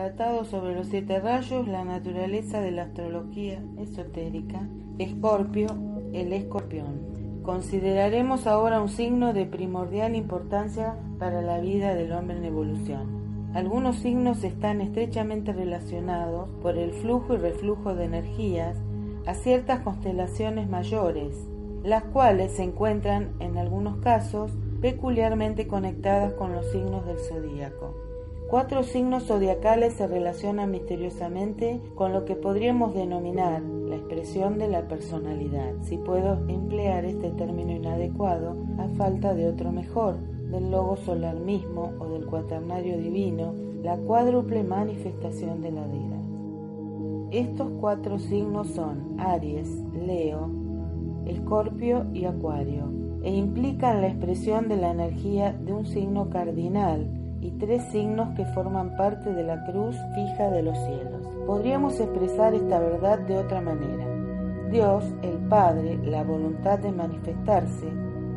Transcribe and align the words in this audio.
Tratado 0.00 0.46
sobre 0.46 0.74
los 0.74 0.86
siete 0.86 1.20
rayos, 1.20 1.68
la 1.68 1.84
naturaleza 1.84 2.62
de 2.62 2.70
la 2.70 2.84
astrología 2.84 3.62
esotérica, 3.78 4.66
Escorpio, 4.98 5.66
el 6.14 6.32
escorpión. 6.32 7.42
Consideraremos 7.42 8.46
ahora 8.46 8.80
un 8.80 8.88
signo 8.88 9.34
de 9.34 9.44
primordial 9.44 10.16
importancia 10.16 10.96
para 11.18 11.42
la 11.42 11.60
vida 11.60 11.94
del 11.94 12.12
hombre 12.12 12.38
en 12.38 12.46
evolución. 12.46 13.50
Algunos 13.52 13.96
signos 13.96 14.42
están 14.42 14.80
estrechamente 14.80 15.52
relacionados 15.52 16.48
por 16.62 16.78
el 16.78 16.92
flujo 16.92 17.34
y 17.34 17.36
reflujo 17.36 17.94
de 17.94 18.06
energías 18.06 18.78
a 19.26 19.34
ciertas 19.34 19.80
constelaciones 19.80 20.66
mayores, 20.66 21.46
las 21.84 22.04
cuales 22.04 22.52
se 22.52 22.62
encuentran 22.62 23.32
en 23.38 23.58
algunos 23.58 23.98
casos 23.98 24.50
peculiarmente 24.80 25.66
conectadas 25.66 26.32
con 26.32 26.54
los 26.54 26.64
signos 26.70 27.04
del 27.04 27.18
zodíaco. 27.18 28.09
Cuatro 28.50 28.82
signos 28.82 29.28
zodiacales 29.28 29.92
se 29.92 30.08
relacionan 30.08 30.72
misteriosamente 30.72 31.80
con 31.94 32.12
lo 32.12 32.24
que 32.24 32.34
podríamos 32.34 32.92
denominar 32.94 33.62
la 33.62 33.94
expresión 33.94 34.58
de 34.58 34.66
la 34.66 34.88
personalidad, 34.88 35.72
si 35.82 35.98
puedo 35.98 36.32
emplear 36.48 37.04
este 37.04 37.30
término 37.30 37.70
inadecuado 37.70 38.56
a 38.76 38.88
falta 38.96 39.34
de 39.34 39.46
otro 39.46 39.70
mejor, 39.70 40.18
del 40.50 40.68
logo 40.68 40.96
solar 40.96 41.38
mismo 41.38 41.92
o 42.00 42.08
del 42.08 42.26
cuaternario 42.26 42.98
divino, 42.98 43.54
la 43.84 43.96
cuádruple 43.98 44.64
manifestación 44.64 45.62
de 45.62 45.70
la 45.70 45.86
vida. 45.86 46.16
Estos 47.30 47.70
cuatro 47.80 48.18
signos 48.18 48.66
son 48.70 49.14
Aries, 49.20 49.70
Leo, 49.94 50.50
Escorpio 51.24 52.06
y 52.12 52.24
Acuario, 52.24 52.90
e 53.22 53.32
implican 53.32 54.00
la 54.00 54.08
expresión 54.08 54.66
de 54.66 54.76
la 54.76 54.90
energía 54.90 55.52
de 55.52 55.72
un 55.72 55.86
signo 55.86 56.30
cardinal 56.30 57.19
y 57.40 57.50
tres 57.52 57.82
signos 57.90 58.34
que 58.36 58.44
forman 58.46 58.96
parte 58.96 59.32
de 59.32 59.42
la 59.42 59.64
cruz 59.64 59.96
fija 60.14 60.50
de 60.50 60.62
los 60.62 60.78
cielos. 60.78 61.26
Podríamos 61.46 61.98
expresar 61.98 62.54
esta 62.54 62.78
verdad 62.78 63.18
de 63.20 63.38
otra 63.38 63.60
manera. 63.60 64.06
Dios, 64.70 65.04
el 65.22 65.38
Padre, 65.48 65.98
la 66.04 66.22
voluntad 66.22 66.78
de 66.78 66.92
manifestarse, 66.92 67.88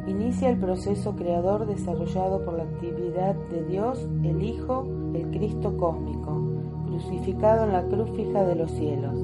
inicia 0.08 0.50
el 0.50 0.58
proceso 0.58 1.16
creador 1.16 1.66
desarrollado 1.66 2.44
por 2.44 2.56
la 2.56 2.64
actividad 2.64 3.36
de 3.52 3.64
Dios, 3.66 4.08
el 4.24 4.42
Hijo, 4.42 4.88
el 5.14 5.30
Cristo 5.30 5.78
cósmico, 5.78 6.42
crucificado 6.88 7.66
en 7.66 7.74
la 7.74 7.84
cruz 7.84 8.10
fija 8.16 8.44
de 8.46 8.56
los 8.56 8.72
cielos. 8.72 9.16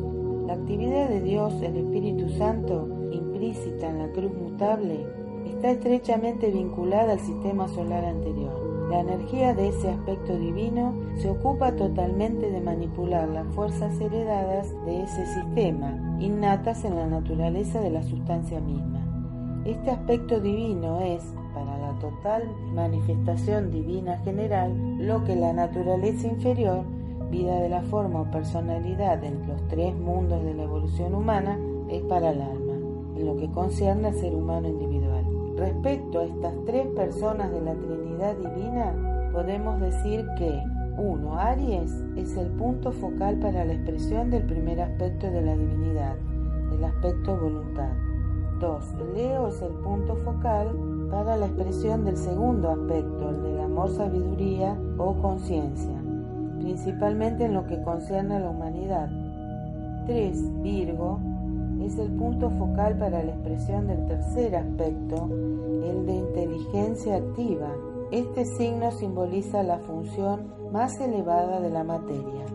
La 0.45 0.53
actividad 0.53 1.09
de 1.09 1.21
Dios, 1.21 1.53
el 1.61 1.77
Espíritu 1.77 2.29
Santo, 2.29 2.87
implícita 3.11 3.89
en 3.89 3.99
la 3.99 4.11
cruz 4.11 4.33
mutable, 4.33 5.05
está 5.45 5.71
estrechamente 5.71 6.51
vinculada 6.51 7.13
al 7.13 7.19
sistema 7.19 7.67
solar 7.67 8.05
anterior. 8.05 8.58
La 8.89 9.01
energía 9.01 9.53
de 9.53 9.67
ese 9.67 9.91
aspecto 9.91 10.35
divino 10.35 10.95
se 11.17 11.29
ocupa 11.29 11.75
totalmente 11.75 12.49
de 12.49 12.59
manipular 12.59 13.29
las 13.29 13.45
fuerzas 13.53 14.01
heredadas 14.01 14.73
de 14.83 15.03
ese 15.03 15.27
sistema, 15.27 16.17
innatas 16.19 16.83
en 16.85 16.95
la 16.95 17.05
naturaleza 17.05 17.79
de 17.81 17.91
la 17.91 18.01
sustancia 18.01 18.59
misma. 18.59 19.05
Este 19.63 19.91
aspecto 19.91 20.39
divino 20.39 21.01
es, 21.01 21.23
para 21.53 21.77
la 21.77 21.99
total 21.99 22.49
manifestación 22.73 23.69
divina 23.69 24.17
general, 24.23 24.73
lo 24.97 25.23
que 25.23 25.35
la 25.35 25.53
naturaleza 25.53 26.27
inferior, 26.27 26.83
vida 27.29 27.61
de 27.61 27.69
la 27.69 27.83
forma 27.83 28.21
o 28.21 28.31
personalidad 28.31 29.23
en 29.23 29.47
los 29.47 29.67
tres 29.67 29.95
mundos 29.95 30.43
de 30.43 30.55
la 30.55 30.63
evolución 30.63 31.13
humana, 31.13 31.59
es 31.89 32.01
para 32.03 32.31
el 32.31 32.41
alma, 32.41 32.73
en 33.17 33.25
lo 33.27 33.37
que 33.37 33.51
concierne 33.51 34.07
al 34.07 34.15
ser 34.15 34.33
humano 34.33 34.67
individual. 34.67 35.18
Respecto 35.59 36.19
a 36.21 36.23
estas 36.23 36.53
tres 36.65 36.87
personas 36.95 37.51
de 37.51 37.59
la 37.59 37.75
Trinidad 37.75 38.33
Divina, 38.37 39.29
podemos 39.33 39.77
decir 39.81 40.25
que 40.37 40.63
1. 40.97 41.37
Aries 41.37 41.91
es 42.15 42.37
el 42.37 42.47
punto 42.51 42.93
focal 42.93 43.37
para 43.39 43.65
la 43.65 43.73
expresión 43.73 44.29
del 44.29 44.43
primer 44.43 44.79
aspecto 44.79 45.29
de 45.29 45.41
la 45.41 45.57
divinidad, 45.57 46.15
el 46.71 46.81
aspecto 46.81 47.37
voluntad. 47.37 47.91
2. 48.61 48.83
Leo 49.13 49.49
es 49.49 49.61
el 49.61 49.73
punto 49.83 50.15
focal 50.23 50.69
para 51.11 51.35
la 51.35 51.47
expresión 51.47 52.05
del 52.05 52.15
segundo 52.15 52.69
aspecto, 52.69 53.29
el 53.29 53.43
del 53.43 53.59
amor, 53.59 53.89
sabiduría 53.89 54.77
o 54.97 55.13
conciencia, 55.15 56.01
principalmente 56.61 57.43
en 57.43 57.55
lo 57.55 57.67
que 57.67 57.81
concierne 57.81 58.37
a 58.37 58.39
la 58.39 58.49
humanidad. 58.49 59.09
3. 60.05 60.61
Virgo 60.61 61.19
es 61.81 61.97
el 61.97 62.11
punto 62.11 62.49
focal 62.51 62.97
para 62.97 63.23
la 63.23 63.31
expresión 63.31 63.87
del 63.87 64.05
tercer 64.05 64.55
aspecto, 64.55 65.29
el 65.83 66.05
de 66.05 66.15
inteligencia 66.15 67.17
activa. 67.17 67.71
Este 68.11 68.45
signo 68.45 68.91
simboliza 68.91 69.63
la 69.63 69.79
función 69.79 70.53
más 70.71 70.99
elevada 70.99 71.59
de 71.59 71.69
la 71.69 71.83
materia. 71.83 72.45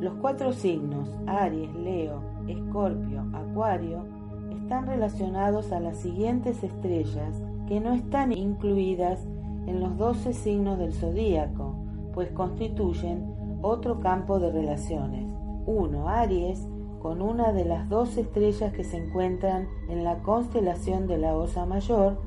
Los 0.00 0.14
cuatro 0.14 0.52
signos, 0.52 1.08
Aries, 1.26 1.74
Leo, 1.74 2.22
Escorpio, 2.48 3.24
Acuario, 3.34 4.04
están 4.50 4.86
relacionados 4.86 5.72
a 5.72 5.80
las 5.80 5.98
siguientes 5.98 6.62
estrellas 6.62 7.42
que 7.66 7.80
no 7.80 7.92
están 7.92 8.32
incluidas 8.32 9.26
en 9.66 9.80
los 9.80 9.96
doce 9.98 10.32
signos 10.32 10.78
del 10.78 10.92
zodíaco, 10.92 11.74
pues 12.14 12.30
constituyen 12.32 13.58
otro 13.62 14.00
campo 14.00 14.38
de 14.38 14.50
relaciones. 14.50 15.30
1. 15.66 16.08
Aries 16.08 16.66
con 17.00 17.22
una 17.22 17.52
de 17.52 17.64
las 17.64 17.88
dos 17.88 18.16
estrellas 18.16 18.72
que 18.72 18.84
se 18.84 18.98
encuentran 18.98 19.68
en 19.88 20.04
la 20.04 20.18
constelación 20.18 21.06
de 21.06 21.18
la 21.18 21.34
Osa 21.34 21.64
Mayor, 21.64 22.18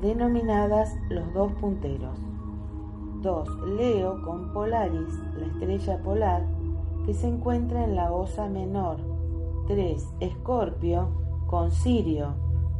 denominadas 0.00 0.96
los 1.08 1.32
dos 1.34 1.52
punteros. 1.52 2.18
2. 3.22 3.48
Leo 3.76 4.22
con 4.22 4.52
Polaris, 4.52 5.20
la 5.38 5.46
estrella 5.46 6.02
polar, 6.02 6.42
que 7.06 7.14
se 7.14 7.28
encuentra 7.28 7.84
en 7.84 7.94
la 7.94 8.10
Osa 8.10 8.48
Menor. 8.48 8.96
3. 9.68 10.14
Escorpio 10.20 11.08
con 11.46 11.70
Sirio, 11.70 12.34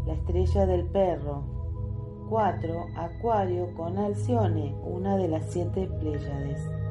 la 0.07 0.15
estrella 0.15 0.67
del 0.67 0.85
perro. 0.87 1.45
4. 2.29 2.87
Acuario 2.97 3.75
con 3.75 3.99
Alcione, 3.99 4.75
una 4.85 5.17
de 5.17 5.29
las 5.29 5.53
siete 5.53 5.89
Pléyades. 6.01 6.82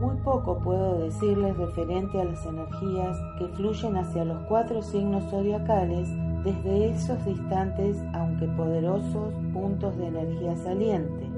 Muy 0.00 0.16
poco 0.18 0.58
puedo 0.58 1.00
decirles 1.00 1.56
referente 1.56 2.20
a 2.20 2.24
las 2.24 2.46
energías 2.46 3.18
que 3.36 3.48
fluyen 3.48 3.96
hacia 3.96 4.24
los 4.24 4.40
cuatro 4.44 4.80
signos 4.80 5.24
zodiacales 5.28 6.08
desde 6.44 6.90
esos 6.90 7.24
distantes, 7.24 8.00
aunque 8.12 8.46
poderosos, 8.46 9.34
puntos 9.52 9.96
de 9.96 10.06
energía 10.06 10.56
saliente, 10.56 11.28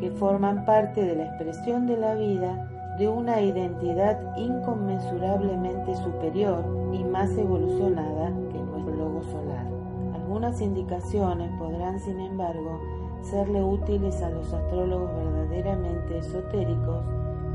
que 0.00 0.10
forman 0.10 0.64
parte 0.64 1.04
de 1.04 1.14
la 1.14 1.26
expresión 1.26 1.86
de 1.86 1.98
la 1.98 2.16
vida 2.16 2.68
de 2.98 3.06
una 3.06 3.40
identidad 3.40 4.36
inconmensurablemente 4.36 5.94
superior 5.94 6.64
y 6.92 7.04
más 7.04 7.30
evolucionada 7.38 8.32
que 8.50 8.58
nuestro 8.58 8.92
logo 8.96 9.22
solar. 9.22 9.66
Algunas 10.14 10.60
indicaciones 10.60 11.48
podrán, 11.60 12.00
sin 12.00 12.18
embargo, 12.18 12.80
serle 13.22 13.62
útiles 13.62 14.20
a 14.20 14.30
los 14.30 14.52
astrólogos 14.52 15.14
verdaderamente 15.14 16.18
esotéricos 16.18 17.04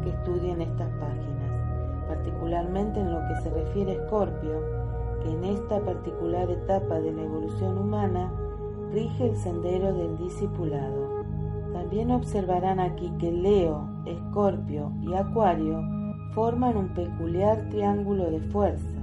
que 0.05 0.11
estudien 0.11 0.61
estas 0.61 0.89
páginas, 0.99 2.07
particularmente 2.07 2.99
en 2.99 3.11
lo 3.11 3.19
que 3.27 3.41
se 3.41 3.49
refiere 3.49 3.91
a 3.91 3.95
Escorpio, 3.95 4.61
que 5.21 5.31
en 5.31 5.43
esta 5.43 5.79
particular 5.81 6.49
etapa 6.49 6.99
de 6.99 7.11
la 7.11 7.23
evolución 7.23 7.77
humana 7.77 8.31
rige 8.91 9.31
el 9.31 9.35
sendero 9.35 9.93
del 9.93 10.17
discipulado. 10.17 11.25
También 11.73 12.11
observarán 12.11 12.79
aquí 12.79 13.11
que 13.19 13.31
Leo, 13.31 13.89
Escorpio 14.05 14.91
y 15.01 15.13
Acuario 15.15 15.81
forman 16.33 16.77
un 16.77 16.93
peculiar 16.93 17.67
triángulo 17.69 18.29
de 18.29 18.41
fuerza, 18.51 19.01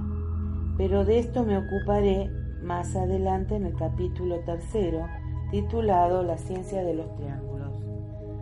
pero 0.77 1.05
de 1.05 1.19
esto 1.19 1.45
me 1.45 1.59
ocuparé 1.59 2.31
más 2.63 2.95
adelante 2.95 3.57
en 3.57 3.67
el 3.67 3.75
capítulo 3.75 4.39
tercero, 4.41 5.07
titulado 5.51 6.23
La 6.23 6.39
ciencia 6.39 6.85
de 6.85 6.95
los 6.95 7.13
triángulos. 7.17 7.53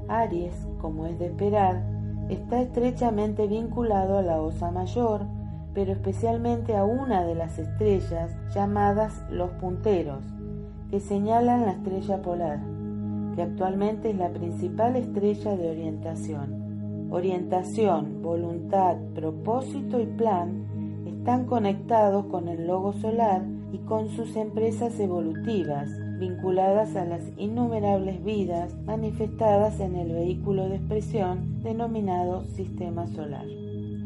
Aries, 0.09 0.55
como 0.81 1.07
es 1.07 1.19
de 1.19 1.27
esperar, 1.27 1.83
está 2.31 2.61
estrechamente 2.61 3.47
vinculado 3.47 4.19
a 4.19 4.23
la 4.23 4.41
Osa 4.41 4.71
Mayor, 4.71 5.27
pero 5.75 5.93
especialmente 5.93 6.77
a 6.77 6.85
una 6.85 7.25
de 7.25 7.35
las 7.35 7.59
estrellas 7.59 8.31
llamadas 8.55 9.23
los 9.31 9.50
punteros, 9.53 10.25
que 10.91 11.00
señalan 11.00 11.62
la 11.62 11.73
estrella 11.73 12.23
polar. 12.23 12.61
que 13.35 13.43
actualmente 13.43 14.11
es 14.11 14.17
la 14.17 14.31
principal 14.31 14.97
estrella 14.97 15.56
de 15.56 15.71
orientación. 15.71 17.09
Orientación, 17.12 18.23
voluntad, 18.23 18.97
propósito 19.15 20.00
y 20.00 20.06
plan 20.06 20.67
están 21.06 21.47
conectados 21.47 22.26
con 22.26 22.49
el 22.49 22.67
logo 22.67 22.93
solar 22.93 23.43
y 23.73 23.79
con 23.79 24.09
sus 24.09 24.35
empresas 24.35 24.99
evolutivas, 24.99 25.88
vinculadas 26.20 26.94
a 26.96 27.06
las 27.06 27.22
innumerables 27.38 28.22
vidas 28.22 28.76
manifestadas 28.84 29.81
en 29.81 29.96
el 29.96 30.12
vehículo 30.12 30.69
de 30.69 30.76
expresión 30.76 31.62
denominado 31.62 32.44
sistema 32.44 33.06
solar. 33.08 33.46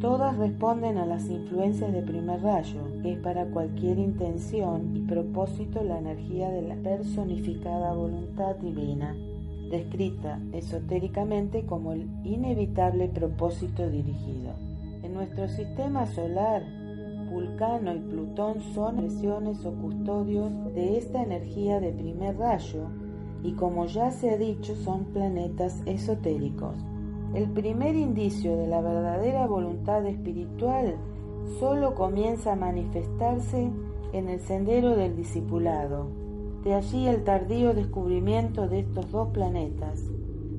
Todas 0.01 0.37
responden 0.39 0.99
a 0.99 1.07
las 1.07 1.29
influencias 1.29 1.93
de 1.93 2.03
primer 2.03 2.41
rayo, 2.41 2.83
que 3.03 3.15
es 3.15 3.19
para 3.19 3.47
cualquier 3.47 3.99
intención 3.99 4.97
y 4.97 5.01
propósito 5.01 5.83
la 5.83 5.99
energía 5.99 6.51
de 6.51 6.63
la 6.63 6.77
personificada 6.77 7.93
voluntad 7.95 8.55
divina, 8.57 9.17
descrita 9.71 10.39
esotéricamente 10.53 11.67
como 11.67 11.93
el 11.93 12.07
inevitable 12.25 13.09
propósito 13.09 13.91
dirigido. 13.91 14.53
En 15.03 15.15
nuestro 15.15 15.49
sistema 15.49 16.07
solar, 16.07 16.63
Vulcano 17.35 17.93
y 17.93 17.99
Plutón 17.99 18.61
son 18.61 18.97
presiones 18.97 19.67
o 19.67 19.73
custodios 19.73 20.53
de 20.73 20.99
esta 20.99 21.21
energía 21.21 21.81
de 21.81 21.91
primer 21.91 22.39
rayo 22.39 22.87
y 23.43 23.55
como 23.55 23.87
ya 23.87 24.13
se 24.13 24.31
ha 24.31 24.37
dicho 24.37 24.77
son 24.77 25.07
planetas 25.07 25.83
esotéricos. 25.85 26.77
El 27.35 27.51
primer 27.51 27.97
indicio 27.97 28.57
de 28.57 28.69
la 28.69 28.81
verdadera 28.81 29.49
voluntad 29.49 30.07
espiritual 30.07 30.95
solo 31.59 31.97
comienza 31.97 32.53
a 32.53 32.57
manifestarse 32.57 33.69
en 34.13 34.29
el 34.29 34.39
sendero 34.39 34.95
del 34.95 35.17
discipulado. 35.17 36.07
De 36.63 36.75
allí 36.75 37.09
el 37.09 37.25
tardío 37.25 37.75
descubrimiento 37.75 38.69
de 38.69 38.79
estos 38.79 39.11
dos 39.11 39.31
planetas, 39.31 40.05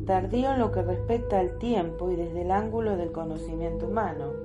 tardío 0.05 0.51
en 0.51 0.59
lo 0.59 0.73
que 0.73 0.81
respecta 0.81 1.39
al 1.39 1.57
tiempo 1.57 2.11
y 2.11 2.17
desde 2.17 2.41
el 2.41 2.51
ángulo 2.51 2.97
del 2.97 3.13
conocimiento 3.13 3.87
humano 3.87 4.44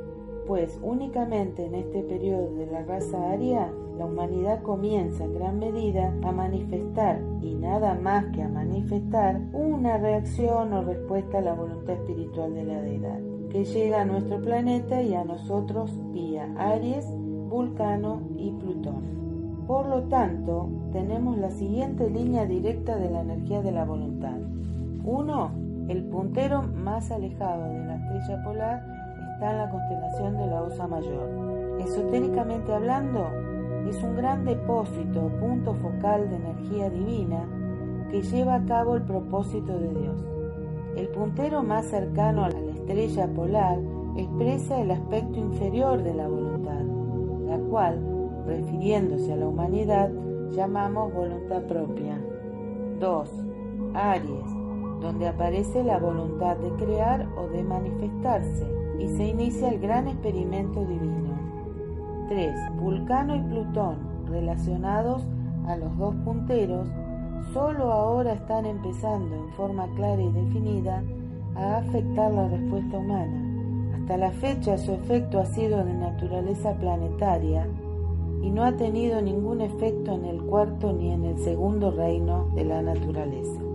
pues 0.51 0.81
únicamente 0.83 1.65
en 1.65 1.77
este 1.77 2.03
periodo 2.03 2.53
de 2.57 2.67
la 2.67 2.83
raza 2.83 3.31
aria 3.31 3.71
la 3.97 4.07
humanidad 4.07 4.61
comienza 4.63 5.23
en 5.23 5.35
gran 5.35 5.61
medida 5.61 6.13
a 6.25 6.33
manifestar, 6.33 7.21
y 7.41 7.55
nada 7.55 7.95
más 7.95 8.25
que 8.35 8.43
a 8.43 8.49
manifestar, 8.49 9.41
una 9.53 9.97
reacción 9.99 10.73
o 10.73 10.83
respuesta 10.83 11.39
a 11.39 11.43
la 11.43 11.55
voluntad 11.55 11.95
espiritual 11.95 12.53
de 12.53 12.65
la 12.65 12.83
deidad, 12.83 13.21
que 13.49 13.65
llega 13.65 14.01
a 14.01 14.05
nuestro 14.05 14.43
planeta 14.43 15.01
y 15.01 15.15
a 15.15 15.23
nosotros 15.23 15.93
vía 16.11 16.53
Aries, 16.59 17.07
Vulcano 17.49 18.21
y 18.37 18.51
Plutón. 18.51 19.65
Por 19.69 19.87
lo 19.87 20.03
tanto, 20.09 20.69
tenemos 20.91 21.39
la 21.39 21.53
siguiente 21.53 22.11
línea 22.11 22.45
directa 22.45 22.97
de 22.97 23.09
la 23.09 23.21
energía 23.21 23.63
de 23.63 23.71
la 23.71 23.85
voluntad. 23.85 24.37
1. 25.05 25.51
El 25.87 26.03
puntero 26.07 26.63
más 26.63 27.13
alejado 27.13 27.73
de 27.73 27.85
la 27.85 27.95
estrella 27.95 28.43
polar 28.43 29.00
en 29.49 29.59
la 29.59 29.71
constelación 29.71 30.37
de 30.37 30.47
la 30.47 30.63
Osa 30.63 30.87
Mayor. 30.87 31.79
Esotéricamente 31.81 32.75
hablando, 32.75 33.27
es 33.89 34.03
un 34.03 34.17
gran 34.17 34.45
depósito 34.45 35.29
punto 35.41 35.75
focal 35.75 36.29
de 36.29 36.37
energía 36.37 36.91
divina 36.91 37.49
que 38.11 38.23
lleva 38.23 38.57
a 38.57 38.65
cabo 38.67 38.97
el 38.97 39.03
propósito 39.03 39.79
de 39.79 39.95
Dios. 39.95 40.25
El 40.97 41.09
puntero 41.09 41.63
más 41.63 41.87
cercano 41.87 42.45
a 42.45 42.51
la 42.51 42.59
estrella 42.59 43.29
polar 43.29 43.79
expresa 44.17 44.81
el 44.81 44.91
aspecto 44.91 45.39
inferior 45.39 46.03
de 46.03 46.15
la 46.15 46.29
voluntad, 46.29 46.83
la 47.47 47.59
cual, 47.71 48.01
refiriéndose 48.47 49.33
a 49.33 49.37
la 49.37 49.49
humanidad, 49.49 50.11
llamamos 50.51 51.15
voluntad 51.15 51.63
propia. 51.63 52.21
2. 52.99 53.31
Aries, 53.95 54.60
donde 55.01 55.29
aparece 55.29 55.83
la 55.83 55.99
voluntad 55.99 56.57
de 56.59 56.71
crear 56.85 57.27
o 57.37 57.49
de 57.49 57.63
manifestarse 57.63 58.67
y 58.99 59.09
se 59.09 59.29
inicia 59.29 59.71
el 59.71 59.81
gran 59.81 60.09
experimento 60.09 60.85
divino. 60.85 61.31
3. 62.29 62.55
Vulcano 62.81 63.35
y 63.35 63.41
Plutón, 63.41 63.97
relacionados 64.29 65.23
a 65.67 65.77
los 65.77 65.97
dos 65.99 66.15
punteros, 66.25 66.89
solo 67.53 67.93
ahora 67.93 68.35
están 68.35 68.67
empezando 68.67 69.35
en 69.35 69.49
forma 69.55 69.89
clara 69.97 70.23
y 70.23 70.31
definida 70.31 71.03
a 71.57 71.79
afectar 71.79 72.31
la 72.33 72.49
respuesta 72.49 72.99
humana. 72.99 73.97
Hasta 73.97 74.17
la 74.17 74.31
fecha 74.31 74.79
su 74.79 74.93
efecto 74.93 75.41
ha 75.41 75.47
sido 75.47 75.85
de 75.85 75.95
naturaleza 75.95 76.75
planetaria 76.75 77.67
y 78.43 78.51
no 78.51 78.65
ha 78.65 78.77
tenido 78.77 79.21
ningún 79.21 79.61
efecto 79.61 80.13
en 80.13 80.25
el 80.25 80.43
cuarto 80.43 80.93
ni 80.93 81.11
en 81.11 81.25
el 81.25 81.39
segundo 81.39 81.91
reino 81.91 82.49
de 82.55 82.65
la 82.65 82.83
naturaleza. 82.83 83.70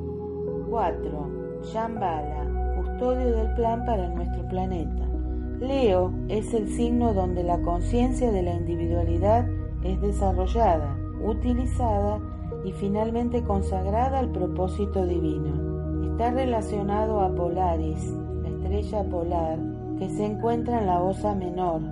4. 0.75 1.61
Shambhala, 1.71 2.75
custodio 2.75 3.33
del 3.33 3.53
plan 3.53 3.85
para 3.85 4.09
nuestro 4.09 4.45
planeta. 4.49 5.07
Leo 5.61 6.11
es 6.27 6.53
el 6.53 6.67
signo 6.67 7.13
donde 7.13 7.45
la 7.45 7.61
conciencia 7.61 8.29
de 8.29 8.43
la 8.43 8.55
individualidad 8.55 9.47
es 9.83 10.01
desarrollada, 10.01 10.97
utilizada 11.23 12.19
y 12.65 12.73
finalmente 12.73 13.41
consagrada 13.41 14.19
al 14.19 14.33
propósito 14.33 15.05
divino. 15.05 16.11
Está 16.11 16.31
relacionado 16.31 17.21
a 17.21 17.33
Polaris, 17.33 18.13
la 18.43 18.49
estrella 18.49 19.03
polar, 19.05 19.59
que 19.97 20.09
se 20.09 20.25
encuentra 20.25 20.81
en 20.81 20.87
la 20.87 21.01
Osa 21.01 21.35
Menor, 21.35 21.83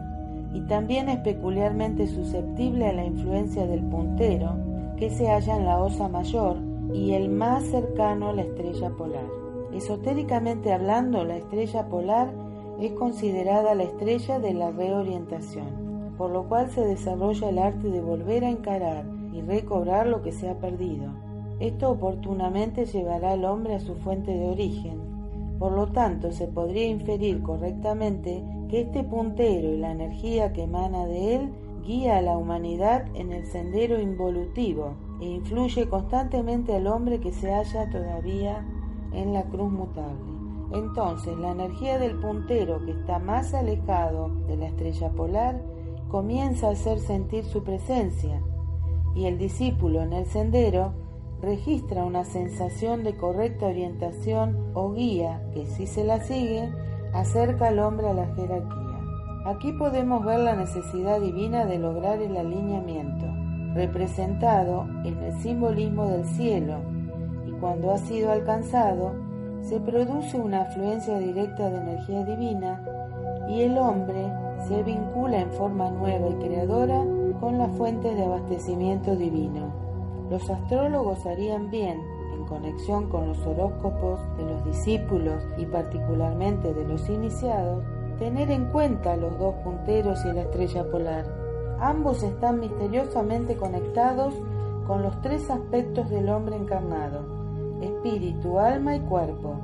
y 0.52 0.60
también 0.68 1.08
es 1.08 1.20
peculiarmente 1.20 2.06
susceptible 2.06 2.90
a 2.90 2.94
la 2.94 3.06
influencia 3.06 3.66
del 3.66 3.84
puntero, 3.84 4.58
que 4.98 5.10
se 5.10 5.30
halla 5.30 5.56
en 5.56 5.66
la 5.68 5.82
Osa 5.82 6.10
Mayor 6.10 6.73
y 6.94 7.13
el 7.13 7.30
más 7.30 7.63
cercano 7.63 8.30
a 8.30 8.34
la 8.34 8.44
estrella 8.44 8.92
polar. 8.92 9.25
Esotéricamente 9.74 10.72
hablando, 10.72 11.24
la 11.24 11.38
estrella 11.38 11.90
polar 11.90 12.31
es 12.80 12.92
considerada 12.94 13.75
la 13.75 13.84
estrella 13.84 14.40
de 14.40 14.54
la 14.54 14.72
reorientación, 14.72 16.13
por 16.18 16.30
lo 16.30 16.48
cual 16.48 16.69
se 16.69 16.81
desarrolla 16.81 17.50
el 17.50 17.57
arte 17.57 17.90
de 17.90 18.01
volver 18.01 18.45
a 18.45 18.50
encarar 18.50 19.06
y 19.34 19.42
recobrar 19.42 20.07
lo 20.07 20.22
que 20.22 20.31
se 20.31 20.50
ha 20.50 20.60
perdido. 20.60 21.12
Esto 21.60 21.92
oportunamente 21.92 22.86
llevará 22.86 23.31
al 23.31 23.46
hombre 23.46 23.75
a 23.75 23.80
su 23.80 23.96
fuente 23.96 24.31
de 24.31 24.50
origen. 24.50 25.00
Por 25.57 25.72
lo 25.72 25.88
tanto, 25.88 26.31
se 26.31 26.48
podría 26.48 26.86
inferir 26.88 27.42
correctamente 27.42 28.44
que 28.69 28.81
este 28.81 29.04
puntero 29.04 29.69
y 29.69 29.78
la 29.78 29.92
energía 29.92 30.51
que 30.51 30.63
emana 30.63 31.06
de 31.06 31.36
él 31.36 31.50
guía 31.86 32.18
a 32.18 32.22
la 32.22 32.38
humanidad 32.38 33.06
en 33.13 33.31
el 33.31 33.46
sendero 33.46 34.00
involutivo 34.00 34.94
e 35.24 35.36
influye 35.36 35.88
constantemente 35.88 36.75
al 36.75 36.88
hombre 36.88 37.22
que 37.22 37.31
se 37.31 37.54
halla 37.54 37.90
todavía 37.90 38.66
en 39.14 39.31
la 39.31 39.44
cruz 39.44 39.72
mutable. 39.72 40.34
Entonces 40.74 41.38
la 41.38 41.51
energía 41.51 41.98
del 41.98 42.20
puntero 42.20 42.84
que 42.84 42.92
está 42.92 43.20
más 43.20 43.53
alejado 43.53 44.30
de 44.48 44.58
la 44.58 44.68
estrella 44.68 45.10
polar 45.12 45.62
comienza 46.10 46.68
a 46.68 46.72
hacer 46.72 47.00
sentir 47.00 47.46
su 47.46 47.63
presencia 47.63 48.42
y 49.15 49.25
el 49.25 49.38
discípulo 49.38 50.01
en 50.01 50.12
el 50.13 50.25
sendero 50.25 50.94
registra 51.42 52.03
una 52.03 52.25
sensación 52.25 53.03
de 53.03 53.15
correcta 53.15 53.68
orientación 53.68 54.72
o 54.74 54.92
guía 54.92 55.42
que 55.53 55.65
si 55.65 55.88
se 55.88 56.03
la 56.03 56.20
sigue 56.20 56.70
acerca 57.13 57.70
al 57.70 57.80
hombre 57.80 58.10
a 58.10 58.13
la 58.13 58.27
jerarquía. 58.36 59.00
Aquí 59.46 59.72
podemos 59.74 60.25
ver 60.25 60.39
la 60.39 60.56
necesidad 60.56 61.22
divina 61.22 61.65
de 61.65 61.77
lograr 61.77 62.22
el 62.22 62.36
alineamiento, 62.36 63.25
representado 63.74 64.86
en 65.03 65.18
el 65.20 65.34
simbolismo 65.42 66.08
del 66.08 66.25
cielo, 66.25 66.77
y 67.48 67.51
cuando 67.51 67.92
ha 67.92 67.98
sido 67.98 68.32
alcanzado, 68.32 69.13
se 69.62 69.80
produce 69.80 70.38
una 70.38 70.62
afluencia 70.62 71.18
directa 71.20 71.70
de 71.70 71.77
energía 71.77 72.25
divina 72.25 72.82
y 73.50 73.62
el 73.62 73.77
hombre 73.77 74.32
se 74.68 74.84
vincula 74.84 75.42
en 75.42 75.51
forma 75.51 75.89
nueva 75.89 76.30
y 76.30 76.36
creadora 76.36 77.03
con 77.39 77.58
las 77.58 77.72
fuentes 77.77 78.15
de 78.15 78.24
abastecimiento 78.24 79.15
divino. 79.15 79.74
Los 80.30 80.50
astrólogos 80.50 81.25
harían 81.25 81.70
bien, 81.70 82.00
en 82.34 82.46
conexión 82.46 83.10
con 83.10 83.27
los 83.27 83.46
horóscopos 83.46 84.20
de 84.38 84.46
los 84.46 84.65
discípulos 84.65 85.44
y 85.58 85.65
particularmente 85.65 86.74
de 86.74 86.86
los 86.86 87.10
iniciados, 87.10 87.84
tener 88.20 88.51
en 88.51 88.65
cuenta 88.65 89.15
los 89.15 89.38
dos 89.38 89.56
punteros 89.63 90.24
y 90.25 90.34
la 90.34 90.42
estrella 90.42 90.89
polar. 90.89 91.43
Ambos 91.84 92.24
están 92.24 92.62
misteriosamente 92.62 93.58
conectados 93.58 94.34
con 94.88 95.04
los 95.04 95.20
tres 95.20 95.50
aspectos 95.50 96.10
del 96.10 96.30
hombre 96.30 96.56
encarnado, 96.56 97.25
espíritu, 97.82 98.58
alma 98.58 98.96
y 98.96 99.02
cuerpo. 99.02 99.60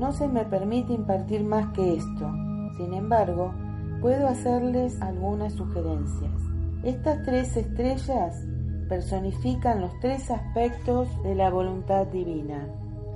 No 0.00 0.10
se 0.10 0.26
me 0.26 0.44
permite 0.44 0.92
impartir 0.92 1.44
más 1.44 1.72
que 1.72 1.94
esto. 1.94 2.32
Sin 2.76 2.92
embargo, 2.94 3.54
puedo 4.00 4.26
hacerles 4.26 5.00
algunas 5.00 5.52
sugerencias. 5.52 6.32
Estas 6.82 7.22
tres 7.22 7.56
estrellas 7.56 8.44
personifican 8.88 9.80
los 9.80 9.96
tres 10.00 10.28
aspectos 10.32 11.06
de 11.22 11.36
la 11.36 11.48
voluntad 11.50 12.08
divina. 12.08 12.66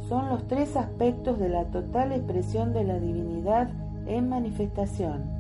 Son 0.09 0.29
los 0.29 0.47
tres 0.47 0.77
aspectos 0.77 1.41
de 1.41 1.49
la 1.49 1.65
total 1.73 2.13
expresión 2.13 2.73
de 2.75 2.85
la 2.85 3.01
divinidad 3.01 3.71
en 4.07 4.29
manifestación 4.29 5.40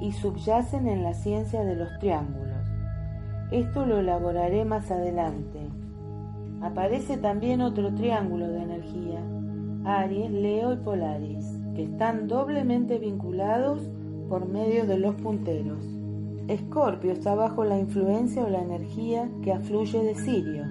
y 0.00 0.12
subyacen 0.12 0.86
en 0.88 1.02
la 1.02 1.14
ciencia 1.14 1.64
de 1.64 1.76
los 1.76 1.88
triángulos. 1.98 2.66
Esto 3.50 3.86
lo 3.86 3.98
elaboraré 3.98 4.64
más 4.64 4.90
adelante. 4.90 5.60
Aparece 6.60 7.16
también 7.16 7.60
otro 7.60 7.94
triángulo 7.94 8.48
de 8.48 8.62
energía, 8.62 9.20
Aries, 9.84 10.30
Leo 10.30 10.72
y 10.72 10.76
Polaris, 10.76 11.46
que 11.74 11.84
están 11.84 12.28
doblemente 12.28 12.98
vinculados 12.98 13.80
por 14.28 14.46
medio 14.48 14.86
de 14.86 14.98
los 14.98 15.14
punteros. 15.14 15.84
Escorpio 16.48 17.12
está 17.12 17.34
bajo 17.34 17.64
la 17.64 17.78
influencia 17.78 18.44
o 18.44 18.48
la 18.48 18.62
energía 18.62 19.30
que 19.42 19.52
afluye 19.52 20.02
de 20.02 20.14
Sirio. 20.14 20.64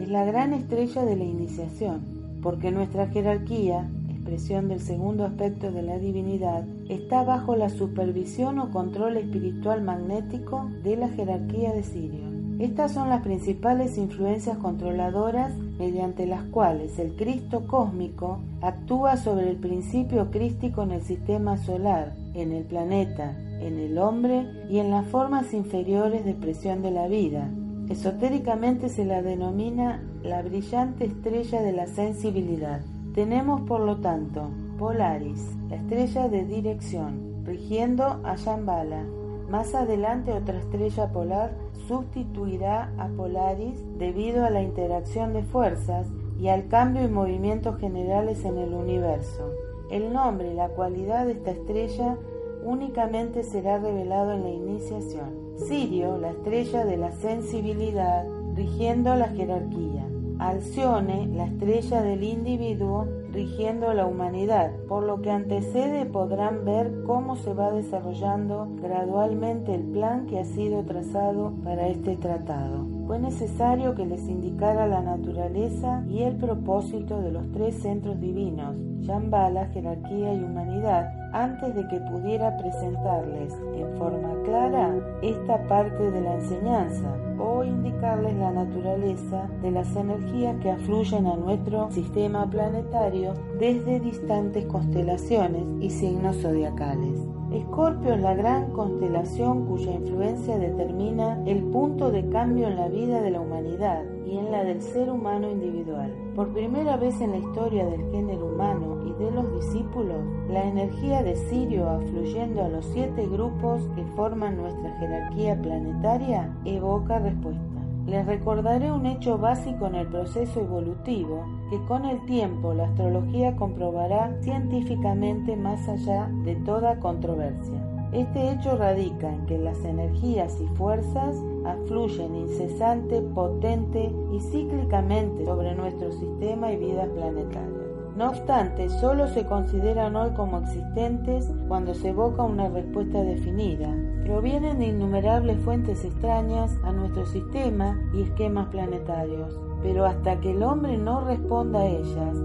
Es 0.00 0.08
la 0.08 0.24
gran 0.24 0.52
estrella 0.52 1.04
de 1.04 1.16
la 1.16 1.24
iniciación, 1.24 2.02
porque 2.42 2.70
nuestra 2.70 3.08
jerarquía, 3.08 3.90
expresión 4.26 4.66
del 4.66 4.80
segundo 4.80 5.24
aspecto 5.24 5.70
de 5.70 5.82
la 5.82 6.00
divinidad, 6.00 6.64
está 6.88 7.22
bajo 7.22 7.54
la 7.54 7.68
supervisión 7.68 8.58
o 8.58 8.72
control 8.72 9.18
espiritual 9.18 9.82
magnético 9.82 10.68
de 10.82 10.96
la 10.96 11.08
jerarquía 11.08 11.72
de 11.72 11.84
Sirio. 11.84 12.26
Estas 12.58 12.90
son 12.90 13.08
las 13.08 13.22
principales 13.22 13.96
influencias 13.96 14.58
controladoras 14.58 15.56
mediante 15.78 16.26
las 16.26 16.42
cuales 16.46 16.98
el 16.98 17.14
Cristo 17.14 17.68
cósmico 17.68 18.40
actúa 18.62 19.16
sobre 19.16 19.48
el 19.48 19.58
principio 19.58 20.32
crístico 20.32 20.82
en 20.82 20.90
el 20.90 21.02
sistema 21.02 21.56
solar, 21.56 22.16
en 22.34 22.50
el 22.50 22.64
planeta, 22.64 23.38
en 23.60 23.78
el 23.78 23.96
hombre 23.96 24.44
y 24.68 24.78
en 24.78 24.90
las 24.90 25.06
formas 25.06 25.54
inferiores 25.54 26.24
de 26.24 26.32
expresión 26.32 26.82
de 26.82 26.90
la 26.90 27.06
vida. 27.06 27.48
Esotéricamente 27.88 28.88
se 28.88 29.04
la 29.04 29.22
denomina 29.22 30.02
la 30.24 30.42
brillante 30.42 31.04
estrella 31.04 31.62
de 31.62 31.72
la 31.72 31.86
sensibilidad. 31.86 32.80
Tenemos 33.16 33.62
por 33.62 33.80
lo 33.80 33.96
tanto 33.96 34.50
Polaris, 34.78 35.56
la 35.70 35.76
estrella 35.76 36.28
de 36.28 36.44
dirección, 36.44 37.46
rigiendo 37.46 38.04
a 38.04 38.36
Shambhala. 38.36 39.06
Más 39.48 39.74
adelante 39.74 40.34
otra 40.34 40.58
estrella 40.58 41.10
polar 41.14 41.56
sustituirá 41.88 42.92
a 42.98 43.08
Polaris 43.08 43.82
debido 43.96 44.44
a 44.44 44.50
la 44.50 44.60
interacción 44.60 45.32
de 45.32 45.44
fuerzas 45.44 46.06
y 46.38 46.48
al 46.48 46.68
cambio 46.68 47.04
y 47.04 47.08
movimientos 47.08 47.78
generales 47.78 48.44
en 48.44 48.58
el 48.58 48.74
universo. 48.74 49.50
El 49.90 50.12
nombre 50.12 50.50
y 50.50 50.54
la 50.54 50.68
cualidad 50.68 51.24
de 51.24 51.32
esta 51.32 51.52
estrella 51.52 52.18
únicamente 52.64 53.44
será 53.44 53.78
revelado 53.78 54.32
en 54.32 54.42
la 54.42 54.50
iniciación. 54.50 55.56
Sirio, 55.56 56.18
la 56.18 56.32
estrella 56.32 56.84
de 56.84 56.98
la 56.98 57.12
sensibilidad, 57.12 58.26
rigiendo 58.54 59.16
la 59.16 59.28
jerarquía. 59.28 60.05
Alcione, 60.38 61.28
la 61.28 61.46
estrella 61.46 62.02
del 62.02 62.22
individuo, 62.22 63.06
rigiendo 63.32 63.92
la 63.94 64.06
humanidad. 64.06 64.70
Por 64.88 65.04
lo 65.04 65.22
que 65.22 65.30
antecede 65.30 66.04
podrán 66.04 66.64
ver 66.64 67.02
cómo 67.06 67.36
se 67.36 67.54
va 67.54 67.70
desarrollando 67.70 68.68
gradualmente 68.82 69.74
el 69.74 69.84
plan 69.84 70.26
que 70.26 70.38
ha 70.38 70.44
sido 70.44 70.84
trazado 70.84 71.54
para 71.64 71.88
este 71.88 72.16
tratado. 72.16 72.86
Fue 73.06 73.18
necesario 73.18 73.94
que 73.94 74.04
les 74.04 74.28
indicara 74.28 74.86
la 74.86 75.00
naturaleza 75.00 76.04
y 76.08 76.22
el 76.22 76.36
propósito 76.36 77.22
de 77.22 77.32
los 77.32 77.50
tres 77.52 77.76
centros 77.76 78.20
divinos, 78.20 78.76
Shambhala, 79.00 79.66
jerarquía 79.66 80.34
y 80.34 80.42
humanidad, 80.42 81.25
antes 81.36 81.74
de 81.74 81.86
que 81.88 82.00
pudiera 82.00 82.56
presentarles 82.56 83.52
en 83.74 83.98
forma 83.98 84.34
clara 84.44 84.94
esta 85.20 85.62
parte 85.68 86.10
de 86.10 86.20
la 86.22 86.34
enseñanza 86.36 87.14
o 87.38 87.62
indicarles 87.62 88.34
la 88.36 88.52
naturaleza 88.52 89.46
de 89.60 89.70
las 89.70 89.94
energías 89.96 90.56
que 90.62 90.70
afluyen 90.70 91.26
a 91.26 91.36
nuestro 91.36 91.90
sistema 91.90 92.48
planetario 92.48 93.34
desde 93.58 94.00
distantes 94.00 94.64
constelaciones 94.64 95.64
y 95.80 95.90
signos 95.90 96.36
zodiacales. 96.40 97.35
Escorpio 97.56 98.12
es 98.12 98.20
la 98.20 98.34
gran 98.34 98.70
constelación 98.72 99.64
cuya 99.64 99.92
influencia 99.92 100.58
determina 100.58 101.42
el 101.46 101.62
punto 101.62 102.10
de 102.10 102.28
cambio 102.28 102.68
en 102.68 102.76
la 102.76 102.88
vida 102.88 103.22
de 103.22 103.30
la 103.30 103.40
humanidad 103.40 104.04
y 104.26 104.36
en 104.36 104.52
la 104.52 104.62
del 104.62 104.82
ser 104.82 105.08
humano 105.08 105.50
individual. 105.50 106.12
Por 106.34 106.52
primera 106.52 106.98
vez 106.98 107.18
en 107.22 107.30
la 107.30 107.38
historia 107.38 107.86
del 107.86 108.10
género 108.10 108.48
humano 108.48 108.98
y 109.06 109.24
de 109.24 109.30
los 109.30 109.50
discípulos, 109.54 110.18
la 110.50 110.64
energía 110.64 111.22
de 111.22 111.34
Sirio 111.34 111.88
afluyendo 111.88 112.62
a 112.62 112.68
los 112.68 112.84
siete 112.84 113.26
grupos 113.26 113.88
que 113.94 114.04
forman 114.16 114.58
nuestra 114.58 114.90
jerarquía 114.98 115.58
planetaria 115.62 116.54
evoca 116.66 117.20
respuesta. 117.20 117.75
Les 118.06 118.24
recordaré 118.24 118.92
un 118.92 119.04
hecho 119.04 119.36
básico 119.36 119.88
en 119.88 119.96
el 119.96 120.06
proceso 120.06 120.60
evolutivo 120.60 121.44
que 121.70 121.82
con 121.86 122.04
el 122.04 122.24
tiempo 122.24 122.72
la 122.72 122.84
astrología 122.84 123.56
comprobará 123.56 124.32
científicamente 124.42 125.56
más 125.56 125.88
allá 125.88 126.30
de 126.44 126.54
toda 126.54 127.00
controversia. 127.00 127.82
Este 128.12 128.52
hecho 128.52 128.76
radica 128.76 129.32
en 129.32 129.44
que 129.46 129.58
las 129.58 129.84
energías 129.84 130.56
y 130.60 130.66
fuerzas 130.76 131.36
afluyen 131.64 132.36
incesante, 132.36 133.20
potente 133.20 134.12
y 134.32 134.40
cíclicamente 134.40 135.44
sobre 135.44 135.74
nuestro 135.74 136.12
sistema 136.12 136.70
y 136.70 136.76
vida 136.76 137.06
planetaria. 137.12 137.86
No 138.16 138.28
obstante, 138.28 138.88
solo 138.88 139.26
se 139.26 139.44
consideran 139.44 140.14
hoy 140.14 140.30
como 140.30 140.58
existentes 140.58 141.52
cuando 141.66 141.92
se 141.92 142.10
evoca 142.10 142.44
una 142.44 142.68
respuesta 142.68 143.20
definida. 143.22 143.92
Provienen 144.26 144.80
de 144.80 144.88
innumerables 144.88 145.56
fuentes 145.60 146.04
extrañas 146.04 146.76
a 146.82 146.90
nuestro 146.90 147.26
sistema 147.26 147.96
y 148.12 148.22
esquemas 148.22 148.66
planetarios, 148.70 149.56
pero 149.84 150.04
hasta 150.04 150.40
que 150.40 150.50
el 150.50 150.64
hombre 150.64 150.98
no 150.98 151.20
responda 151.20 151.78
a 151.78 151.86
ellas 151.86 152.36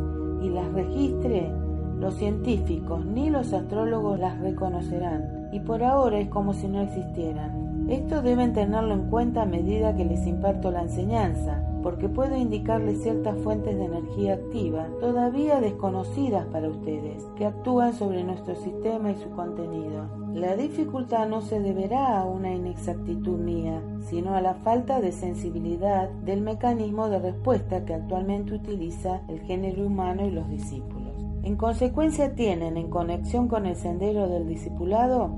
y 0.44 0.50
las 0.50 0.72
registre, 0.74 1.52
los 2.00 2.14
científicos 2.14 3.04
ni 3.04 3.32
los 3.32 3.52
astrólogos 3.52 4.20
las 4.20 4.40
reconocerán, 4.40 5.50
y 5.52 5.60
por 5.60 5.84
ahora 5.84 6.20
es 6.20 6.30
como 6.30 6.54
si 6.54 6.68
no 6.68 6.82
existieran. 6.82 7.88
Esto 7.90 8.22
deben 8.22 8.54
tenerlo 8.54 8.94
en 8.94 9.10
cuenta 9.10 9.42
a 9.42 9.48
medida 9.48 9.96
que 9.96 10.06
les 10.06 10.28
imparto 10.28 10.70
la 10.70 10.84
enseñanza, 10.84 11.64
porque 11.82 12.10
puedo 12.10 12.36
indicarles 12.36 13.02
ciertas 13.02 13.38
fuentes 13.40 13.78
de 13.78 13.86
energía 13.86 14.36
activa 14.36 14.88
todavía 15.00 15.60
desconocidas 15.60 16.46
para 16.48 16.70
ustedes, 16.70 17.24
que 17.36 17.46
actúan 17.46 17.94
sobre 17.94 18.24
nuestro 18.24 18.56
sistema 18.56 19.12
y 19.12 19.16
su 19.16 19.30
contenido. 19.32 20.06
La 20.34 20.56
dificultad 20.56 21.28
no 21.28 21.42
se 21.42 21.60
deberá 21.60 22.20
a 22.20 22.26
una 22.26 22.54
inexactitud 22.54 23.38
mía, 23.38 23.82
sino 24.02 24.34
a 24.34 24.42
la 24.42 24.54
falta 24.56 25.02
de 25.02 25.12
sensibilidad 25.12 26.10
del 26.10 26.42
mecanismo 26.42 27.10
de 27.10 27.20
respuesta 27.20 27.86
que 27.86 27.94
actualmente 27.94 28.54
utiliza 28.54 29.22
el 29.28 29.42
género 29.42 29.86
humano 29.86 30.26
y 30.26 30.32
los 30.32 30.50
discípulos. 30.50 31.14
En 31.44 31.56
consecuencia 31.56 32.36
tienen 32.36 32.78
en 32.78 32.90
conexión 32.90 33.48
con 33.48 33.66
el 33.66 33.76
sendero 33.76 34.30
del 34.30 34.48
discipulado 34.48 35.32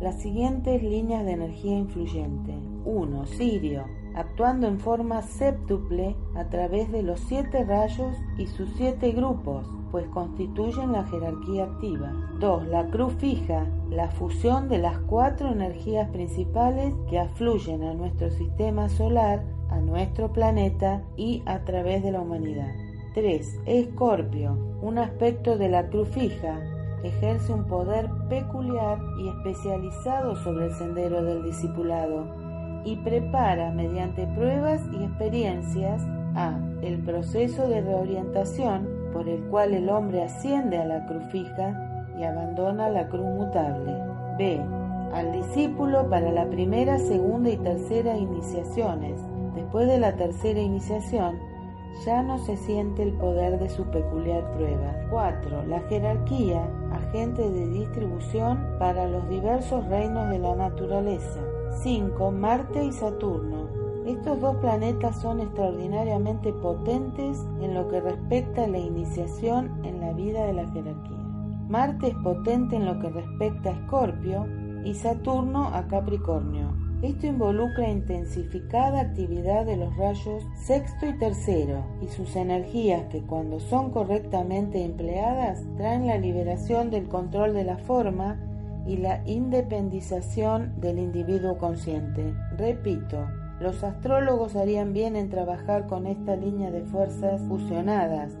las 0.00 0.20
siguientes 0.20 0.82
líneas 0.82 1.24
de 1.24 1.32
energía 1.32 1.76
influyente. 1.76 2.54
1. 2.84 3.26
Sirio, 3.26 3.84
actuando 4.18 4.66
en 4.66 4.80
forma 4.80 5.22
séptuple 5.22 6.16
a 6.34 6.44
través 6.46 6.90
de 6.90 7.04
los 7.04 7.20
siete 7.20 7.64
rayos 7.64 8.16
y 8.36 8.48
sus 8.48 8.68
siete 8.76 9.12
grupos, 9.12 9.64
pues 9.92 10.08
constituyen 10.08 10.90
la 10.90 11.04
jerarquía 11.04 11.64
activa. 11.64 12.12
2. 12.40 12.66
La 12.66 12.88
cruz 12.88 13.14
fija, 13.14 13.64
la 13.90 14.10
fusión 14.10 14.68
de 14.68 14.78
las 14.78 14.98
cuatro 14.98 15.52
energías 15.52 16.10
principales 16.10 16.92
que 17.08 17.20
afluyen 17.20 17.84
a 17.84 17.94
nuestro 17.94 18.30
sistema 18.30 18.88
solar, 18.88 19.44
a 19.70 19.78
nuestro 19.78 20.32
planeta 20.32 21.04
y 21.16 21.44
a 21.46 21.60
través 21.60 22.02
de 22.02 22.10
la 22.10 22.20
humanidad. 22.20 22.74
3. 23.14 23.60
Escorpio, 23.66 24.58
un 24.82 24.98
aspecto 24.98 25.56
de 25.56 25.68
la 25.68 25.88
cruz 25.90 26.08
fija, 26.08 26.60
ejerce 27.04 27.52
un 27.52 27.68
poder 27.68 28.10
peculiar 28.28 28.98
y 29.20 29.28
especializado 29.28 30.34
sobre 30.42 30.66
el 30.66 30.74
sendero 30.74 31.22
del 31.22 31.44
discipulado 31.44 32.47
y 32.84 32.96
prepara 32.96 33.70
mediante 33.70 34.26
pruebas 34.28 34.82
y 34.92 35.04
experiencias 35.04 36.06
a 36.34 36.58
el 36.82 36.98
proceso 37.02 37.68
de 37.68 37.80
reorientación 37.80 38.88
por 39.12 39.28
el 39.28 39.40
cual 39.44 39.74
el 39.74 39.88
hombre 39.88 40.22
asciende 40.22 40.78
a 40.78 40.84
la 40.84 41.06
cruz 41.06 41.24
fija 41.30 42.04
y 42.18 42.24
abandona 42.24 42.88
la 42.88 43.08
cruz 43.08 43.26
mutable. 43.26 43.94
B. 44.36 44.60
Al 45.12 45.32
discípulo 45.32 46.08
para 46.08 46.30
la 46.30 46.48
primera, 46.48 46.98
segunda 46.98 47.50
y 47.50 47.56
tercera 47.56 48.16
iniciaciones. 48.16 49.20
Después 49.54 49.88
de 49.88 49.98
la 49.98 50.14
tercera 50.14 50.60
iniciación, 50.60 51.38
ya 52.04 52.22
no 52.22 52.38
se 52.38 52.56
siente 52.56 53.02
el 53.02 53.12
poder 53.14 53.58
de 53.58 53.68
su 53.68 53.84
peculiar 53.84 54.50
prueba. 54.52 54.94
4. 55.10 55.64
La 55.66 55.80
jerarquía, 55.88 56.62
agente 56.92 57.48
de 57.48 57.68
distribución 57.68 58.64
para 58.78 59.06
los 59.06 59.28
diversos 59.28 59.86
reinos 59.88 60.30
de 60.30 60.38
la 60.38 60.54
naturaleza. 60.54 61.40
5. 61.70 62.30
Marte 62.32 62.84
y 62.84 62.92
Saturno. 62.92 63.68
Estos 64.06 64.40
dos 64.40 64.56
planetas 64.56 65.20
son 65.20 65.40
extraordinariamente 65.40 66.52
potentes 66.52 67.46
en 67.60 67.74
lo 67.74 67.88
que 67.88 68.00
respecta 68.00 68.64
a 68.64 68.68
la 68.68 68.78
iniciación 68.78 69.84
en 69.84 70.00
la 70.00 70.12
vida 70.12 70.44
de 70.46 70.54
la 70.54 70.68
jerarquía. 70.70 71.16
Marte 71.68 72.08
es 72.08 72.14
potente 72.16 72.76
en 72.76 72.86
lo 72.86 72.98
que 72.98 73.10
respecta 73.10 73.70
a 73.70 73.72
Escorpio 73.74 74.46
y 74.84 74.94
Saturno 74.94 75.68
a 75.68 75.86
Capricornio. 75.86 76.72
Esto 77.02 77.28
involucra 77.28 77.88
intensificada 77.90 79.00
actividad 79.00 79.66
de 79.66 79.76
los 79.76 79.96
rayos 79.96 80.44
sexto 80.56 81.06
y 81.06 81.16
tercero 81.16 81.84
y 82.02 82.08
sus 82.08 82.34
energías 82.34 83.04
que 83.06 83.22
cuando 83.22 83.60
son 83.60 83.90
correctamente 83.92 84.82
empleadas 84.82 85.62
traen 85.76 86.06
la 86.08 86.18
liberación 86.18 86.90
del 86.90 87.06
control 87.06 87.54
de 87.54 87.64
la 87.64 87.76
forma 87.76 88.40
y 88.88 88.96
la 88.96 89.22
independización 89.26 90.80
del 90.80 90.98
individuo 90.98 91.58
consciente. 91.58 92.34
Repito, 92.56 93.18
Los 93.60 93.82
astrólogos 93.82 94.54
harían 94.54 94.92
bien 94.92 95.16
en 95.16 95.30
trabajar 95.30 95.88
con 95.88 96.06
esta 96.06 96.36
línea 96.36 96.70
de 96.70 96.82
fuerzas 96.84 97.42
fusionadas, 97.48 98.32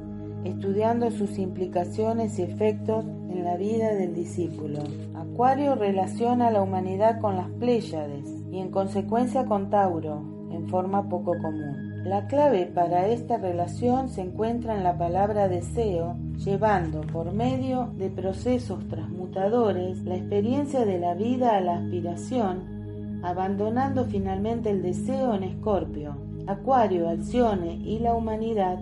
estudiando 0.44 1.10
sus 1.10 1.38
implicaciones 1.38 2.38
y 2.38 2.42
efectos 2.42 3.04
en 3.04 3.42
la 3.42 3.56
vida 3.56 3.94
del 3.94 4.14
discípulo. 4.14 4.78
Acuario 5.16 5.74
relaciona 5.74 6.52
la 6.52 6.62
humanidad 6.62 7.20
con 7.20 7.34
las 7.34 7.48
Pléyades 7.50 8.32
y 8.52 8.60
en 8.60 8.70
consecuencia 8.70 9.44
con 9.44 9.70
Tauro, 9.70 10.22
en 10.52 10.68
forma 10.68 11.08
poco 11.08 11.32
común. 11.42 11.87
La 12.04 12.28
clave 12.28 12.66
para 12.66 13.08
esta 13.08 13.38
relación 13.38 14.08
se 14.08 14.22
encuentra 14.22 14.76
en 14.76 14.84
la 14.84 14.96
palabra 14.96 15.48
deseo, 15.48 16.14
llevando 16.44 17.00
por 17.00 17.32
medio 17.32 17.90
de 17.96 18.08
procesos 18.08 18.86
transmutadores 18.88 20.04
la 20.04 20.14
experiencia 20.14 20.84
de 20.86 21.00
la 21.00 21.14
vida 21.14 21.56
a 21.56 21.60
la 21.60 21.78
aspiración, 21.78 23.20
abandonando 23.24 24.04
finalmente 24.04 24.70
el 24.70 24.80
deseo 24.80 25.34
en 25.34 25.42
Escorpio. 25.42 26.16
Acuario, 26.46 27.08
Alcione 27.08 27.74
y 27.74 27.98
la 27.98 28.14
humanidad 28.14 28.78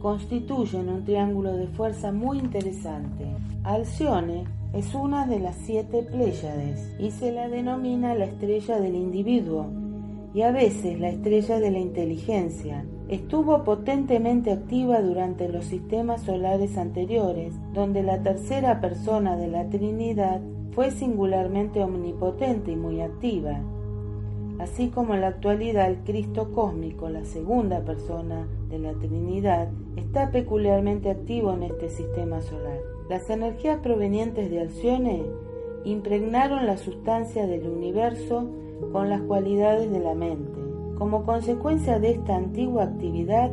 constituyen 0.00 0.88
un 0.88 1.04
triángulo 1.04 1.56
de 1.56 1.66
fuerza 1.66 2.12
muy 2.12 2.38
interesante. 2.38 3.26
Alcione 3.64 4.44
es 4.72 4.94
una 4.94 5.26
de 5.26 5.40
las 5.40 5.56
siete 5.56 6.04
Pléyades 6.04 6.94
y 7.00 7.10
se 7.10 7.32
la 7.32 7.48
denomina 7.48 8.14
la 8.14 8.26
estrella 8.26 8.78
del 8.78 8.94
individuo 8.94 9.79
y 10.32 10.42
a 10.42 10.52
veces 10.52 10.98
la 11.00 11.08
estrella 11.08 11.58
de 11.58 11.70
la 11.70 11.78
inteligencia. 11.78 12.84
Estuvo 13.08 13.64
potentemente 13.64 14.52
activa 14.52 15.00
durante 15.02 15.48
los 15.48 15.64
sistemas 15.64 16.22
solares 16.22 16.78
anteriores, 16.78 17.54
donde 17.72 18.02
la 18.02 18.22
tercera 18.22 18.80
persona 18.80 19.36
de 19.36 19.48
la 19.48 19.68
Trinidad 19.68 20.40
fue 20.72 20.90
singularmente 20.90 21.82
omnipotente 21.82 22.70
y 22.72 22.76
muy 22.76 23.00
activa 23.00 23.60
así 24.60 24.88
como 24.88 25.14
en 25.14 25.22
la 25.22 25.28
actualidad 25.28 25.88
el 25.88 25.98
Cristo 25.98 26.52
cósmico, 26.52 27.08
la 27.08 27.24
segunda 27.24 27.80
persona 27.80 28.46
de 28.68 28.78
la 28.78 28.92
Trinidad, 28.92 29.68
está 29.96 30.30
peculiarmente 30.30 31.10
activo 31.10 31.52
en 31.54 31.62
este 31.62 31.88
sistema 31.88 32.40
solar. 32.42 32.78
Las 33.08 33.30
energías 33.30 33.78
provenientes 33.80 34.50
de 34.50 34.60
Alcione 34.60 35.24
impregnaron 35.84 36.66
la 36.66 36.76
sustancia 36.76 37.46
del 37.46 37.66
universo 37.66 38.50
con 38.92 39.08
las 39.08 39.22
cualidades 39.22 39.90
de 39.90 40.00
la 40.00 40.14
mente. 40.14 40.58
Como 40.98 41.24
consecuencia 41.24 41.98
de 41.98 42.10
esta 42.10 42.36
antigua 42.36 42.84
actividad, 42.84 43.50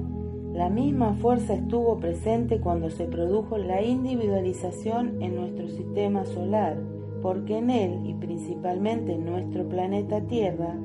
la 0.53 0.69
misma 0.69 1.13
fuerza 1.13 1.53
estuvo 1.53 1.99
presente 1.99 2.59
cuando 2.59 2.89
se 2.89 3.05
produjo 3.05 3.57
la 3.57 3.81
individualización 3.81 5.21
en 5.21 5.35
nuestro 5.35 5.67
sistema 5.67 6.25
solar, 6.25 6.77
porque 7.21 7.57
en 7.57 7.69
él 7.69 7.99
y 8.05 8.13
principalmente 8.15 9.13
en 9.13 9.25
nuestro 9.25 9.67
planeta 9.67 10.21
Tierra 10.21 10.75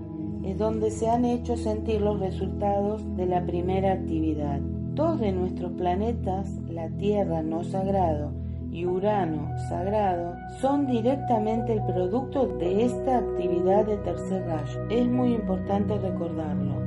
es 0.45 0.59
donde 0.59 0.91
se 0.91 1.09
han 1.09 1.25
hecho 1.25 1.57
sentir 1.57 2.01
los 2.01 2.21
resultados 2.21 3.03
de 3.17 3.27
la 3.27 3.45
primera 3.47 3.93
actividad. 3.93 4.61
Dos 4.95 5.21
de 5.21 5.33
nuestros 5.33 5.73
planetas, 5.73 6.61
la 6.69 6.89
Tierra 6.91 7.43
no 7.43 7.65
sagrado 7.65 8.42
y 8.73 8.87
Urano 8.87 9.51
sagrado, 9.69 10.35
son 10.61 10.87
directamente 10.87 11.75
el 11.75 11.83
producto 11.85 12.47
de 12.59 12.87
esta 12.87 13.19
actividad 13.19 13.85
de 13.85 13.99
tercer 13.99 14.45
rayo. 14.47 14.81
Es 14.89 15.07
muy 15.07 15.35
importante 15.35 15.99
recordarlo. 15.99 16.81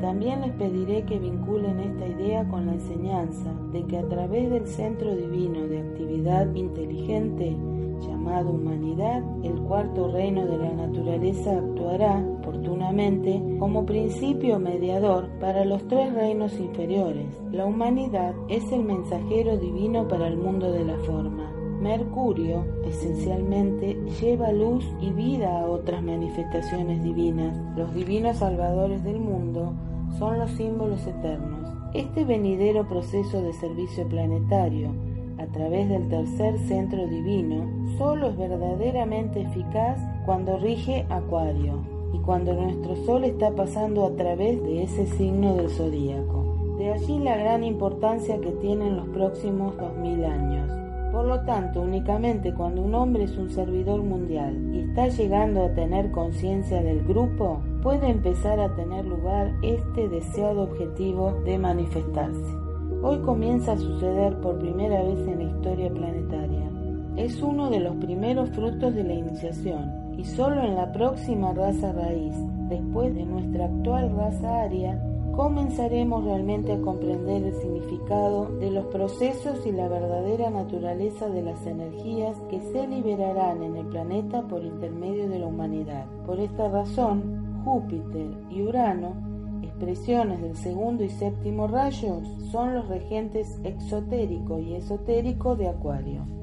También 0.00 0.40
les 0.40 0.52
pediré 0.52 1.02
que 1.04 1.18
vinculen 1.18 1.78
esta 1.80 2.06
idea 2.06 2.44
con 2.48 2.66
la 2.66 2.72
enseñanza 2.72 3.50
de 3.72 3.84
que 3.84 3.98
a 3.98 4.08
través 4.08 4.50
del 4.50 4.66
centro 4.66 5.14
divino 5.14 5.66
de 5.66 5.80
actividad 5.80 6.54
inteligente 6.54 7.56
llamado 8.00 8.50
humanidad, 8.50 9.22
el 9.42 9.54
cuarto 9.62 10.10
reino 10.12 10.46
de 10.46 10.58
la 10.58 10.72
naturaleza 10.72 11.58
actuará 11.58 12.22
oportunamente 12.46 13.42
como 13.58 13.84
principio 13.84 14.60
mediador 14.60 15.28
para 15.40 15.64
los 15.64 15.86
tres 15.88 16.14
reinos 16.14 16.52
inferiores. 16.60 17.26
La 17.50 17.66
humanidad 17.66 18.34
es 18.48 18.70
el 18.70 18.84
mensajero 18.84 19.56
divino 19.58 20.06
para 20.06 20.28
el 20.28 20.36
mundo 20.36 20.70
de 20.70 20.84
la 20.84 20.96
forma. 20.98 21.50
Mercurio, 21.80 22.64
esencialmente, 22.86 23.94
lleva 24.20 24.52
luz 24.52 24.84
y 25.00 25.10
vida 25.10 25.58
a 25.58 25.66
otras 25.66 26.02
manifestaciones 26.04 27.02
divinas. 27.02 27.58
Los 27.76 27.92
divinos 27.94 28.36
salvadores 28.36 29.02
del 29.02 29.18
mundo 29.18 29.74
son 30.16 30.38
los 30.38 30.50
símbolos 30.52 31.04
eternos. 31.04 31.74
Este 31.94 32.24
venidero 32.24 32.86
proceso 32.86 33.42
de 33.42 33.52
servicio 33.54 34.08
planetario 34.08 34.94
a 35.38 35.46
través 35.46 35.88
del 35.88 36.08
tercer 36.08 36.58
centro 36.60 37.06
divino 37.08 37.68
solo 37.98 38.28
es 38.28 38.36
verdaderamente 38.36 39.42
eficaz 39.42 39.98
cuando 40.24 40.56
rige 40.58 41.04
Acuario 41.10 41.95
y 42.12 42.18
cuando 42.18 42.54
nuestro 42.54 42.96
Sol 43.04 43.24
está 43.24 43.50
pasando 43.54 44.04
a 44.04 44.14
través 44.16 44.62
de 44.62 44.82
ese 44.82 45.06
signo 45.06 45.54
del 45.54 45.70
zodíaco. 45.70 46.76
De 46.78 46.92
allí 46.92 47.18
la 47.18 47.36
gran 47.36 47.64
importancia 47.64 48.38
que 48.40 48.52
tienen 48.52 48.96
los 48.96 49.08
próximos 49.08 49.76
dos 49.78 49.96
mil 49.96 50.24
años. 50.24 50.70
Por 51.12 51.24
lo 51.24 51.40
tanto, 51.44 51.80
únicamente 51.80 52.52
cuando 52.52 52.82
un 52.82 52.94
hombre 52.94 53.24
es 53.24 53.36
un 53.38 53.48
servidor 53.48 54.02
mundial 54.02 54.74
y 54.74 54.80
está 54.80 55.08
llegando 55.08 55.64
a 55.64 55.72
tener 55.72 56.10
conciencia 56.10 56.82
del 56.82 57.02
grupo, 57.04 57.62
puede 57.82 58.10
empezar 58.10 58.60
a 58.60 58.74
tener 58.74 59.06
lugar 59.06 59.54
este 59.62 60.08
deseado 60.08 60.64
objetivo 60.64 61.32
de 61.44 61.58
manifestarse. 61.58 62.54
Hoy 63.02 63.18
comienza 63.20 63.72
a 63.72 63.78
suceder 63.78 64.38
por 64.40 64.58
primera 64.58 65.02
vez 65.02 65.18
en 65.26 65.38
la 65.38 65.44
historia 65.44 65.90
planetaria. 65.90 66.70
Es 67.16 67.40
uno 67.40 67.70
de 67.70 67.80
los 67.80 67.96
primeros 67.96 68.50
frutos 68.50 68.94
de 68.94 69.04
la 69.04 69.14
iniciación 69.14 70.05
y 70.16 70.24
solo 70.24 70.62
en 70.62 70.74
la 70.74 70.92
próxima 70.92 71.52
raza 71.52 71.92
raíz, 71.92 72.34
después 72.68 73.14
de 73.14 73.24
nuestra 73.24 73.66
actual 73.66 74.14
raza 74.16 74.62
aria, 74.62 75.00
comenzaremos 75.34 76.24
realmente 76.24 76.72
a 76.72 76.80
comprender 76.80 77.42
el 77.42 77.54
significado 77.54 78.46
de 78.58 78.70
los 78.70 78.86
procesos 78.86 79.66
y 79.66 79.72
la 79.72 79.88
verdadera 79.88 80.50
naturaleza 80.50 81.28
de 81.28 81.42
las 81.42 81.66
energías 81.66 82.36
que 82.48 82.60
se 82.60 82.86
liberarán 82.86 83.62
en 83.62 83.76
el 83.76 83.86
planeta 83.86 84.42
por 84.42 84.64
intermedio 84.64 85.28
de 85.28 85.38
la 85.38 85.46
humanidad. 85.46 86.06
Por 86.24 86.40
esta 86.40 86.68
razón, 86.68 87.62
Júpiter 87.64 88.28
y 88.50 88.62
Urano 88.62 89.36
expresiones 89.78 90.40
del 90.40 90.56
segundo 90.56 91.04
y 91.04 91.10
séptimo 91.10 91.66
rayos 91.66 92.26
son 92.50 92.74
los 92.74 92.88
regentes 92.88 93.60
exotérico 93.62 94.58
y 94.58 94.74
esotérico 94.74 95.54
de 95.54 95.68
Acuario. 95.68 96.35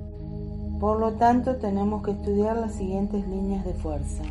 Por 0.80 1.00
lo 1.00 1.14
tanto, 1.14 1.56
tenemos 1.58 2.04
que 2.04 2.12
estudiar 2.12 2.58
las 2.58 2.76
siguientes 2.76 3.28
líneas 3.28 3.66
de 3.66 3.74
fuerza. 3.74 4.24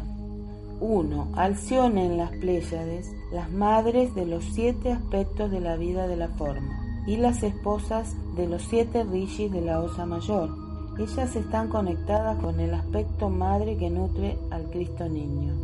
1. 0.80 1.28
Alcione 1.34 2.06
en 2.06 2.16
las 2.18 2.30
Pléyades, 2.32 3.14
las 3.32 3.50
madres 3.50 4.14
de 4.14 4.26
los 4.26 4.44
siete 4.44 4.90
aspectos 4.90 5.50
de 5.50 5.60
la 5.60 5.76
vida 5.76 6.08
de 6.08 6.16
la 6.16 6.28
forma, 6.28 7.04
y 7.06 7.16
las 7.16 7.42
esposas 7.42 8.16
de 8.36 8.48
los 8.48 8.62
siete 8.62 9.04
rishis 9.04 9.50
de 9.52 9.60
la 9.60 9.80
Osa 9.80 10.06
Mayor. 10.06 10.50
Ellas 10.98 11.36
están 11.36 11.68
conectadas 11.68 12.38
con 12.38 12.60
el 12.60 12.74
aspecto 12.74 13.30
madre 13.30 13.76
que 13.76 13.90
nutre 13.90 14.38
al 14.50 14.70
Cristo 14.70 15.08
Niño. 15.08 15.54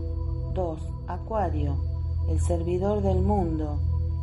2. 0.54 0.80
Acuario, 1.08 1.76
el 2.28 2.40
servidor 2.40 3.02
del 3.02 3.20
mundo, 3.20 3.78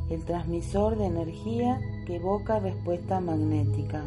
el 0.10 0.24
transmisor 0.24 0.98
de 0.98 1.08
energía 1.08 1.80
que 2.06 2.16
evoca 2.16 2.60
respuesta 2.60 3.20
magnética. 3.20 4.04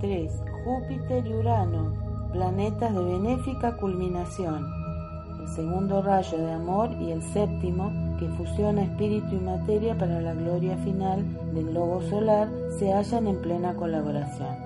3. 0.00 0.42
Júpiter 0.64 1.26
y 1.26 1.34
Urano, 1.34 1.92
planetas 2.32 2.94
de 2.94 3.02
benéfica 3.02 3.76
culminación. 3.76 4.64
El 5.40 5.48
segundo 5.48 6.02
rayo 6.02 6.38
de 6.38 6.52
amor 6.52 6.90
y 7.00 7.10
el 7.10 7.22
séptimo, 7.22 7.90
que 8.18 8.28
fusiona 8.30 8.82
espíritu 8.82 9.34
y 9.34 9.40
materia 9.40 9.96
para 9.96 10.20
la 10.20 10.34
gloria 10.34 10.76
final 10.78 11.24
del 11.52 11.74
logo 11.74 12.00
solar, 12.02 12.48
se 12.78 12.92
hallan 12.92 13.26
en 13.26 13.40
plena 13.40 13.74
colaboración. 13.74 14.56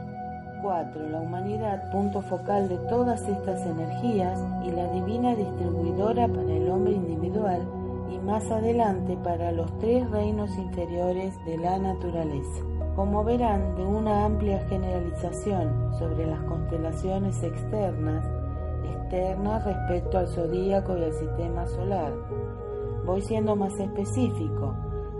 4. 0.63 1.09
La 1.09 1.21
humanidad, 1.21 1.91
punto 1.91 2.21
focal 2.23 2.69
de 2.69 2.79
todas 2.89 3.27
estas 3.27 3.65
energías 3.67 4.39
y 4.65 4.71
la 4.71 4.87
divina 4.93 5.35
distribuidora 5.35 6.29
para 6.29 6.53
el 6.53 6.69
hombre 6.69 6.93
individual, 6.93 7.63
y 8.11 8.19
más 8.19 8.51
adelante 8.51 9.17
para 9.25 9.51
los 9.51 9.77
tres 9.79 10.09
reinos 10.11 10.51
inferiores 10.59 11.35
de 11.47 11.57
la 11.57 11.79
naturaleza. 11.79 12.72
Como 12.95 13.25
verán, 13.25 13.75
de 13.75 13.87
una 13.87 14.27
amplia 14.27 14.59
generalización 14.69 15.95
sobre 15.99 16.27
las 16.27 16.41
constelaciones 16.43 17.43
externas, 17.43 18.23
externas 18.85 19.65
respecto 19.65 20.19
al 20.19 20.29
zodíaco 20.29 20.99
y 20.99 21.05
al 21.05 21.13
sistema 21.15 21.67
solar. 21.67 22.13
Voy 23.07 23.23
siendo 23.23 23.57
más 23.57 23.73
específico, 23.81 24.75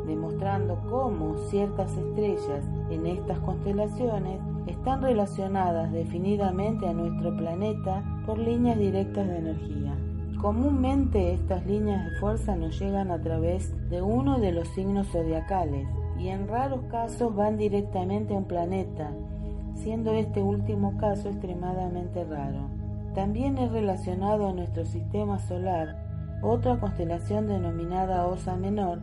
demostrando 0.07 0.83
cómo 0.91 1.35
ciertas 1.49 1.97
estrellas 1.97 2.63
en 2.91 3.07
estas 3.07 3.39
constelaciones 3.39 4.39
están 4.67 5.01
relacionadas 5.01 5.91
definidamente 5.93 6.87
a 6.87 6.93
nuestro 6.93 7.35
planeta 7.35 8.03
por 8.27 8.39
líneas 8.39 8.79
directas 8.79 9.27
de 9.27 9.39
energía. 9.39 9.97
Comúnmente 10.43 11.33
estas 11.33 11.65
líneas 11.65 12.05
de 12.05 12.19
fuerza 12.19 12.55
nos 12.55 12.79
llegan 12.79 13.11
a 13.11 13.21
través 13.23 13.73
de 13.89 14.03
uno 14.03 14.39
de 14.41 14.53
los 14.53 14.69
signos 14.69 15.07
zodiacales 15.09 15.89
y 16.23 16.29
en 16.29 16.47
raros 16.47 16.83
casos 16.89 17.35
van 17.35 17.57
directamente 17.57 18.35
a 18.35 18.39
un 18.39 18.45
planeta, 18.45 19.11
siendo 19.75 20.13
este 20.13 20.41
último 20.41 20.97
caso 20.97 21.29
extremadamente 21.29 22.25
raro. 22.25 22.71
También 23.15 23.59
es 23.59 23.73
relacionado 23.73 24.49
a 24.49 24.53
nuestro 24.53 24.85
sistema 24.85 25.41
solar 25.41 25.97
otra 26.43 26.79
constelación 26.79 27.49
denominada 27.49 28.27
Osa 28.27 28.57
Menor, 28.57 29.01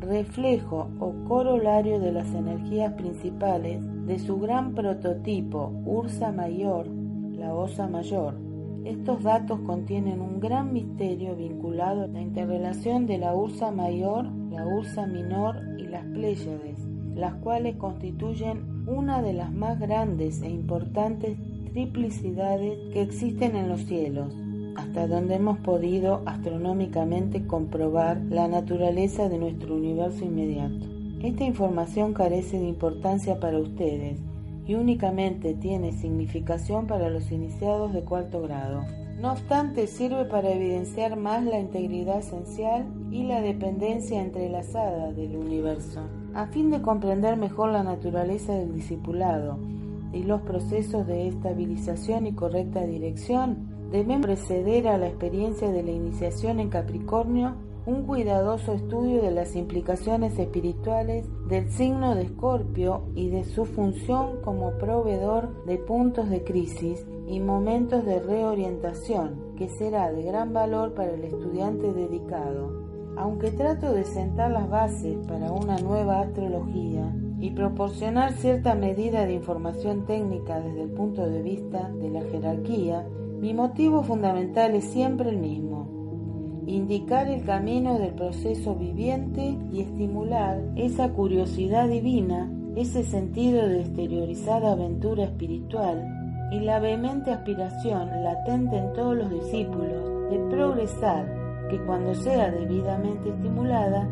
reflejo 0.00 0.88
o 0.98 1.14
corolario 1.26 2.00
de 2.00 2.12
las 2.12 2.32
energías 2.34 2.92
principales 2.94 3.80
de 4.06 4.18
su 4.18 4.38
gran 4.38 4.74
prototipo 4.74 5.72
Ursa 5.84 6.32
Mayor, 6.32 6.86
la 6.86 7.54
Osa 7.54 7.88
Mayor. 7.88 8.34
Estos 8.84 9.22
datos 9.22 9.60
contienen 9.60 10.20
un 10.20 10.38
gran 10.38 10.72
misterio 10.72 11.34
vinculado 11.34 12.04
a 12.04 12.08
la 12.08 12.20
interrelación 12.20 13.06
de 13.06 13.18
la 13.18 13.34
Ursa 13.34 13.72
Mayor, 13.72 14.26
la 14.50 14.64
Ursa 14.64 15.06
Minor 15.06 15.65
las 15.90 16.04
Pléyades, 16.04 16.78
las 17.14 17.34
cuales 17.34 17.76
constituyen 17.76 18.84
una 18.86 19.22
de 19.22 19.32
las 19.32 19.52
más 19.52 19.78
grandes 19.80 20.42
e 20.42 20.50
importantes 20.50 21.36
triplicidades 21.72 22.78
que 22.92 23.02
existen 23.02 23.56
en 23.56 23.68
los 23.68 23.82
cielos 23.82 24.34
hasta 24.76 25.06
donde 25.06 25.36
hemos 25.36 25.58
podido 25.58 26.22
astronómicamente 26.26 27.46
comprobar 27.46 28.20
la 28.28 28.46
naturaleza 28.46 29.28
de 29.28 29.38
nuestro 29.38 29.74
universo 29.74 30.24
inmediato. 30.24 30.86
Esta 31.22 31.44
información 31.44 32.12
carece 32.12 32.58
de 32.58 32.68
importancia 32.68 33.40
para 33.40 33.58
ustedes 33.58 34.18
y 34.66 34.74
únicamente 34.74 35.54
tiene 35.54 35.92
significación 35.92 36.86
para 36.86 37.08
los 37.08 37.30
iniciados 37.32 37.92
de 37.94 38.02
cuarto 38.02 38.42
grado. 38.42 38.84
No 39.20 39.32
obstante, 39.32 39.86
sirve 39.86 40.26
para 40.26 40.52
evidenciar 40.52 41.16
más 41.16 41.42
la 41.42 41.58
integridad 41.58 42.18
esencial 42.18 42.84
y 43.10 43.24
la 43.24 43.40
dependencia 43.40 44.20
entrelazada 44.20 45.12
del 45.12 45.36
universo. 45.36 46.02
A 46.34 46.46
fin 46.48 46.70
de 46.70 46.82
comprender 46.82 47.38
mejor 47.38 47.70
la 47.72 47.82
naturaleza 47.82 48.52
del 48.52 48.74
discipulado 48.74 49.58
y 50.12 50.22
los 50.22 50.42
procesos 50.42 51.06
de 51.06 51.28
estabilización 51.28 52.26
y 52.26 52.34
correcta 52.34 52.84
dirección, 52.84 53.68
deben 53.90 54.20
preceder 54.20 54.86
a 54.88 54.98
la 54.98 55.08
experiencia 55.08 55.70
de 55.70 55.82
la 55.82 55.92
iniciación 55.92 56.60
en 56.60 56.68
Capricornio 56.68 57.54
un 57.86 58.02
cuidadoso 58.02 58.72
estudio 58.72 59.22
de 59.22 59.30
las 59.30 59.54
implicaciones 59.54 60.36
espirituales 60.40 61.24
del 61.48 61.70
signo 61.70 62.16
de 62.16 62.22
Escorpio 62.22 63.04
y 63.14 63.28
de 63.28 63.44
su 63.44 63.64
función 63.64 64.40
como 64.42 64.76
proveedor 64.76 65.64
de 65.66 65.78
puntos 65.78 66.28
de 66.28 66.42
crisis 66.42 67.06
y 67.28 67.38
momentos 67.38 68.04
de 68.04 68.18
reorientación, 68.18 69.54
que 69.56 69.68
será 69.68 70.12
de 70.12 70.24
gran 70.24 70.52
valor 70.52 70.94
para 70.94 71.12
el 71.12 71.22
estudiante 71.22 71.92
dedicado. 71.92 72.84
Aunque 73.16 73.52
trato 73.52 73.92
de 73.92 74.02
sentar 74.02 74.50
las 74.50 74.68
bases 74.68 75.16
para 75.28 75.52
una 75.52 75.78
nueva 75.78 76.20
astrología 76.20 77.14
y 77.38 77.52
proporcionar 77.52 78.32
cierta 78.32 78.74
medida 78.74 79.26
de 79.26 79.34
información 79.34 80.06
técnica 80.06 80.58
desde 80.58 80.82
el 80.82 80.90
punto 80.90 81.24
de 81.24 81.40
vista 81.40 81.88
de 81.88 82.10
la 82.10 82.22
jerarquía, 82.22 83.06
mi 83.40 83.54
motivo 83.54 84.02
fundamental 84.02 84.74
es 84.74 84.84
siempre 84.84 85.30
el 85.30 85.38
mismo, 85.38 85.95
indicar 86.66 87.28
el 87.28 87.44
camino 87.44 87.98
del 87.98 88.14
proceso 88.14 88.74
viviente 88.74 89.56
y 89.72 89.80
estimular 89.80 90.60
esa 90.74 91.12
curiosidad 91.12 91.88
divina, 91.88 92.50
ese 92.74 93.04
sentido 93.04 93.66
de 93.68 93.82
exteriorizada 93.82 94.72
aventura 94.72 95.24
espiritual 95.24 96.04
y 96.50 96.60
la 96.60 96.78
vehemente 96.80 97.30
aspiración 97.30 98.08
latente 98.22 98.76
en 98.76 98.92
todos 98.92 99.16
los 99.16 99.30
discípulos 99.30 100.30
de 100.30 100.38
progresar, 100.50 101.26
que 101.70 101.78
cuando 101.84 102.14
sea 102.14 102.50
debidamente 102.50 103.28
estimulada, 103.28 104.08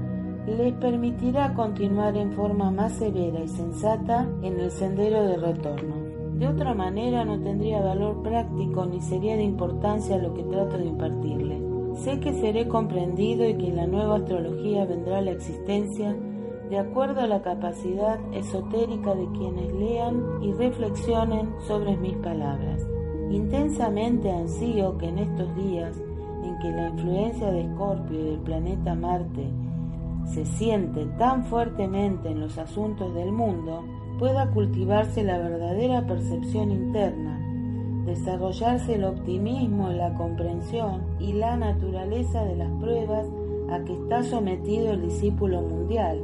les 0.47 0.75
permitirá 0.75 1.55
continuar 1.55 2.17
en 2.17 2.33
forma 2.33 2.71
más 2.71 2.93
severa 2.93 3.41
y 3.41 3.49
sensata 3.49 4.29
en 4.43 4.61
el 4.61 4.71
sendero 4.71 5.25
de 5.25 5.37
retorno. 5.37 5.95
De 6.35 6.49
otra 6.49 6.75
manera 6.75 7.25
no 7.25 7.41
tendría 7.41 7.81
valor 7.81 8.23
práctico 8.23 8.85
ni 8.87 9.01
sería 9.01 9.37
de 9.37 9.45
importancia 9.45 10.19
lo 10.19 10.35
que 10.35 10.43
trato 10.43 10.77
de 10.77 10.87
impartirle. 10.87 11.64
Sé 11.95 12.21
que 12.21 12.33
seré 12.35 12.69
comprendido 12.69 13.49
y 13.49 13.55
que 13.55 13.73
la 13.73 13.87
nueva 13.87 14.17
astrología 14.17 14.85
vendrá 14.85 15.21
la 15.21 15.31
existencia 15.31 16.17
de 16.69 16.79
acuerdo 16.79 17.21
a 17.21 17.27
la 17.27 17.43
capacidad 17.43 18.19
esotérica 18.33 19.15
de 19.15 19.29
quienes 19.33 19.73
lean 19.75 20.43
y 20.43 20.53
reflexionen 20.53 21.55
sobre 21.67 21.97
mis 21.97 22.17
palabras. 22.17 22.87
Intensamente 23.31 24.31
ansío 24.31 24.99
que 24.99 25.09
en 25.09 25.19
estos 25.19 25.55
días 25.57 25.97
en 26.43 26.59
que 26.59 26.71
la 26.71 26.89
influencia 26.89 27.51
de 27.51 27.63
Escorpio 27.63 28.21
y 28.21 28.25
del 28.25 28.41
planeta 28.41 28.95
Marte 28.95 29.49
se 30.27 30.45
siente 30.45 31.07
tan 31.19 31.45
fuertemente 31.45 32.31
en 32.31 32.41
los 32.41 32.59
asuntos 32.59 33.15
del 33.15 33.33
mundo, 33.33 33.85
pueda 34.19 34.51
cultivarse 34.51 35.23
la 35.23 35.39
verdadera 35.39 36.07
percepción 36.07 36.71
interna, 36.71 37.34
desarrollarse 38.05 38.95
el 38.95 39.05
optimismo, 39.05 39.91
la 39.91 40.15
comprensión 40.15 41.03
y 41.19 41.33
la 41.33 41.57
naturaleza 41.57 42.45
de 42.45 42.57
las 42.57 42.71
pruebas 42.81 43.27
a 43.71 43.83
que 43.85 43.95
está 43.95 44.23
sometido 44.23 44.93
el 44.93 45.03
discípulo 45.03 45.63
mundial, 45.63 46.21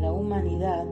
la 0.00 0.12
humanidad, 0.12 0.84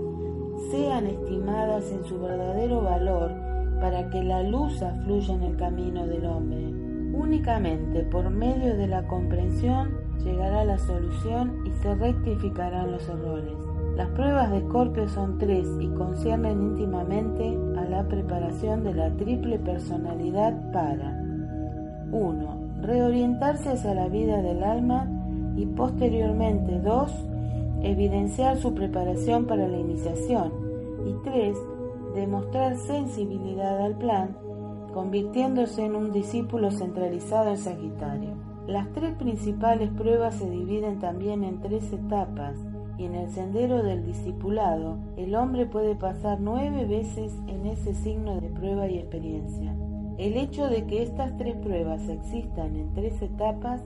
sean 0.71 1.07
estimadas 1.07 1.91
en 1.93 2.05
su 2.05 2.21
verdadero 2.21 2.83
valor 2.83 3.33
para 3.81 4.09
que 4.11 4.23
la 4.23 4.43
luz 4.43 4.83
afluya 4.83 5.35
en 5.35 5.43
el 5.43 5.57
camino 5.57 6.07
del 6.07 6.25
hombre. 6.27 6.73
Únicamente 7.15 8.05
por 8.05 8.31
medio 8.31 8.77
de 8.77 8.87
la 8.87 9.07
comprensión 9.07 9.91
llegará 10.25 10.65
la 10.65 10.79
solución 10.79 11.63
y 11.67 11.71
se 11.83 11.95
rectificarán 11.95 12.93
los 12.93 13.09
errores. 13.09 13.62
Las 13.97 14.09
pruebas 14.09 14.51
de 14.51 14.59
Escorpio 14.59 15.07
son 15.07 15.37
tres 15.37 15.69
y 15.79 15.89
conciernen 15.89 16.63
íntimamente 16.63 17.59
a 17.77 17.85
la 17.85 18.09
preparación 18.09 18.85
de 18.85 18.95
la 18.95 19.11
triple 19.11 19.59
personalidad 19.59 20.73
para 20.73 21.23
1. 22.11 22.81
Reorientarse 22.81 23.69
hacia 23.69 23.95
la 23.95 24.09
vida 24.09 24.41
del 24.41 24.65
alma 24.65 25.07
y 25.57 25.67
posteriormente 25.67 26.81
2. 26.81 27.13
Evidenciar 27.83 28.57
su 28.57 28.73
preparación 28.73 29.45
para 29.45 29.69
la 29.69 29.77
iniciación 29.77 30.53
y 31.07 31.13
3. 31.23 31.55
Demostrar 32.15 32.79
sensibilidad 32.79 33.79
al 33.79 33.97
plan, 33.99 34.35
convirtiéndose 34.95 35.85
en 35.85 35.97
un 35.97 36.13
discípulo 36.13 36.71
centralizado 36.71 37.51
en 37.51 37.59
Sagitario. 37.59 38.31
Las 38.67 38.91
tres 38.93 39.15
principales 39.17 39.91
pruebas 39.91 40.37
se 40.37 40.49
dividen 40.49 40.99
también 40.99 41.45
en 41.45 41.61
tres 41.61 41.93
etapas 41.93 42.57
en 43.05 43.15
el 43.15 43.31
sendero 43.31 43.83
del 43.83 44.05
discipulado, 44.05 44.99
el 45.17 45.35
hombre 45.35 45.67
puede 45.67 45.95
pasar 45.95 46.41
nueve 46.41 46.85
veces 46.85 47.33
en 47.47 47.67
ese 47.67 47.95
signo 47.95 48.41
de 48.41 48.49
prueba 48.49 48.88
y 48.88 48.99
experiencia. 48.99 49.75
El 50.19 50.37
hecho 50.37 50.69
de 50.69 50.87
que 50.87 51.03
estas 51.03 51.37
tres 51.37 51.57
pruebas 51.57 52.09
existan 52.09 52.77
en 52.77 52.93
tres 52.93 53.21
etapas 53.23 53.83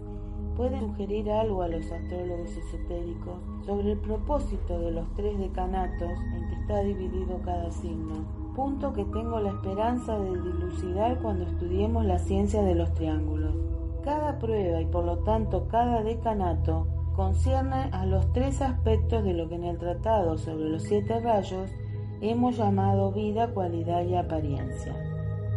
puede 0.56 0.80
sugerir 0.80 1.30
algo 1.30 1.62
a 1.62 1.68
los 1.68 1.90
astrólogos 1.92 2.50
esotéricos 2.56 3.34
sobre 3.64 3.92
el 3.92 3.98
propósito 3.98 4.78
de 4.78 4.90
los 4.90 5.12
tres 5.14 5.38
decanatos 5.38 6.10
en 6.34 6.48
que 6.48 6.54
está 6.54 6.80
dividido 6.80 7.38
cada 7.44 7.70
signo, 7.70 8.24
punto 8.54 8.92
que 8.92 9.04
tengo 9.04 9.38
la 9.38 9.50
esperanza 9.50 10.18
de 10.18 10.30
dilucidar 10.30 11.18
cuando 11.20 11.44
estudiemos 11.44 12.04
la 12.06 12.18
ciencia 12.18 12.62
de 12.62 12.74
los 12.74 12.92
triángulos. 12.94 13.54
Cada 14.02 14.38
prueba 14.38 14.80
y 14.80 14.86
por 14.86 15.04
lo 15.04 15.18
tanto 15.18 15.68
cada 15.68 16.02
decanato 16.02 16.86
concierne 17.16 17.88
a 17.92 18.04
los 18.04 18.30
tres 18.34 18.60
aspectos 18.60 19.24
de 19.24 19.32
lo 19.32 19.48
que 19.48 19.54
en 19.54 19.64
el 19.64 19.78
tratado 19.78 20.36
sobre 20.36 20.68
los 20.68 20.82
siete 20.82 21.18
rayos 21.18 21.70
hemos 22.20 22.58
llamado 22.58 23.10
vida, 23.10 23.48
cualidad 23.48 24.04
y 24.04 24.14
apariencia. 24.14 24.94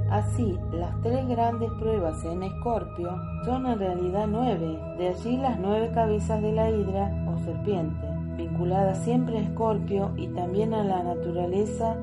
Así, 0.09 0.57
las 0.71 0.99
tres 1.01 1.27
grandes 1.27 1.69
pruebas 1.79 2.23
en 2.23 2.43
Escorpio 2.43 3.11
son 3.45 3.67
en 3.67 3.77
realidad 3.77 4.25
nueve, 4.27 4.79
de 4.97 5.09
allí 5.09 5.37
las 5.37 5.59
nueve 5.59 5.91
cabezas 5.93 6.41
de 6.41 6.51
la 6.53 6.71
hidra 6.71 7.11
o 7.31 7.37
serpiente, 7.39 8.07
vinculadas 8.37 8.97
siempre 9.03 9.37
a 9.37 9.41
Escorpio 9.41 10.11
y 10.15 10.27
también 10.29 10.73
a 10.73 10.83
la 10.83 11.03
naturaleza 11.03 11.95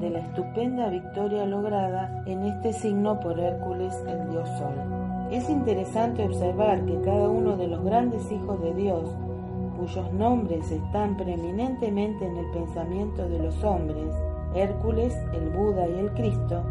de 0.00 0.10
la 0.10 0.18
estupenda 0.20 0.88
victoria 0.88 1.46
lograda 1.46 2.22
en 2.26 2.44
este 2.44 2.72
signo 2.72 3.20
por 3.20 3.38
Hércules, 3.38 3.94
el 4.08 4.30
dios 4.30 4.48
Sol. 4.58 4.95
Es 5.30 5.50
interesante 5.50 6.24
observar 6.24 6.84
que 6.84 7.00
cada 7.00 7.28
uno 7.28 7.56
de 7.56 7.66
los 7.66 7.82
grandes 7.84 8.30
hijos 8.30 8.62
de 8.62 8.74
Dios, 8.74 9.10
cuyos 9.76 10.12
nombres 10.12 10.70
están 10.70 11.16
preeminentemente 11.16 12.26
en 12.26 12.36
el 12.36 12.50
pensamiento 12.52 13.28
de 13.28 13.40
los 13.40 13.64
hombres, 13.64 14.14
Hércules, 14.54 15.14
el 15.32 15.50
Buda 15.50 15.88
y 15.88 15.98
el 15.98 16.12
Cristo, 16.12 16.62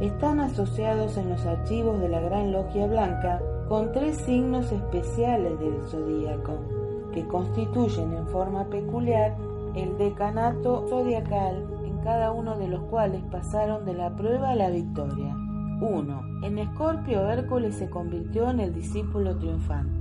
están 0.00 0.40
asociados 0.40 1.16
en 1.16 1.30
los 1.30 1.46
archivos 1.46 2.00
de 2.00 2.08
la 2.08 2.20
Gran 2.20 2.50
Logia 2.50 2.88
Blanca 2.88 3.40
con 3.68 3.92
tres 3.92 4.16
signos 4.16 4.72
especiales 4.72 5.58
del 5.60 5.80
zodíaco, 5.86 6.54
que 7.12 7.24
constituyen 7.28 8.12
en 8.14 8.26
forma 8.26 8.64
peculiar 8.64 9.36
el 9.76 9.96
decanato 9.96 10.86
zodiacal 10.88 11.64
en 11.84 11.98
cada 11.98 12.32
uno 12.32 12.58
de 12.58 12.66
los 12.66 12.82
cuales 12.84 13.22
pasaron 13.30 13.84
de 13.84 13.94
la 13.94 14.10
prueba 14.16 14.50
a 14.50 14.56
la 14.56 14.70
victoria. 14.70 15.36
1. 15.82 16.44
En 16.44 16.58
Escorpio 16.58 17.28
Hércules 17.28 17.74
se 17.74 17.90
convirtió 17.90 18.48
en 18.50 18.60
el 18.60 18.72
discípulo 18.72 19.36
triunfante. 19.36 20.00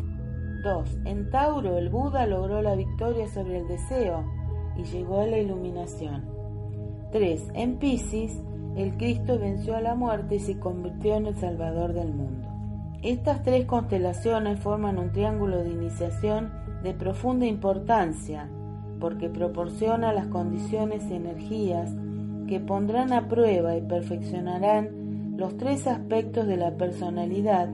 2. 0.63 0.99
En 1.05 1.31
Tauro 1.31 1.77
el 1.79 1.89
Buda 1.89 2.27
logró 2.27 2.61
la 2.61 2.75
victoria 2.75 3.27
sobre 3.27 3.57
el 3.57 3.67
deseo 3.67 4.23
y 4.77 4.83
llegó 4.83 5.21
a 5.21 5.25
la 5.25 5.39
iluminación. 5.39 6.23
3. 7.11 7.47
En 7.55 7.77
Piscis 7.77 8.39
el 8.75 8.95
Cristo 8.95 9.39
venció 9.39 9.75
a 9.75 9.81
la 9.81 9.95
muerte 9.95 10.35
y 10.35 10.39
se 10.39 10.59
convirtió 10.59 11.15
en 11.15 11.25
el 11.25 11.35
Salvador 11.35 11.93
del 11.93 12.13
mundo. 12.13 12.47
Estas 13.01 13.41
tres 13.41 13.65
constelaciones 13.65 14.59
forman 14.59 14.99
un 14.99 15.11
triángulo 15.11 15.63
de 15.63 15.71
iniciación 15.71 16.51
de 16.83 16.93
profunda 16.93 17.47
importancia 17.47 18.47
porque 18.99 19.29
proporciona 19.29 20.13
las 20.13 20.27
condiciones 20.27 21.09
y 21.09 21.15
energías 21.15 21.91
que 22.47 22.59
pondrán 22.59 23.11
a 23.13 23.27
prueba 23.27 23.75
y 23.75 23.81
perfeccionarán 23.81 25.00
los 25.41 25.58
tres 25.58 25.88
aspectos 25.88 26.45
de 26.45 26.56
la 26.56 26.77
personalidad 26.77 27.67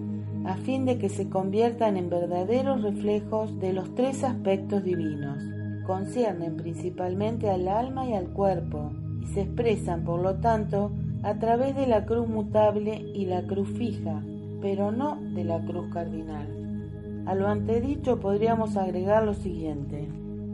a 0.45 0.55
fin 0.55 0.85
de 0.85 0.97
que 0.97 1.09
se 1.09 1.27
conviertan 1.27 1.97
en 1.97 2.09
verdaderos 2.09 2.81
reflejos 2.81 3.59
de 3.59 3.73
los 3.73 3.93
tres 3.93 4.23
aspectos 4.23 4.85
divinos. 4.85 5.43
Conciernen 5.85 6.55
principalmente 6.55 7.49
al 7.49 7.67
alma 7.67 8.07
y 8.07 8.13
al 8.13 8.29
cuerpo 8.29 8.93
y 9.21 9.27
se 9.27 9.41
expresan, 9.41 10.05
por 10.05 10.21
lo 10.21 10.35
tanto, 10.35 10.93
a 11.23 11.39
través 11.39 11.75
de 11.75 11.87
la 11.87 12.05
cruz 12.05 12.29
mutable 12.29 12.95
y 13.13 13.25
la 13.25 13.45
cruz 13.45 13.67
fija, 13.77 14.23
pero 14.61 14.93
no 14.93 15.19
de 15.33 15.43
la 15.43 15.59
cruz 15.65 15.93
cardinal. 15.93 16.47
A 17.25 17.35
lo 17.35 17.49
antedicho 17.49 18.21
podríamos 18.21 18.77
agregar 18.77 19.25
lo 19.25 19.33
siguiente. 19.33 20.07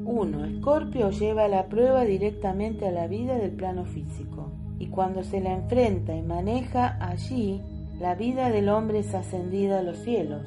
1. 0.05 0.45
Escorpio 0.45 1.11
lleva 1.11 1.47
la 1.47 1.67
prueba 1.67 2.05
directamente 2.05 2.87
a 2.87 2.91
la 2.91 3.05
vida 3.05 3.35
del 3.35 3.51
plano 3.51 3.85
físico, 3.85 4.49
y 4.83 4.87
cuando 4.87 5.23
se 5.23 5.39
la 5.39 5.53
enfrenta 5.53 6.13
y 6.13 6.21
maneja 6.21 6.97
allí, 6.99 7.61
la 8.01 8.15
vida 8.15 8.49
del 8.49 8.67
hombre 8.67 8.99
es 8.99 9.15
ascendida 9.15 9.79
a 9.79 9.81
los 9.81 9.99
cielos, 9.99 10.45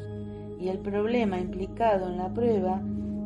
y 0.61 0.69
el 0.69 0.77
problema 0.79 1.41
implicado 1.41 2.11
en 2.11 2.19
la 2.19 2.35
prueba 2.35 2.83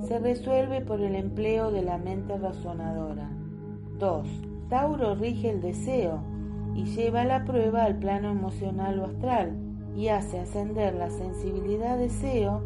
se 0.07 0.21
resuelve 0.21 0.83
por 0.83 1.01
el 1.01 1.17
empleo 1.17 1.73
de 1.73 1.83
la 1.83 1.99
mente 1.99 2.39
razonadora. 2.39 3.29
2. 3.99 4.29
Tauro 4.69 5.17
rige 5.17 5.51
el 5.51 5.61
deseo 5.61 6.21
y 6.77 6.85
lleva 6.85 7.25
la 7.25 7.45
prueba 7.45 7.83
al 7.83 7.99
plano 7.99 8.31
emocional 8.31 9.01
o 9.01 9.07
astral 9.07 9.57
y 9.97 10.09
hace 10.09 10.39
ascender 10.39 10.95
la 10.95 11.11
sensibilidad 11.11 11.99
deseo 11.99 12.63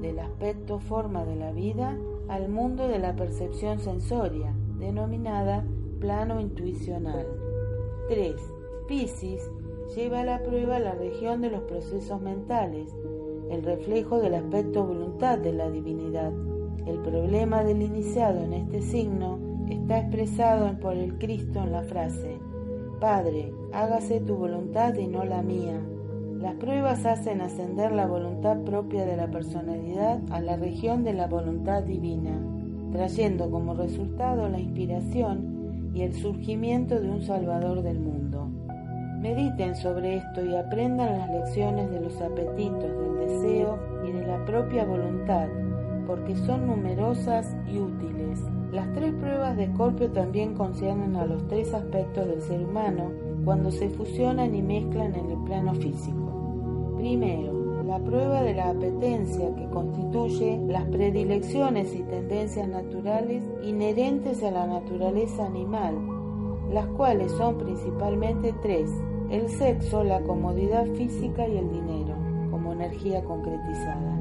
del 0.00 0.18
aspecto 0.18 0.80
forma 0.80 1.24
de 1.24 1.36
la 1.36 1.52
vida 1.52 1.96
al 2.28 2.48
mundo 2.48 2.88
de 2.88 2.98
la 2.98 3.14
percepción 3.14 3.78
sensoria, 3.78 4.52
denominada 4.80 5.64
plano 6.00 6.40
intuicional. 6.40 7.43
3. 8.08 8.34
Piscis 8.86 9.50
lleva 9.94 10.20
a 10.20 10.24
la 10.24 10.42
prueba 10.42 10.78
la 10.78 10.94
región 10.94 11.40
de 11.40 11.50
los 11.50 11.62
procesos 11.62 12.20
mentales, 12.20 12.94
el 13.50 13.62
reflejo 13.62 14.20
del 14.20 14.34
aspecto 14.34 14.84
voluntad 14.84 15.38
de 15.38 15.52
la 15.52 15.70
divinidad. 15.70 16.32
El 16.86 16.98
problema 17.00 17.64
del 17.64 17.82
iniciado 17.82 18.42
en 18.42 18.52
este 18.52 18.82
signo 18.82 19.38
está 19.68 20.00
expresado 20.00 20.78
por 20.80 20.94
el 20.94 21.18
Cristo 21.18 21.60
en 21.60 21.72
la 21.72 21.82
frase, 21.82 22.38
Padre, 23.00 23.52
hágase 23.72 24.20
tu 24.20 24.36
voluntad 24.36 24.94
y 24.94 25.06
no 25.06 25.24
la 25.24 25.42
mía. 25.42 25.78
Las 26.38 26.54
pruebas 26.54 27.04
hacen 27.04 27.42
ascender 27.42 27.92
la 27.92 28.06
voluntad 28.06 28.62
propia 28.62 29.04
de 29.04 29.16
la 29.16 29.30
personalidad 29.30 30.20
a 30.30 30.40
la 30.40 30.56
región 30.56 31.04
de 31.04 31.12
la 31.12 31.26
voluntad 31.26 31.82
divina, 31.82 32.40
trayendo 32.92 33.50
como 33.50 33.74
resultado 33.74 34.48
la 34.48 34.58
inspiración 34.58 35.53
y 35.94 36.02
el 36.02 36.12
surgimiento 36.12 37.00
de 37.00 37.08
un 37.08 37.22
Salvador 37.22 37.82
del 37.82 38.00
mundo. 38.00 38.48
Mediten 39.20 39.74
sobre 39.76 40.16
esto 40.16 40.44
y 40.44 40.54
aprendan 40.54 41.18
las 41.18 41.30
lecciones 41.30 41.90
de 41.90 42.00
los 42.00 42.20
apetitos, 42.20 42.82
del 42.82 43.26
deseo 43.26 43.78
y 44.06 44.12
de 44.12 44.26
la 44.26 44.44
propia 44.44 44.84
voluntad, 44.84 45.48
porque 46.06 46.36
son 46.36 46.66
numerosas 46.66 47.56
y 47.66 47.78
útiles. 47.78 48.42
Las 48.72 48.92
tres 48.92 49.14
pruebas 49.14 49.56
de 49.56 49.64
Escorpio 49.64 50.10
también 50.10 50.54
conciernen 50.54 51.16
a 51.16 51.24
los 51.26 51.46
tres 51.46 51.72
aspectos 51.72 52.26
del 52.26 52.42
ser 52.42 52.64
humano 52.64 53.12
cuando 53.44 53.70
se 53.70 53.88
fusionan 53.88 54.54
y 54.54 54.62
mezclan 54.62 55.14
en 55.14 55.30
el 55.30 55.38
plano 55.44 55.74
físico. 55.74 56.96
Primero, 56.98 57.63
la 57.86 57.98
prueba 57.98 58.42
de 58.42 58.54
la 58.54 58.70
apetencia 58.70 59.54
que 59.54 59.68
constituye 59.68 60.58
las 60.66 60.84
predilecciones 60.84 61.94
y 61.94 62.02
tendencias 62.02 62.66
naturales 62.66 63.44
inherentes 63.62 64.42
a 64.42 64.50
la 64.50 64.66
naturaleza 64.66 65.44
animal, 65.44 65.94
las 66.72 66.86
cuales 66.86 67.30
son 67.32 67.58
principalmente 67.58 68.54
tres, 68.62 68.90
el 69.30 69.48
sexo, 69.48 70.02
la 70.02 70.20
comodidad 70.22 70.86
física 70.94 71.46
y 71.46 71.58
el 71.58 71.70
dinero, 71.70 72.14
como 72.50 72.72
energía 72.72 73.22
concretizada. 73.22 74.18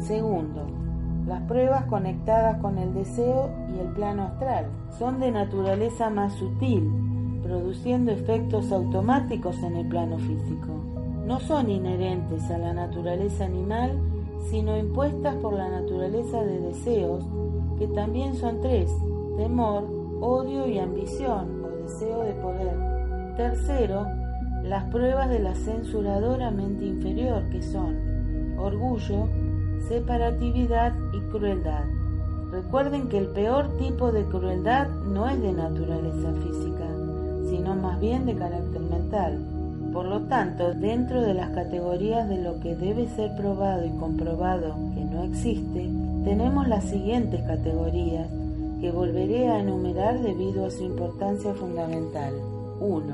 Segundo, 0.00 0.66
las 1.26 1.42
pruebas 1.42 1.86
conectadas 1.86 2.60
con 2.60 2.78
el 2.78 2.92
deseo 2.92 3.50
y 3.74 3.80
el 3.80 3.88
plano 3.88 4.24
astral 4.24 4.66
son 4.98 5.18
de 5.18 5.30
naturaleza 5.30 6.10
más 6.10 6.34
sutil, 6.34 6.90
produciendo 7.42 8.12
efectos 8.12 8.70
automáticos 8.70 9.62
en 9.62 9.76
el 9.76 9.88
plano 9.88 10.18
físico 10.18 10.87
no 11.28 11.40
son 11.40 11.68
inherentes 11.68 12.50
a 12.50 12.56
la 12.56 12.72
naturaleza 12.72 13.44
animal, 13.44 14.00
sino 14.48 14.78
impuestas 14.78 15.34
por 15.36 15.52
la 15.52 15.68
naturaleza 15.68 16.42
de 16.42 16.58
deseos, 16.58 17.22
que 17.78 17.86
también 17.88 18.34
son 18.34 18.62
tres, 18.62 18.90
temor, 19.36 19.84
odio 20.22 20.66
y 20.66 20.78
ambición 20.78 21.62
o 21.62 21.68
deseo 21.68 22.22
de 22.22 22.32
poder. 22.32 22.74
Tercero, 23.36 24.06
las 24.64 24.84
pruebas 24.84 25.28
de 25.28 25.40
la 25.40 25.54
censuradora 25.54 26.50
mente 26.50 26.86
inferior, 26.86 27.46
que 27.50 27.62
son 27.62 28.56
orgullo, 28.58 29.28
separatividad 29.86 30.94
y 31.12 31.20
crueldad. 31.30 31.84
Recuerden 32.50 33.10
que 33.10 33.18
el 33.18 33.28
peor 33.28 33.76
tipo 33.76 34.12
de 34.12 34.24
crueldad 34.24 34.88
no 34.88 35.28
es 35.28 35.38
de 35.42 35.52
naturaleza 35.52 36.32
física, 36.42 36.86
sino 37.50 37.76
más 37.76 38.00
bien 38.00 38.24
de 38.24 38.34
carácter 38.34 38.80
mental. 38.80 39.57
Por 39.98 40.06
lo 40.06 40.20
tanto, 40.28 40.74
dentro 40.74 41.22
de 41.22 41.34
las 41.34 41.50
categorías 41.50 42.28
de 42.28 42.40
lo 42.40 42.60
que 42.60 42.76
debe 42.76 43.08
ser 43.08 43.34
probado 43.34 43.84
y 43.84 43.90
comprobado 43.90 44.76
que 44.94 45.04
no 45.04 45.24
existe, 45.24 45.90
tenemos 46.22 46.68
las 46.68 46.84
siguientes 46.84 47.42
categorías 47.42 48.28
que 48.80 48.92
volveré 48.92 49.48
a 49.48 49.58
enumerar 49.58 50.22
debido 50.22 50.66
a 50.66 50.70
su 50.70 50.84
importancia 50.84 51.52
fundamental. 51.52 52.32
1. 52.78 53.06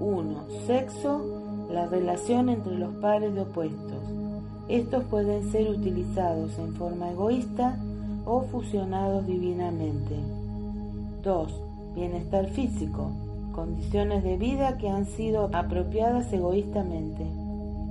1. 0.00 0.44
Sexo, 0.66 1.22
la 1.70 1.86
relación 1.86 2.50
entre 2.50 2.76
los 2.76 2.92
pares 2.96 3.34
de 3.34 3.40
opuestos. 3.40 4.04
Estos 4.68 5.04
pueden 5.04 5.50
ser 5.50 5.70
utilizados 5.70 6.58
en 6.58 6.74
forma 6.74 7.10
egoísta 7.10 7.78
o 8.26 8.42
fusionados 8.42 9.26
divinamente. 9.26 10.16
2. 11.22 11.60
Bienestar 11.94 12.50
físico, 12.50 13.12
condiciones 13.52 14.24
de 14.24 14.36
vida 14.36 14.78
que 14.78 14.88
han 14.88 15.06
sido 15.06 15.50
apropiadas 15.52 16.32
egoístamente. 16.32 17.26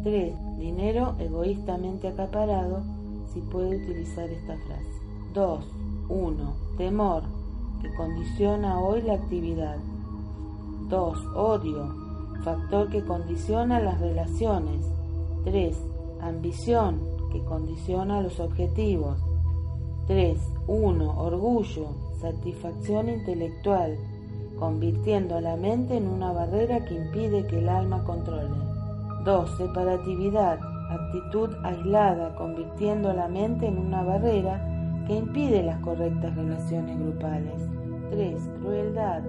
3. 0.03 0.57
Dinero 0.57 1.15
egoístamente 1.19 2.07
acaparado, 2.07 2.81
si 3.33 3.39
puede 3.41 3.77
utilizar 3.77 4.29
esta 4.29 4.57
frase. 4.57 5.01
2. 5.33 5.65
1. 6.09 6.53
Temor, 6.77 7.23
que 7.81 7.93
condiciona 7.93 8.79
hoy 8.79 9.01
la 9.01 9.13
actividad. 9.13 9.77
2. 10.89 11.25
Odio, 11.35 11.95
factor 12.43 12.89
que 12.89 13.03
condiciona 13.03 13.79
las 13.79 13.99
relaciones. 13.99 14.85
3. 15.45 15.77
Ambición, 16.21 16.99
que 17.31 17.43
condiciona 17.45 18.21
los 18.21 18.39
objetivos. 18.39 19.17
3. 20.07 20.37
1. 20.67 21.21
Orgullo, 21.21 21.87
satisfacción 22.19 23.09
intelectual, 23.09 23.97
convirtiendo 24.61 25.41
la 25.41 25.55
mente 25.55 25.97
en 25.97 26.07
una 26.07 26.31
barrera 26.31 26.85
que 26.85 26.93
impide 26.93 27.47
que 27.47 27.57
el 27.57 27.67
alma 27.67 28.03
controle. 28.03 28.55
2. 29.25 29.57
Separatividad, 29.57 30.59
actitud 30.91 31.49
aislada, 31.63 32.35
convirtiendo 32.35 33.11
la 33.11 33.27
mente 33.27 33.65
en 33.65 33.79
una 33.79 34.03
barrera 34.03 34.63
que 35.07 35.15
impide 35.15 35.63
las 35.63 35.79
correctas 35.79 36.35
relaciones 36.35 36.99
grupales. 36.99 37.67
3. 38.11 38.49
Crueldad, 38.61 39.23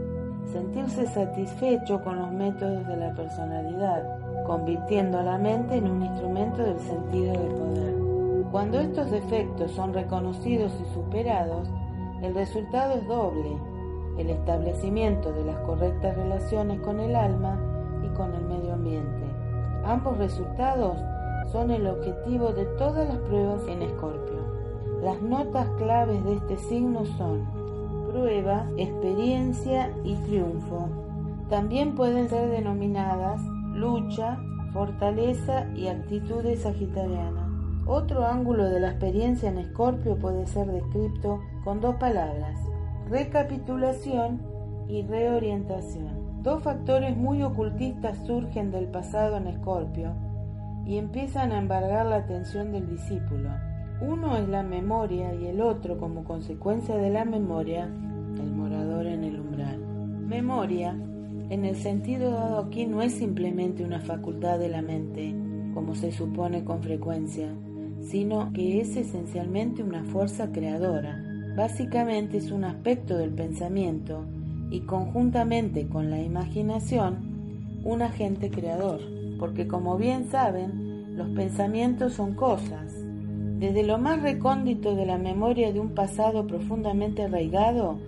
sentirse 0.53 1.07
satisfecho 1.07 2.05
con 2.05 2.19
los 2.19 2.31
métodos 2.31 2.87
de 2.87 2.97
la 2.99 3.15
personalidad, 3.15 4.05
convirtiendo 4.45 5.23
la 5.23 5.39
mente 5.39 5.77
en 5.77 5.91
un 5.91 6.03
instrumento 6.03 6.63
del 6.63 6.79
sentido 6.79 7.33
del 7.33 7.55
poder. 7.55 7.95
Cuando 8.51 8.81
estos 8.81 9.11
defectos 9.11 9.71
son 9.71 9.95
reconocidos 9.95 10.73
y 10.79 10.93
superados, 10.93 11.71
el 12.21 12.35
resultado 12.35 12.93
es 12.97 13.09
doble, 13.09 13.72
el 14.19 14.31
establecimiento 14.31 15.33
de 15.33 15.45
las 15.45 15.59
correctas 15.61 16.17
relaciones 16.17 16.81
con 16.81 17.01
el 17.01 17.17
alma 17.17 17.59
y 18.05 18.09
con 18.17 18.35
el 18.35 18.45
medio 18.45 18.75
ambiente. 18.75 19.23
Ambos 19.85 20.19
resultados 20.19 20.99
son 21.51 21.71
el 21.71 21.87
objetivo 21.87 22.53
de 22.53 22.65
todas 22.77 23.09
las 23.09 23.19
pruebas 23.19 23.63
en 23.69 23.83
Escorpio. 23.83 24.41
Las 25.03 25.21
notas 25.21 25.69
claves 25.79 26.25
de 26.25 26.35
este 26.35 26.57
signo 26.57 27.05
son 27.19 27.45
prueba, 28.11 28.67
experiencia 28.77 29.91
y 30.05 30.15
triunfo. 30.17 30.89
También 31.49 31.95
pueden 31.95 32.29
ser 32.29 32.51
denominadas 32.51 33.43
lucha, 33.75 34.39
fortaleza 34.73 35.67
y 35.75 35.89
actitudes 35.89 36.63
sagitarianas. 36.63 37.51
Otro 37.87 38.25
ángulo 38.25 38.65
de 38.65 38.81
la 38.81 38.91
experiencia 38.91 39.49
en 39.49 39.59
Escorpio 39.59 40.17
puede 40.17 40.47
ser 40.47 40.69
descrito 40.69 41.41
con 41.65 41.81
dos 41.81 41.97
palabras, 41.97 42.59
recapitulación 43.13 44.41
y 44.89 45.03
reorientación. 45.03 46.43
Dos 46.43 46.63
factores 46.63 47.15
muy 47.15 47.43
ocultistas 47.43 48.17
surgen 48.27 48.71
del 48.71 48.87
pasado 48.89 49.37
en 49.37 49.49
Escorpio, 49.49 50.15
y 50.87 50.97
empiezan 50.97 51.53
a 51.53 51.59
embargar 51.59 52.07
la 52.07 52.17
atención 52.17 52.73
del 52.73 52.89
discípulo. 52.89 53.51
Uno 54.01 54.37
es 54.37 54.49
la 54.49 54.63
memoria 54.63 55.35
y 55.35 55.47
el 55.47 55.61
otro, 55.61 55.99
como 55.99 56.25
consecuencia 56.25 56.97
de 56.97 57.11
la 57.11 57.25
memoria, 57.27 57.85
el 57.85 58.51
morador 58.51 59.07
en 59.07 59.25
el 59.25 59.39
umbral. 59.39 59.79
Memoria, 59.79 60.97
en 61.51 61.65
el 61.67 61.77
sentido 61.77 62.33
dado 62.33 62.59
aquí, 62.61 62.87
no 62.87 63.03
es 63.03 63.13
simplemente 63.13 63.85
una 63.85 64.01
facultad 64.01 64.59
de 64.59 64.71
la 64.71 64.81
mente, 64.81 65.35
como 65.75 65.95
se 65.95 66.11
supone 66.13 66.65
con 66.65 66.83
frecuencia, 66.83 67.49
sino 68.01 68.53
que 68.53 68.81
es 68.81 68.97
esencialmente 68.97 69.83
una 69.83 70.03
fuerza 70.03 70.51
creadora. 70.51 71.32
Básicamente 71.57 72.39
es 72.39 72.51
un 72.51 72.65
aspecto 72.65 73.19
del 73.19 73.31
pensamiento 73.31 74.25
y 74.71 74.81
conjuntamente 74.81 75.87
con 75.87 76.11
la 76.11 76.19
imaginación, 76.19 77.81
un 77.85 78.01
agente 78.01 78.51
creador, 78.51 79.01
porque 79.39 79.69
como 79.69 79.99
bien 79.99 80.31
saben, 80.31 81.15
los 81.15 81.29
pensamientos 81.31 82.15
son 82.15 82.35
cosas. 82.35 82.95
Desde 83.59 83.83
lo 83.83 83.99
más 83.99 84.23
recóndito 84.23 84.97
de 84.97 85.05
la 85.05 85.19
memoria 85.19 85.75
de 85.75 85.81
un 85.81 85.91
pasado 85.91 86.47
profundamente 86.47 87.25
arraigado, 87.25 87.99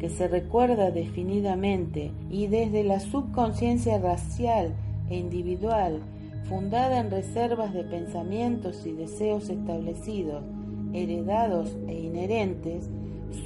que 0.00 0.10
se 0.10 0.26
recuerda 0.26 0.90
definidamente, 0.90 2.10
y 2.30 2.48
desde 2.48 2.82
la 2.82 2.98
subconsciencia 2.98 3.98
racial 3.98 4.74
e 5.08 5.16
individual, 5.16 6.00
fundada 6.48 6.98
en 6.98 7.12
reservas 7.12 7.72
de 7.72 7.84
pensamientos 7.84 8.84
y 8.86 8.92
deseos 8.92 9.50
establecidos, 9.50 10.42
heredados 10.92 11.76
e 11.86 11.94
inherentes, 11.94 12.88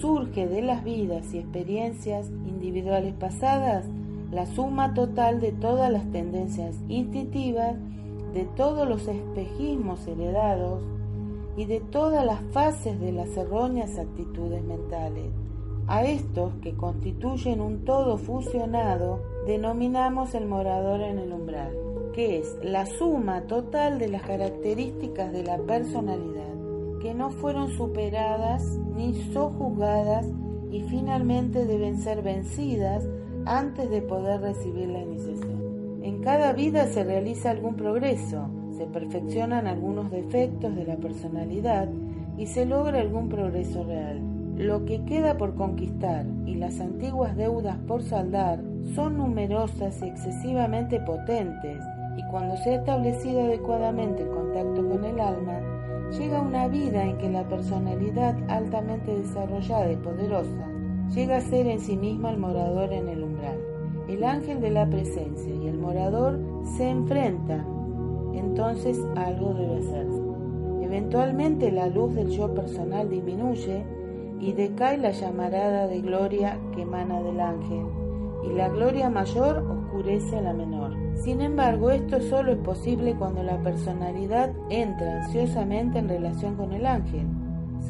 surge 0.00 0.46
de 0.46 0.62
las 0.62 0.84
vidas 0.84 1.32
y 1.34 1.38
experiencias 1.38 2.28
individuales 2.46 3.14
pasadas 3.14 3.86
la 4.30 4.46
suma 4.46 4.94
total 4.94 5.40
de 5.40 5.52
todas 5.52 5.92
las 5.92 6.10
tendencias 6.10 6.76
instintivas, 6.88 7.76
de 8.32 8.44
todos 8.56 8.88
los 8.88 9.06
espejismos 9.06 10.06
heredados 10.06 10.82
y 11.56 11.66
de 11.66 11.80
todas 11.80 12.24
las 12.24 12.40
fases 12.52 12.98
de 12.98 13.12
las 13.12 13.36
erróneas 13.36 13.98
actitudes 13.98 14.62
mentales. 14.64 15.30
A 15.86 16.04
estos, 16.04 16.54
que 16.62 16.74
constituyen 16.74 17.60
un 17.60 17.84
todo 17.84 18.16
fusionado, 18.16 19.20
denominamos 19.46 20.34
el 20.34 20.46
morador 20.46 21.02
en 21.02 21.18
el 21.18 21.32
umbral 21.32 21.82
que 22.12 22.38
es 22.38 22.58
la 22.62 22.86
suma 22.86 23.42
total 23.42 23.98
de 23.98 24.08
las 24.08 24.22
características 24.22 25.32
de 25.32 25.44
la 25.44 25.58
personalidad, 25.58 26.51
que 27.02 27.14
no 27.14 27.30
fueron 27.30 27.68
superadas 27.70 28.78
ni 28.94 29.12
sojuzgadas 29.32 30.24
y 30.70 30.82
finalmente 30.82 31.66
deben 31.66 31.98
ser 31.98 32.22
vencidas 32.22 33.04
antes 33.44 33.90
de 33.90 34.02
poder 34.02 34.40
recibir 34.40 34.88
la 34.88 35.00
iniciación. 35.00 36.00
En 36.04 36.20
cada 36.20 36.52
vida 36.52 36.86
se 36.86 37.02
realiza 37.02 37.50
algún 37.50 37.74
progreso, 37.74 38.48
se 38.76 38.86
perfeccionan 38.86 39.66
algunos 39.66 40.12
defectos 40.12 40.76
de 40.76 40.84
la 40.84 40.96
personalidad 40.96 41.88
y 42.38 42.46
se 42.46 42.66
logra 42.66 43.00
algún 43.00 43.28
progreso 43.28 43.82
real. 43.82 44.20
Lo 44.56 44.84
que 44.84 45.04
queda 45.04 45.36
por 45.36 45.56
conquistar 45.56 46.24
y 46.46 46.54
las 46.54 46.78
antiguas 46.78 47.36
deudas 47.36 47.78
por 47.88 48.02
saldar 48.02 48.62
son 48.94 49.18
numerosas 49.18 50.00
y 50.02 50.06
excesivamente 50.06 51.00
potentes 51.00 51.82
y 52.16 52.22
cuando 52.30 52.56
se 52.58 52.70
ha 52.70 52.74
establecido 52.76 53.42
adecuadamente 53.42 54.22
el 54.22 54.28
contacto 54.28 54.88
con 54.88 55.04
el 55.04 55.18
alma, 55.18 55.71
llega 56.12 56.40
una 56.40 56.68
vida 56.68 57.04
en 57.04 57.18
que 57.18 57.30
la 57.30 57.48
personalidad 57.48 58.36
altamente 58.48 59.14
desarrollada 59.14 59.90
y 59.90 59.96
poderosa 59.96 60.68
llega 61.14 61.38
a 61.38 61.40
ser 61.40 61.66
en 61.66 61.80
sí 61.80 61.96
misma 61.96 62.30
el 62.30 62.38
morador 62.38 62.92
en 62.92 63.08
el 63.08 63.22
umbral. 63.22 63.58
El 64.08 64.24
ángel 64.24 64.60
de 64.60 64.70
la 64.70 64.88
presencia 64.88 65.54
y 65.54 65.68
el 65.68 65.78
morador 65.78 66.38
se 66.76 66.88
enfrentan, 66.88 67.66
entonces 68.34 69.00
algo 69.16 69.54
debe 69.54 69.78
hacerse. 69.78 70.22
Eventualmente 70.82 71.72
la 71.72 71.86
luz 71.86 72.14
del 72.14 72.28
yo 72.28 72.52
personal 72.54 73.08
disminuye 73.08 73.84
y 74.40 74.52
decae 74.52 74.98
la 74.98 75.12
llamarada 75.12 75.86
de 75.86 76.00
gloria 76.00 76.58
que 76.74 76.82
emana 76.82 77.22
del 77.22 77.40
ángel, 77.40 77.86
y 78.44 78.52
la 78.54 78.68
gloria 78.68 79.08
mayor 79.08 79.58
oscurece 79.58 80.38
a 80.38 80.42
la 80.42 80.52
menor. 80.52 81.01
Sin 81.22 81.40
embargo, 81.40 81.92
esto 81.92 82.20
solo 82.20 82.50
es 82.50 82.58
posible 82.58 83.14
cuando 83.14 83.44
la 83.44 83.56
personalidad 83.62 84.50
entra 84.70 85.22
ansiosamente 85.22 86.00
en 86.00 86.08
relación 86.08 86.56
con 86.56 86.72
el 86.72 86.84
ángel. 86.84 87.28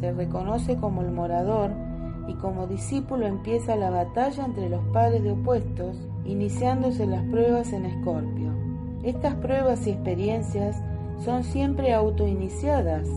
Se 0.00 0.12
reconoce 0.12 0.76
como 0.76 1.00
el 1.00 1.12
morador 1.12 1.70
y 2.28 2.34
como 2.34 2.66
discípulo 2.66 3.26
empieza 3.26 3.74
la 3.74 3.88
batalla 3.88 4.44
entre 4.44 4.68
los 4.68 4.84
padres 4.92 5.22
de 5.22 5.30
opuestos, 5.30 5.96
iniciándose 6.26 7.06
las 7.06 7.22
pruebas 7.28 7.72
en 7.72 7.86
Escorpio. 7.86 8.52
Estas 9.02 9.34
pruebas 9.36 9.86
y 9.86 9.92
experiencias 9.92 10.82
son 11.24 11.42
siempre 11.42 11.94
autoiniciadas. 11.94 13.08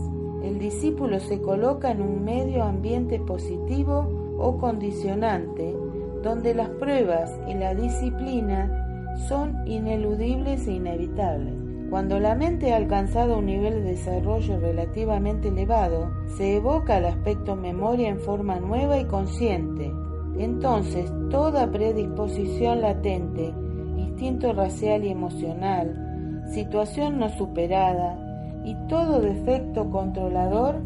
El 0.42 0.58
discípulo 0.58 1.20
se 1.20 1.42
coloca 1.42 1.90
en 1.90 2.00
un 2.00 2.24
medio 2.24 2.64
ambiente 2.64 3.18
positivo 3.18 4.08
o 4.38 4.56
condicionante, 4.56 5.76
donde 6.22 6.54
las 6.54 6.70
pruebas 6.70 7.38
y 7.46 7.52
la 7.52 7.74
disciplina 7.74 8.84
son 9.28 9.66
ineludibles 9.66 10.66
e 10.66 10.72
inevitables. 10.72 11.54
Cuando 11.90 12.18
la 12.18 12.34
mente 12.34 12.72
ha 12.72 12.76
alcanzado 12.76 13.38
un 13.38 13.46
nivel 13.46 13.84
de 13.84 13.92
desarrollo 13.92 14.58
relativamente 14.58 15.48
elevado, 15.48 16.10
se 16.36 16.56
evoca 16.56 16.98
el 16.98 17.06
aspecto 17.06 17.54
memoria 17.54 18.08
en 18.08 18.18
forma 18.18 18.58
nueva 18.58 18.98
y 18.98 19.04
consciente. 19.04 19.92
Entonces, 20.36 21.10
toda 21.30 21.70
predisposición 21.70 22.80
latente, 22.80 23.54
instinto 23.96 24.52
racial 24.52 25.04
y 25.04 25.10
emocional, 25.10 26.42
situación 26.52 27.18
no 27.18 27.28
superada 27.30 28.18
y 28.64 28.74
todo 28.88 29.20
defecto 29.20 29.88
controlador 29.90 30.82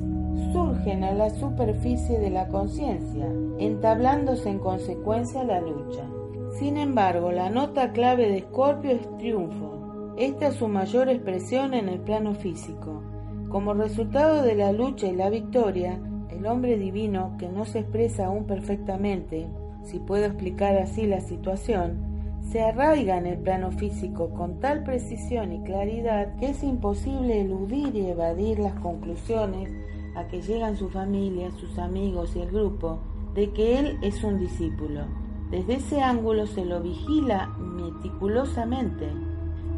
surgen 0.53 1.03
a 1.05 1.13
la 1.13 1.31
superficie 1.31 2.19
de 2.19 2.31
la 2.31 2.49
conciencia, 2.49 3.27
entablándose 3.59 4.51
en 4.51 4.59
consecuencia 4.59 5.45
la 5.45 5.61
lucha. 5.61 6.10
Sin 6.59 6.77
embargo, 6.77 7.33
la 7.33 7.49
nota 7.49 7.93
clave 7.93 8.29
de 8.29 8.39
Escorpio 8.39 8.91
es 8.91 9.17
triunfo. 9.19 10.15
Esta 10.19 10.49
es 10.49 10.57
su 10.57 10.69
mayor 10.69 11.09
expresión 11.09 11.75
en 11.75 11.89
el 11.89 12.01
plano 12.01 12.35
físico. 12.35 13.03
Como 13.49 13.73
resultado 13.73 14.43
de 14.43 14.55
la 14.55 14.73
lucha 14.73 15.07
y 15.07 15.17
la 15.17 15.31
victoria, 15.31 15.99
el 16.29 16.47
hombre 16.47 16.77
divino, 16.77 17.37
que 17.39 17.49
no 17.49 17.65
se 17.65 17.81
expresa 17.81 18.27
aún 18.27 18.45
perfectamente, 18.45 19.47
si 19.85 19.99
puedo 19.99 20.27
explicar 20.27 20.77
así 20.77 21.07
la 21.07 21.21
situación, 21.21 22.11
se 22.43 22.63
arraiga 22.63 23.17
en 23.17 23.27
el 23.27 23.39
plano 23.39 23.71
físico 23.71 24.31
con 24.31 24.59
tal 24.61 24.83
precisión 24.83 25.53
y 25.53 25.63
claridad 25.63 26.35
que 26.37 26.51
es 26.51 26.63
imposible 26.63 27.41
eludir 27.41 27.95
y 27.95 28.07
evadir 28.07 28.59
las 28.59 28.75
conclusiones 28.81 29.71
a 30.17 30.27
que 30.27 30.43
llegan 30.43 30.77
su 30.77 30.89
familia, 30.91 31.51
sus 31.53 31.79
amigos 31.79 32.35
y 32.35 32.41
el 32.41 32.51
grupo 32.51 32.99
de 33.35 33.51
que 33.53 33.79
él 33.79 33.99
es 34.03 34.25
un 34.25 34.39
discípulo. 34.39 35.30
Desde 35.51 35.75
ese 35.75 36.01
ángulo 36.01 36.47
se 36.47 36.65
lo 36.65 36.81
vigila 36.81 37.49
meticulosamente. 37.59 39.09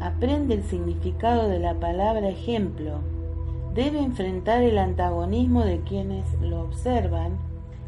Aprende 0.01 0.53
el 0.53 0.63
significado 0.63 1.49
de 1.49 1.59
la 1.59 1.73
palabra 1.79 2.29
ejemplo. 2.29 2.99
Debe 3.73 3.99
enfrentar 3.99 4.61
el 4.61 4.77
antagonismo 4.77 5.65
de 5.65 5.79
quienes 5.81 6.31
lo 6.41 6.61
observan, 6.61 7.37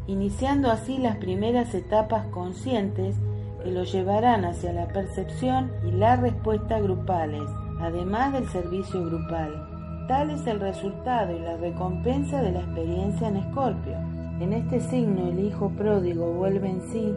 iniciando 0.08 0.72
así 0.72 0.98
las 0.98 1.16
primeras 1.18 1.74
etapas 1.74 2.26
conscientes 2.28 3.14
que 3.62 3.70
lo 3.70 3.84
llevarán 3.84 4.44
hacia 4.44 4.72
la 4.72 4.88
percepción 4.88 5.70
y 5.86 5.92
la 5.92 6.16
respuesta 6.16 6.80
grupales, 6.80 7.48
además 7.80 8.32
del 8.32 8.48
servicio 8.48 9.04
grupal. 9.04 10.06
Tal 10.08 10.30
es 10.30 10.44
el 10.48 10.58
resultado 10.58 11.36
y 11.36 11.38
la 11.38 11.56
recompensa 11.56 12.42
de 12.42 12.50
la 12.50 12.60
experiencia 12.60 13.28
en 13.28 13.36
Escorpio. 13.36 13.94
En 14.40 14.52
este 14.52 14.80
signo 14.80 15.28
el 15.28 15.38
hijo 15.38 15.70
pródigo 15.70 16.32
vuelve 16.32 16.68
en 16.68 16.82
sí 16.82 17.14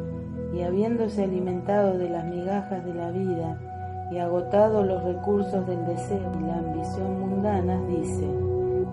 y 0.53 0.61
habiéndose 0.61 1.23
alimentado 1.23 1.97
de 1.97 2.09
las 2.09 2.25
migajas 2.25 2.83
de 2.85 2.93
la 2.93 3.11
vida 3.11 3.57
y 4.11 4.17
agotado 4.17 4.83
los 4.83 5.03
recursos 5.03 5.65
del 5.67 5.85
deseo 5.85 6.31
y 6.39 6.43
la 6.45 6.57
ambición 6.57 7.19
mundanas, 7.19 7.87
dice, 7.87 8.27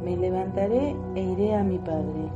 me 0.04 0.16
levantaré 0.16 0.94
e 1.14 1.22
iré 1.22 1.54
a 1.54 1.64
mi 1.64 1.78
Padre. 1.78 2.30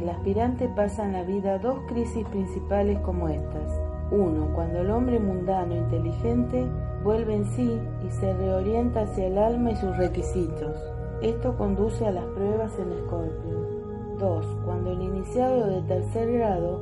El 0.00 0.08
aspirante 0.08 0.68
pasa 0.68 1.04
en 1.04 1.12
la 1.12 1.22
vida 1.22 1.58
dos 1.58 1.78
crisis 1.88 2.26
principales 2.28 2.98
como 3.00 3.28
estas. 3.28 3.80
Uno, 4.10 4.48
cuando 4.54 4.80
el 4.80 4.90
hombre 4.90 5.18
mundano 5.20 5.76
inteligente 5.76 6.66
vuelve 7.04 7.36
en 7.36 7.44
sí 7.46 7.78
y 8.06 8.10
se 8.10 8.32
reorienta 8.34 9.02
hacia 9.02 9.26
el 9.26 9.38
alma 9.38 9.72
y 9.72 9.76
sus 9.76 9.96
requisitos. 9.96 10.76
Esto 11.20 11.56
conduce 11.56 12.06
a 12.06 12.12
las 12.12 12.24
pruebas 12.26 12.72
en 12.78 12.92
Escorpio. 12.92 13.82
Dos, 14.18 14.46
cuando 14.64 14.90
el 14.92 15.02
iniciado 15.02 15.66
de 15.66 15.82
tercer 15.82 16.32
grado 16.32 16.80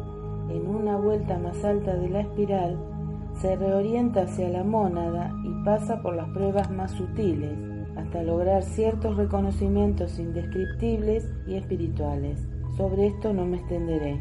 en 0.51 0.67
una 0.67 0.97
vuelta 0.97 1.39
más 1.39 1.65
alta 1.65 1.95
de 1.97 2.09
la 2.09 2.21
espiral, 2.21 2.79
se 3.41 3.57
reorienta 3.57 4.23
hacia 4.23 4.49
la 4.49 4.65
mónada 4.65 5.33
y 5.45 5.65
pasa 5.65 6.03
por 6.03 6.15
las 6.15 6.29
pruebas 6.31 6.71
más 6.71 6.91
sutiles, 6.91 7.57
hasta 7.97 8.23
lograr 8.23 8.63
ciertos 8.63 9.17
reconocimientos 9.17 10.19
indescriptibles 10.19 11.29
y 11.47 11.55
espirituales. 11.55 12.47
Sobre 12.77 13.07
esto 13.07 13.33
no 13.33 13.47
me 13.47 13.59
extenderé. 13.59 14.21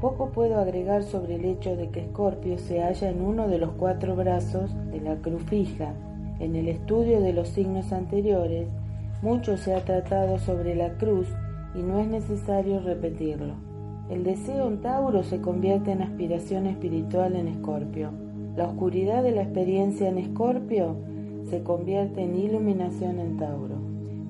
Poco 0.00 0.30
puedo 0.30 0.58
agregar 0.58 1.02
sobre 1.02 1.36
el 1.36 1.44
hecho 1.44 1.76
de 1.76 1.90
que 1.90 2.00
Escorpio 2.00 2.58
se 2.58 2.80
halla 2.80 3.10
en 3.10 3.22
uno 3.22 3.48
de 3.48 3.58
los 3.58 3.70
cuatro 3.72 4.16
brazos 4.16 4.74
de 4.90 5.00
la 5.00 5.16
cruz 5.16 5.42
fija, 5.44 5.94
En 6.40 6.56
el 6.56 6.66
estudio 6.66 7.20
de 7.20 7.32
los 7.32 7.48
signos 7.50 7.92
anteriores, 7.92 8.66
mucho 9.22 9.56
se 9.56 9.74
ha 9.74 9.84
tratado 9.84 10.38
sobre 10.40 10.74
la 10.74 10.98
cruz 10.98 11.28
y 11.74 11.82
no 11.82 12.00
es 12.00 12.08
necesario 12.08 12.80
repetirlo. 12.80 13.71
El 14.10 14.24
deseo 14.24 14.68
en 14.68 14.80
Tauro 14.80 15.22
se 15.22 15.40
convierte 15.40 15.92
en 15.92 16.02
aspiración 16.02 16.66
espiritual 16.66 17.36
en 17.36 17.48
Escorpio. 17.48 18.10
La 18.56 18.66
oscuridad 18.66 19.22
de 19.22 19.32
la 19.32 19.42
experiencia 19.42 20.08
en 20.08 20.18
Escorpio 20.18 20.96
se 21.48 21.62
convierte 21.62 22.22
en 22.22 22.36
iluminación 22.38 23.20
en 23.20 23.36
Tauro, 23.38 23.76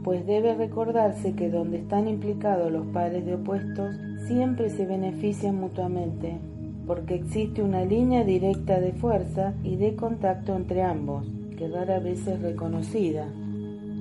pues 0.04 0.26
debe 0.26 0.54
recordarse 0.54 1.34
que 1.34 1.50
donde 1.50 1.78
están 1.78 2.08
implicados 2.08 2.70
los 2.70 2.86
pares 2.86 3.24
de 3.24 3.34
opuestos 3.34 3.96
siempre 4.26 4.70
se 4.70 4.86
benefician 4.86 5.56
mutuamente, 5.56 6.38
porque 6.86 7.14
existe 7.14 7.62
una 7.62 7.84
línea 7.84 8.24
directa 8.24 8.80
de 8.80 8.92
fuerza 8.92 9.54
y 9.62 9.76
de 9.76 9.96
contacto 9.96 10.54
entre 10.54 10.82
ambos, 10.82 11.26
que 11.56 11.68
rara 11.68 11.98
vez 11.98 12.26
es 12.26 12.40
reconocida. 12.40 13.26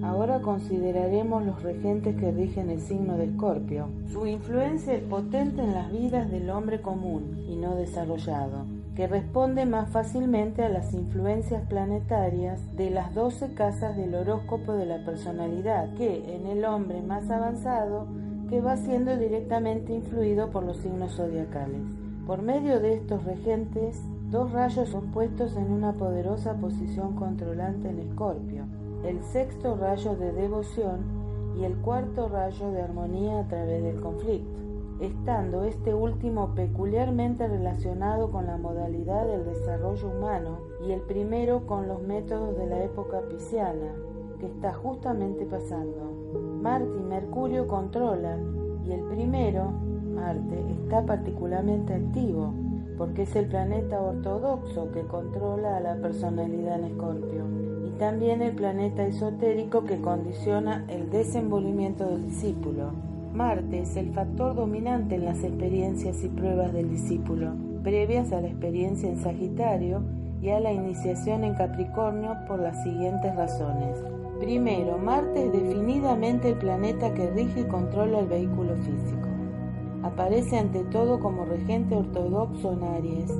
Ahora 0.03 0.41
consideraremos 0.41 1.45
los 1.45 1.61
regentes 1.61 2.15
que 2.15 2.31
rigen 2.31 2.71
el 2.71 2.81
signo 2.81 3.17
de 3.17 3.25
Escorpio. 3.25 3.87
Su 4.11 4.25
influencia 4.25 4.93
es 4.93 5.03
potente 5.03 5.61
en 5.61 5.73
las 5.73 5.91
vidas 5.91 6.31
del 6.31 6.49
hombre 6.49 6.81
común 6.81 7.45
y 7.47 7.55
no 7.55 7.75
desarrollado, 7.75 8.65
que 8.95 9.07
responde 9.07 9.67
más 9.67 9.89
fácilmente 9.89 10.63
a 10.63 10.69
las 10.69 10.93
influencias 10.95 11.61
planetarias 11.67 12.59
de 12.75 12.89
las 12.89 13.13
doce 13.13 13.53
casas 13.53 13.95
del 13.95 14.15
horóscopo 14.15 14.73
de 14.73 14.87
la 14.87 15.05
personalidad, 15.05 15.93
que 15.93 16.35
en 16.35 16.47
el 16.47 16.65
hombre 16.65 17.03
más 17.03 17.29
avanzado 17.29 18.07
que 18.49 18.59
va 18.59 18.77
siendo 18.77 19.15
directamente 19.17 19.93
influido 19.93 20.49
por 20.49 20.63
los 20.63 20.77
signos 20.77 21.15
zodiacales. 21.15 21.83
Por 22.25 22.41
medio 22.41 22.79
de 22.79 22.95
estos 22.95 23.23
regentes, 23.23 24.01
dos 24.31 24.51
rayos 24.51 24.89
son 24.89 25.11
puestos 25.11 25.55
en 25.55 25.71
una 25.71 25.93
poderosa 25.93 26.55
posición 26.55 27.15
controlante 27.15 27.89
en 27.89 27.99
Escorpio, 27.99 28.65
el 29.03 29.23
sexto 29.23 29.75
rayo 29.75 30.15
de 30.15 30.31
devoción 30.31 30.99
y 31.59 31.63
el 31.63 31.75
cuarto 31.77 32.29
rayo 32.29 32.71
de 32.71 32.81
armonía 32.81 33.39
a 33.39 33.47
través 33.47 33.83
del 33.83 33.99
conflicto, 33.99 34.59
estando 34.99 35.63
este 35.63 35.93
último 35.93 36.53
peculiarmente 36.53 37.47
relacionado 37.47 38.29
con 38.31 38.45
la 38.45 38.57
modalidad 38.57 39.25
del 39.25 39.45
desarrollo 39.45 40.07
humano 40.07 40.59
y 40.85 40.91
el 40.91 41.01
primero 41.01 41.65
con 41.65 41.87
los 41.87 42.03
métodos 42.03 42.55
de 42.57 42.67
la 42.67 42.83
época 42.83 43.21
pisciana, 43.21 43.95
que 44.39 44.45
está 44.45 44.71
justamente 44.73 45.45
pasando. 45.45 46.11
Marte 46.61 46.99
y 46.99 47.03
Mercurio 47.03 47.67
controlan 47.67 48.81
y 48.85 48.91
el 48.91 49.01
primero, 49.05 49.71
Marte, 50.13 50.63
está 50.69 51.05
particularmente 51.05 51.95
activo 51.95 52.53
porque 52.99 53.23
es 53.23 53.35
el 53.35 53.47
planeta 53.47 53.99
ortodoxo 53.99 54.91
que 54.91 55.01
controla 55.01 55.77
a 55.77 55.79
la 55.79 55.95
personalidad 55.95 56.79
en 56.79 56.85
Escorpio 56.85 57.60
también 58.01 58.41
el 58.41 58.55
planeta 58.55 59.05
esotérico 59.05 59.83
que 59.83 60.01
condiciona 60.01 60.85
el 60.87 61.11
desenvolvimiento 61.11 62.09
del 62.09 62.25
discípulo. 62.25 62.93
Marte 63.31 63.81
es 63.81 63.95
el 63.95 64.11
factor 64.11 64.55
dominante 64.55 65.13
en 65.13 65.25
las 65.25 65.43
experiencias 65.43 66.23
y 66.23 66.27
pruebas 66.29 66.73
del 66.73 66.89
discípulo, 66.89 67.51
previas 67.83 68.31
a 68.31 68.41
la 68.41 68.47
experiencia 68.47 69.07
en 69.07 69.17
Sagitario 69.17 70.01
y 70.41 70.49
a 70.49 70.59
la 70.59 70.73
iniciación 70.73 71.43
en 71.43 71.53
Capricornio 71.53 72.35
por 72.47 72.59
las 72.59 72.81
siguientes 72.81 73.35
razones. 73.35 74.03
Primero, 74.39 74.97
Marte 74.97 75.45
es 75.45 75.51
definidamente 75.51 76.49
el 76.49 76.57
planeta 76.57 77.13
que 77.13 77.29
rige 77.29 77.59
y 77.59 77.65
controla 77.65 78.21
el 78.21 78.27
vehículo 78.27 78.77
físico. 78.77 79.27
Aparece 80.01 80.57
ante 80.57 80.83
todo 80.85 81.19
como 81.19 81.45
regente 81.45 81.93
ortodoxo 81.93 82.73
en 82.73 82.81
Aries, 82.81 83.31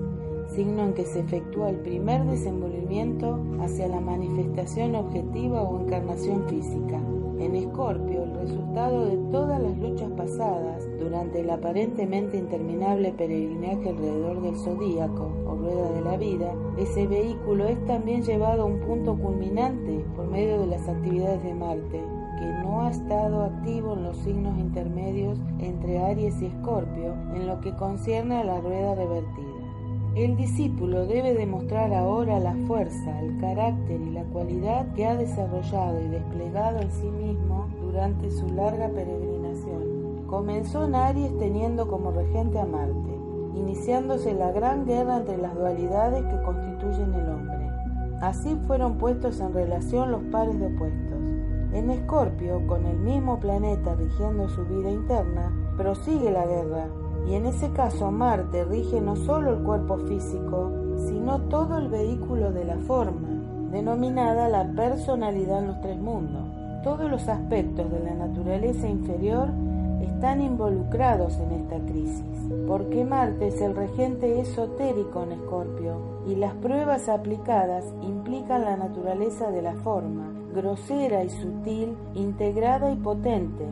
signo 0.56 0.84
en 0.84 0.94
que 0.94 1.06
se 1.06 1.20
efectúa 1.20 1.70
el 1.70 1.78
primer 1.78 2.26
desenvolvimiento 2.26 3.40
hacia 3.62 3.88
la 3.88 4.02
manifestación 4.02 4.96
objetiva 4.96 5.64
o 5.64 5.82
encarnación 5.82 6.48
física. 6.48 7.00
En 7.40 7.56
Escorpio, 7.56 8.24
el 8.24 8.34
resultado 8.36 9.06
de 9.06 9.18
todas 9.32 9.60
las 9.60 9.76
luchas 9.78 10.12
pasadas 10.12 10.88
durante 11.00 11.40
el 11.40 11.50
aparentemente 11.50 12.38
interminable 12.38 13.14
peregrinaje 13.14 13.90
alrededor 13.90 14.42
del 14.42 14.56
zodíaco 14.58 15.32
o 15.48 15.56
rueda 15.56 15.92
de 15.92 16.02
la 16.02 16.18
vida, 16.18 16.54
ese 16.78 17.08
vehículo 17.08 17.68
es 17.68 17.84
también 17.86 18.22
llevado 18.22 18.64
a 18.64 18.66
un 18.66 18.80
punto 18.82 19.18
culminante 19.18 20.06
por 20.16 20.28
medio 20.28 20.60
de 20.60 20.68
las 20.68 20.88
actividades 20.88 21.42
de 21.44 21.54
Marte, 21.56 22.04
que 22.38 22.46
no 22.64 22.82
ha 22.82 22.92
estado 22.92 23.44
activo 23.44 23.94
en 23.94 24.04
los 24.04 24.18
signos 24.18 24.60
intermedios 24.60 25.40
entre 25.60 25.98
Aries 25.98 26.40
y 26.42 26.46
Escorpio 26.46 27.14
en 27.34 27.48
lo 27.48 27.60
que 27.62 27.76
concierne 27.76 28.36
a 28.36 28.44
la 28.44 28.62
rueda 28.62 28.94
revertida. 28.94 29.51
El 30.16 30.36
discípulo 30.36 31.06
debe 31.06 31.34
demostrar 31.34 31.94
ahora 31.94 32.38
la 32.38 32.54
fuerza, 32.68 33.18
el 33.22 33.38
carácter 33.40 34.02
y 34.02 34.10
la 34.10 34.26
cualidad 34.26 34.94
que 34.94 35.06
ha 35.06 35.16
desarrollado 35.16 36.02
y 36.02 36.10
desplegado 36.10 36.82
en 36.82 36.92
sí 36.92 37.10
mismo 37.10 37.70
durante 37.82 38.30
su 38.30 38.50
larga 38.50 38.90
peregrinación. 38.90 40.26
Comenzó 40.28 40.84
en 40.84 40.96
Aries 40.96 41.38
teniendo 41.40 41.88
como 41.88 42.12
regente 42.12 42.60
a 42.60 42.66
Marte, 42.66 43.18
iniciándose 43.56 44.34
la 44.34 44.52
gran 44.52 44.86
guerra 44.86 45.16
entre 45.16 45.38
las 45.38 45.56
dualidades 45.56 46.26
que 46.26 46.44
constituyen 46.44 47.14
el 47.14 47.30
hombre. 47.30 47.70
Así 48.20 48.58
fueron 48.68 48.98
puestos 48.98 49.40
en 49.40 49.54
relación 49.54 50.12
los 50.12 50.24
pares 50.24 50.60
de 50.60 50.68
opuestos. 50.68 51.26
En 51.72 51.90
Escorpio, 51.90 52.68
con 52.68 52.86
el 52.86 52.98
mismo 53.00 53.40
planeta 53.40 53.96
rigiendo 53.96 54.50
su 54.50 54.66
vida 54.66 54.92
interna, 54.92 55.54
prosigue 55.78 56.32
la 56.32 56.46
guerra, 56.46 56.88
y 57.28 57.36
en 57.36 57.46
ese 57.46 57.72
caso 57.72 58.12
Marte 58.12 58.64
rige 58.66 59.02
no 59.02 59.16
solo 59.16 59.54
el 59.54 59.64
cuerpo 59.64 59.98
físico, 59.98 60.72
sino 60.98 61.42
todo 61.42 61.78
el 61.78 61.88
vehículo 61.88 62.52
de 62.52 62.66
la 62.66 62.78
forma, 62.78 63.30
denominada 63.72 64.50
la 64.50 64.72
personalidad 64.74 65.60
en 65.60 65.68
los 65.68 65.82
tres 65.82 66.00
mundos. 66.00 66.44
Todos 66.84 67.10
los 67.10 67.28
aspectos 67.28 67.92
de 67.92 68.00
la 68.00 68.16
naturaleza 68.16 68.88
inferior 68.88 69.50
están 70.02 70.42
involucrados 70.42 71.38
en 71.38 71.52
esta 71.52 71.80
crisis, 71.80 72.26
porque 72.68 73.06
Marte 73.06 73.48
es 73.48 73.62
el 73.62 73.76
regente 73.76 74.40
esotérico 74.40 75.24
en 75.24 75.34
Escorpio 75.34 76.22
y 76.28 76.36
las 76.36 76.54
pruebas 76.56 77.08
aplicadas 77.08 77.86
implican 78.02 78.62
la 78.62 78.78
naturaleza 78.78 79.52
de 79.52 79.62
la 79.62 79.74
forma, 79.76 80.32
grosera 80.54 81.24
y 81.24 81.30
sutil, 81.30 81.96
integrada 82.14 82.92
y 82.92 82.96
potente. 82.96 83.66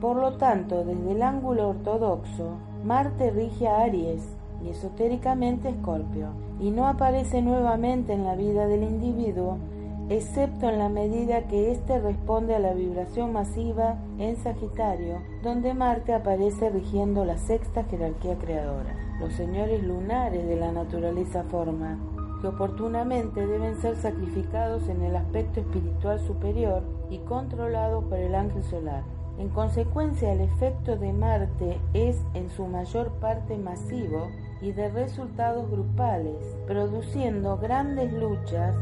Por 0.00 0.16
lo 0.16 0.36
tanto, 0.36 0.84
desde 0.84 1.12
el 1.12 1.22
ángulo 1.22 1.70
ortodoxo, 1.70 2.58
Marte 2.84 3.30
rige 3.30 3.66
a 3.66 3.80
Aries 3.80 4.36
y 4.62 4.68
esotéricamente 4.68 5.70
Escorpio, 5.70 6.28
y 6.60 6.70
no 6.70 6.86
aparece 6.86 7.40
nuevamente 7.40 8.12
en 8.12 8.24
la 8.24 8.34
vida 8.34 8.66
del 8.66 8.82
individuo, 8.82 9.56
excepto 10.10 10.68
en 10.68 10.78
la 10.78 10.90
medida 10.90 11.48
que 11.48 11.72
éste 11.72 11.98
responde 11.98 12.54
a 12.54 12.58
la 12.58 12.74
vibración 12.74 13.32
masiva 13.32 13.96
en 14.18 14.36
Sagitario, 14.36 15.16
donde 15.42 15.72
Marte 15.72 16.12
aparece 16.12 16.68
rigiendo 16.68 17.24
la 17.24 17.38
sexta 17.38 17.84
jerarquía 17.84 18.36
creadora, 18.36 18.94
los 19.18 19.32
señores 19.32 19.82
lunares 19.82 20.46
de 20.46 20.56
la 20.56 20.70
naturaleza 20.70 21.42
forma, 21.44 21.98
que 22.42 22.48
oportunamente 22.48 23.46
deben 23.46 23.76
ser 23.76 23.96
sacrificados 23.96 24.90
en 24.90 25.00
el 25.00 25.16
aspecto 25.16 25.60
espiritual 25.60 26.20
superior 26.20 26.82
y 27.08 27.16
controlados 27.20 28.04
por 28.04 28.18
el 28.18 28.34
ángel 28.34 28.62
solar. 28.62 29.13
En 29.38 29.48
consecuencia, 29.48 30.32
el 30.32 30.40
efecto 30.40 30.96
de 30.96 31.12
Marte 31.12 31.80
es 31.92 32.24
en 32.34 32.50
su 32.50 32.66
mayor 32.66 33.10
parte 33.20 33.56
masivo 33.58 34.28
y 34.60 34.72
de 34.72 34.88
resultados 34.90 35.70
grupales, 35.70 36.36
produciendo 36.66 37.58
grandes 37.58 38.12
luchas, 38.12 38.74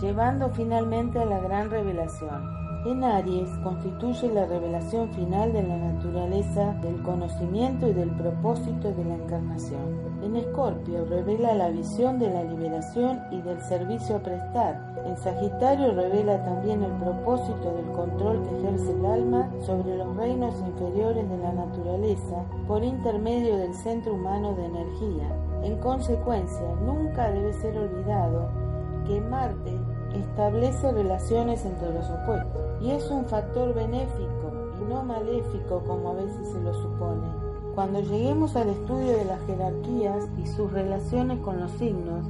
llevando 0.00 0.50
finalmente 0.50 1.18
a 1.18 1.26
la 1.26 1.38
gran 1.40 1.70
revelación. 1.70 2.59
En 2.86 3.04
Aries 3.04 3.50
constituye 3.62 4.32
la 4.32 4.46
revelación 4.46 5.10
final 5.10 5.52
de 5.52 5.62
la 5.62 5.76
naturaleza 5.76 6.72
del 6.80 7.02
conocimiento 7.02 7.86
y 7.86 7.92
del 7.92 8.08
propósito 8.12 8.90
de 8.90 9.04
la 9.04 9.16
encarnación. 9.16 10.00
En 10.22 10.34
Escorpio 10.34 11.04
revela 11.04 11.54
la 11.54 11.68
visión 11.68 12.18
de 12.18 12.30
la 12.30 12.42
liberación 12.42 13.20
y 13.30 13.42
del 13.42 13.60
servicio 13.60 14.16
a 14.16 14.20
prestar. 14.20 14.94
En 15.04 15.14
Sagitario 15.18 15.92
revela 15.92 16.42
también 16.42 16.82
el 16.82 16.92
propósito 16.92 17.70
del 17.74 17.86
control 17.90 18.42
que 18.44 18.58
ejerce 18.60 18.92
el 18.92 19.04
alma 19.04 19.50
sobre 19.60 19.98
los 19.98 20.16
reinos 20.16 20.54
inferiores 20.66 21.28
de 21.28 21.36
la 21.36 21.52
naturaleza 21.52 22.46
por 22.66 22.82
intermedio 22.82 23.58
del 23.58 23.74
centro 23.74 24.14
humano 24.14 24.54
de 24.54 24.64
energía. 24.64 25.28
En 25.62 25.76
consecuencia, 25.80 26.74
nunca 26.82 27.30
debe 27.30 27.52
ser 27.52 27.76
olvidado 27.76 28.48
que 29.06 29.20
Marte 29.20 29.78
establece 30.14 30.92
relaciones 30.92 31.64
entre 31.64 31.92
los 31.92 32.08
opuestos 32.10 32.82
y 32.82 32.90
es 32.90 33.10
un 33.10 33.24
factor 33.26 33.74
benéfico 33.74 34.52
y 34.80 34.84
no 34.88 35.02
maléfico 35.02 35.82
como 35.86 36.10
a 36.10 36.14
veces 36.14 36.48
se 36.48 36.60
lo 36.60 36.72
supone. 36.74 37.26
Cuando 37.74 38.00
lleguemos 38.00 38.56
al 38.56 38.70
estudio 38.70 39.16
de 39.16 39.24
las 39.24 39.40
jerarquías 39.46 40.26
y 40.42 40.46
sus 40.46 40.72
relaciones 40.72 41.38
con 41.40 41.60
los 41.60 41.70
signos, 41.72 42.26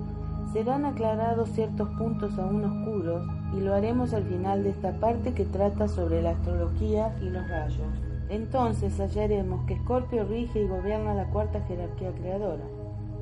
serán 0.53 0.85
aclarados 0.85 1.49
ciertos 1.51 1.89
puntos 1.91 2.37
aún 2.39 2.65
oscuros 2.65 3.27
y 3.57 3.61
lo 3.61 3.75
haremos 3.75 4.13
al 4.13 4.25
final 4.25 4.65
de 4.65 4.71
esta 4.71 4.93
parte 4.99 5.33
que 5.33 5.45
trata 5.45 5.89
sobre 5.89 6.23
la 6.23 6.31
astrología 6.31 7.17
y 7.21 7.31
los 7.31 7.49
rayos. 7.49 7.89
Entonces 8.29 8.99
hallaremos 9.01 9.65
que 9.67 9.75
Escorpio 9.75 10.25
rige 10.25 10.63
y 10.63 10.69
gobierna 10.69 11.15
la 11.15 11.31
cuarta 11.31 11.61
jerarquía 11.63 12.13
creadora, 12.13 12.65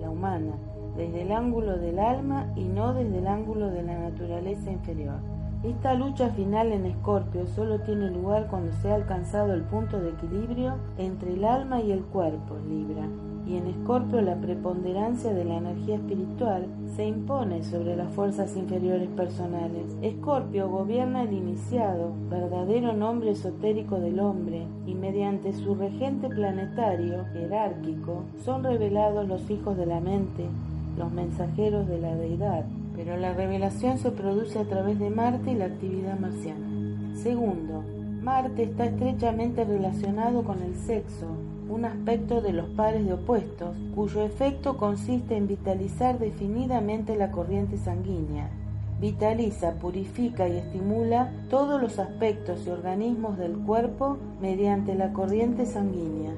la 0.00 0.10
humana, 0.10 0.52
desde 0.96 1.22
el 1.22 1.32
ángulo 1.32 1.78
del 1.78 1.98
alma 1.98 2.52
y 2.56 2.64
no 2.64 2.94
desde 2.94 3.18
el 3.18 3.26
ángulo 3.26 3.70
de 3.70 3.82
la 3.82 3.98
naturaleza 3.98 4.70
inferior. 4.70 5.18
Esta 5.62 5.94
lucha 5.94 6.30
final 6.30 6.72
en 6.72 6.86
Escorpio 6.86 7.46
solo 7.48 7.80
tiene 7.80 8.10
lugar 8.10 8.46
cuando 8.48 8.72
se 8.74 8.90
ha 8.90 8.94
alcanzado 8.94 9.54
el 9.54 9.62
punto 9.62 10.00
de 10.00 10.10
equilibrio 10.10 10.76
entre 10.98 11.34
el 11.34 11.44
alma 11.44 11.80
y 11.80 11.90
el 11.90 12.02
cuerpo, 12.04 12.56
Libra. 12.68 13.06
Y 13.48 13.56
en 13.56 13.66
Escorpio 13.66 14.20
la 14.20 14.36
preponderancia 14.36 15.32
de 15.32 15.44
la 15.44 15.56
energía 15.56 15.96
espiritual 15.96 16.66
se 16.94 17.06
impone 17.06 17.64
sobre 17.64 17.96
las 17.96 18.12
fuerzas 18.12 18.54
inferiores 18.56 19.08
personales. 19.08 19.96
Escorpio 20.02 20.68
gobierna 20.68 21.22
el 21.22 21.32
iniciado, 21.32 22.12
verdadero 22.28 22.92
nombre 22.92 23.30
esotérico 23.30 23.98
del 23.98 24.20
hombre, 24.20 24.66
y 24.86 24.94
mediante 24.94 25.54
su 25.54 25.74
regente 25.74 26.28
planetario, 26.28 27.24
jerárquico, 27.32 28.24
son 28.44 28.64
revelados 28.64 29.26
los 29.26 29.48
hijos 29.50 29.76
de 29.78 29.86
la 29.86 30.00
mente, 30.00 30.44
los 30.98 31.10
mensajeros 31.10 31.88
de 31.88 31.98
la 31.98 32.14
deidad 32.14 32.66
pero 32.98 33.16
la 33.16 33.32
revelación 33.32 33.96
se 33.98 34.10
produce 34.10 34.58
a 34.58 34.64
través 34.64 34.98
de 34.98 35.08
Marte 35.08 35.52
y 35.52 35.54
la 35.54 35.66
actividad 35.66 36.18
marciana. 36.18 36.66
Segundo, 37.14 37.84
Marte 38.22 38.64
está 38.64 38.86
estrechamente 38.86 39.64
relacionado 39.64 40.42
con 40.42 40.60
el 40.64 40.74
sexo, 40.74 41.28
un 41.68 41.84
aspecto 41.84 42.40
de 42.40 42.52
los 42.52 42.68
pares 42.70 43.04
de 43.04 43.12
opuestos, 43.12 43.76
cuyo 43.94 44.22
efecto 44.22 44.76
consiste 44.76 45.36
en 45.36 45.46
vitalizar 45.46 46.18
definidamente 46.18 47.16
la 47.16 47.30
corriente 47.30 47.76
sanguínea. 47.76 48.50
Vitaliza, 49.00 49.74
purifica 49.74 50.48
y 50.48 50.56
estimula 50.56 51.30
todos 51.48 51.80
los 51.80 51.98
aspectos 51.98 52.66
y 52.66 52.70
organismos 52.70 53.38
del 53.38 53.56
cuerpo 53.58 54.18
mediante 54.40 54.94
la 54.94 55.12
corriente 55.12 55.66
sanguínea. 55.66 56.32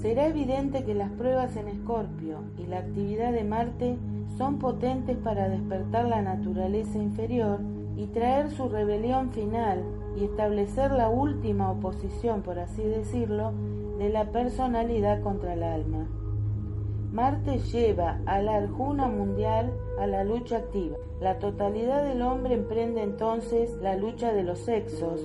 Será 0.00 0.26
evidente 0.26 0.84
que 0.84 0.94
las 0.94 1.10
pruebas 1.10 1.56
en 1.56 1.68
Escorpio 1.68 2.38
y 2.58 2.66
la 2.66 2.78
actividad 2.78 3.32
de 3.32 3.44
Marte 3.44 3.96
son 4.36 4.58
potentes 4.58 5.16
para 5.16 5.48
despertar 5.48 6.04
la 6.04 6.22
naturaleza 6.22 6.98
inferior 6.98 7.60
y 7.96 8.06
traer 8.06 8.50
su 8.50 8.68
rebelión 8.68 9.30
final 9.30 9.82
y 10.16 10.24
establecer 10.24 10.92
la 10.92 11.08
última 11.08 11.70
oposición, 11.70 12.42
por 12.42 12.58
así 12.58 12.82
decirlo, 12.82 13.52
de 13.98 14.10
la 14.10 14.30
personalidad 14.32 15.22
contra 15.22 15.54
el 15.54 15.62
alma. 15.62 16.06
Marte 17.12 17.58
lleva 17.58 18.20
a 18.26 18.42
la 18.42 18.56
Arjuna 18.56 19.08
mundial 19.08 19.72
a 19.98 20.06
la 20.06 20.22
lucha 20.22 20.58
activa. 20.58 20.96
La 21.20 21.38
totalidad 21.38 22.04
del 22.04 22.20
hombre 22.20 22.54
emprende 22.54 23.02
entonces 23.02 23.74
la 23.80 23.96
lucha 23.96 24.32
de 24.32 24.42
los 24.42 24.58
sexos, 24.58 25.22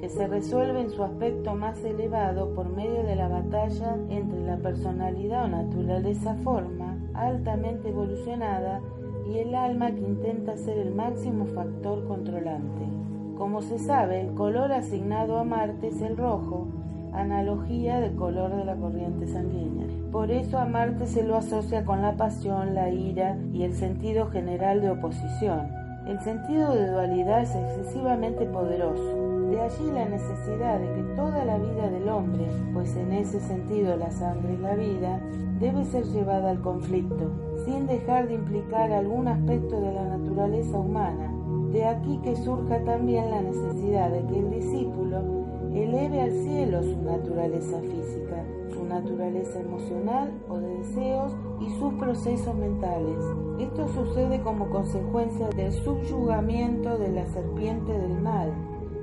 que 0.00 0.08
se 0.08 0.28
resuelve 0.28 0.80
en 0.80 0.90
su 0.90 1.02
aspecto 1.02 1.54
más 1.56 1.82
elevado 1.82 2.54
por 2.54 2.68
medio 2.68 3.02
de 3.02 3.16
la 3.16 3.26
batalla 3.26 3.96
entre 4.10 4.44
la 4.44 4.58
personalidad 4.58 5.46
o 5.46 5.48
naturaleza 5.48 6.36
forma 6.44 6.96
altamente 7.14 7.88
evolucionada 7.88 8.80
y 9.28 9.38
el 9.38 9.54
alma 9.54 9.90
que 9.90 10.00
intenta 10.00 10.56
ser 10.56 10.78
el 10.78 10.94
máximo 10.94 11.46
factor 11.46 12.06
controlante. 12.06 12.86
Como 13.36 13.60
se 13.60 13.78
sabe, 13.78 14.20
el 14.20 14.34
color 14.34 14.72
asignado 14.72 15.38
a 15.38 15.44
Marte 15.44 15.88
es 15.88 16.00
el 16.00 16.16
rojo, 16.16 16.68
analogía 17.12 18.00
del 18.00 18.14
color 18.14 18.54
de 18.56 18.64
la 18.64 18.76
corriente 18.76 19.26
sanguínea. 19.26 19.86
Por 20.12 20.30
eso 20.30 20.58
a 20.58 20.66
Marte 20.66 21.06
se 21.06 21.22
lo 21.22 21.36
asocia 21.36 21.84
con 21.84 22.02
la 22.02 22.16
pasión, 22.16 22.74
la 22.74 22.90
ira 22.90 23.36
y 23.52 23.62
el 23.62 23.74
sentido 23.74 24.26
general 24.30 24.80
de 24.80 24.90
oposición. 24.90 25.68
El 26.06 26.20
sentido 26.20 26.74
de 26.74 26.90
dualidad 26.90 27.42
es 27.42 27.54
excesivamente 27.54 28.46
poderoso 28.46 29.28
de 29.50 29.60
allí 29.60 29.90
la 29.92 30.04
necesidad 30.04 30.78
de 30.78 30.92
que 30.94 31.02
toda 31.16 31.44
la 31.44 31.58
vida 31.58 31.88
del 31.88 32.08
hombre, 32.08 32.46
pues 32.74 32.94
en 32.96 33.12
ese 33.12 33.40
sentido 33.40 33.96
la 33.96 34.10
sangre 34.10 34.54
es 34.54 34.60
la 34.60 34.74
vida, 34.74 35.20
debe 35.58 35.84
ser 35.84 36.04
llevada 36.04 36.50
al 36.50 36.60
conflicto, 36.60 37.30
sin 37.64 37.86
dejar 37.86 38.28
de 38.28 38.34
implicar 38.34 38.92
algún 38.92 39.26
aspecto 39.26 39.80
de 39.80 39.92
la 39.92 40.04
naturaleza 40.04 40.78
humana. 40.78 41.32
De 41.72 41.84
aquí 41.84 42.18
que 42.22 42.36
surja 42.36 42.82
también 42.84 43.30
la 43.30 43.40
necesidad 43.42 44.10
de 44.10 44.24
que 44.26 44.38
el 44.38 44.50
discípulo 44.50 45.37
eleve 45.74 46.20
al 46.20 46.32
cielo 46.32 46.82
su 46.82 47.02
naturaleza 47.02 47.80
física, 47.80 48.44
su 48.72 48.84
naturaleza 48.84 49.60
emocional 49.60 50.32
o 50.48 50.58
de 50.58 50.78
deseos 50.78 51.32
y 51.60 51.70
sus 51.78 51.92
procesos 51.94 52.54
mentales. 52.56 53.18
Esto 53.58 53.88
sucede 53.88 54.40
como 54.40 54.70
consecuencia 54.70 55.48
del 55.50 55.72
subyugamiento 55.72 56.96
de 56.98 57.12
la 57.12 57.26
serpiente 57.26 57.92
del 57.92 58.20
mal, 58.20 58.52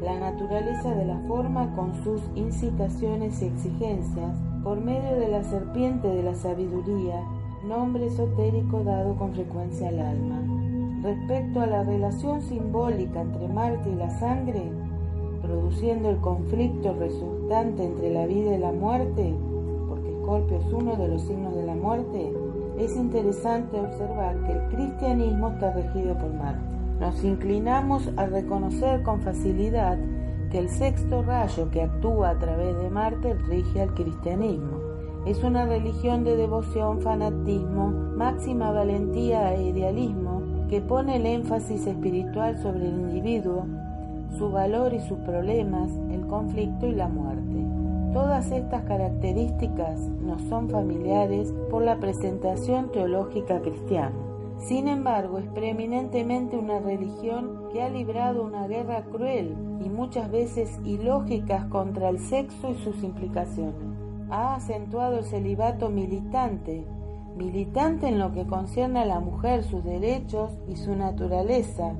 la 0.01 0.19
naturaleza 0.19 0.93
de 0.95 1.05
la 1.05 1.19
forma 1.27 1.73
con 1.75 1.93
sus 2.03 2.21
incitaciones 2.35 3.41
y 3.41 3.45
exigencias, 3.45 4.37
por 4.63 4.79
medio 4.79 5.15
de 5.17 5.27
la 5.29 5.43
serpiente 5.43 6.07
de 6.07 6.23
la 6.23 6.35
sabiduría, 6.35 7.23
nombre 7.67 8.07
esotérico 8.07 8.83
dado 8.83 9.15
con 9.15 9.33
frecuencia 9.33 9.89
al 9.89 9.99
alma. 9.99 10.41
Respecto 11.01 11.61
a 11.61 11.67
la 11.67 11.83
relación 11.83 12.41
simbólica 12.41 13.21
entre 13.21 13.47
Marte 13.47 13.89
y 13.91 13.95
la 13.95 14.09
sangre, 14.09 14.71
produciendo 15.55 16.09
el 16.09 16.17
conflicto 16.17 16.93
resultante 16.99 17.85
entre 17.85 18.11
la 18.11 18.25
vida 18.25 18.55
y 18.55 18.57
la 18.57 18.73
muerte, 18.73 19.33
porque 19.87 20.09
Escorpio 20.09 20.57
es 20.57 20.73
uno 20.73 20.95
de 20.97 21.07
los 21.07 21.21
signos 21.21 21.55
de 21.55 21.65
la 21.65 21.75
muerte, 21.75 22.33
es 22.77 22.95
interesante 22.97 23.79
observar 23.79 24.35
que 24.43 24.51
el 24.51 24.67
cristianismo 24.67 25.51
está 25.51 25.71
regido 25.71 26.13
por 26.17 26.33
Marte. 26.33 26.59
Nos 26.99 27.23
inclinamos 27.23 28.09
a 28.17 28.25
reconocer 28.25 29.01
con 29.03 29.21
facilidad 29.21 29.97
que 30.51 30.59
el 30.59 30.67
sexto 30.67 31.23
rayo 31.23 31.71
que 31.71 31.83
actúa 31.83 32.31
a 32.31 32.39
través 32.39 32.77
de 32.77 32.89
Marte 32.89 33.33
rige 33.47 33.81
al 33.81 33.93
cristianismo. 33.93 34.79
Es 35.25 35.41
una 35.41 35.65
religión 35.65 36.25
de 36.25 36.35
devoción, 36.35 36.99
fanatismo, 36.99 37.87
máxima 38.17 38.71
valentía 38.71 39.53
e 39.55 39.69
idealismo 39.69 40.41
que 40.69 40.81
pone 40.81 41.15
el 41.15 41.25
énfasis 41.25 41.87
espiritual 41.87 42.57
sobre 42.57 42.89
el 42.89 42.99
individuo, 42.99 43.65
su 44.37 44.51
valor 44.51 44.93
y 44.93 44.99
sus 44.99 45.19
problemas, 45.19 45.91
el 46.11 46.25
conflicto 46.27 46.87
y 46.87 46.93
la 46.93 47.07
muerte. 47.07 47.65
Todas 48.13 48.51
estas 48.51 48.83
características 48.83 49.99
nos 49.99 50.41
son 50.43 50.69
familiares 50.69 51.53
por 51.69 51.83
la 51.83 51.99
presentación 51.99 52.91
teológica 52.91 53.61
cristiana. 53.61 54.15
Sin 54.59 54.87
embargo, 54.87 55.37
es 55.37 55.47
preeminentemente 55.47 56.57
una 56.57 56.79
religión 56.79 57.69
que 57.71 57.83
ha 57.83 57.89
librado 57.89 58.43
una 58.43 58.67
guerra 58.67 59.03
cruel 59.03 59.55
y 59.83 59.89
muchas 59.89 60.31
veces 60.31 60.79
ilógica 60.85 61.67
contra 61.69 62.09
el 62.09 62.19
sexo 62.19 62.71
y 62.71 62.75
sus 62.75 63.03
implicaciones. 63.03 63.75
Ha 64.29 64.55
acentuado 64.55 65.19
el 65.19 65.25
celibato 65.25 65.89
militante, 65.89 66.85
militante 67.35 68.07
en 68.07 68.17
lo 68.17 68.31
que 68.31 68.47
concierne 68.47 69.01
a 69.01 69.05
la 69.05 69.19
mujer, 69.19 69.63
sus 69.63 69.83
derechos 69.83 70.57
y 70.67 70.77
su 70.77 70.95
naturaleza. 70.95 71.93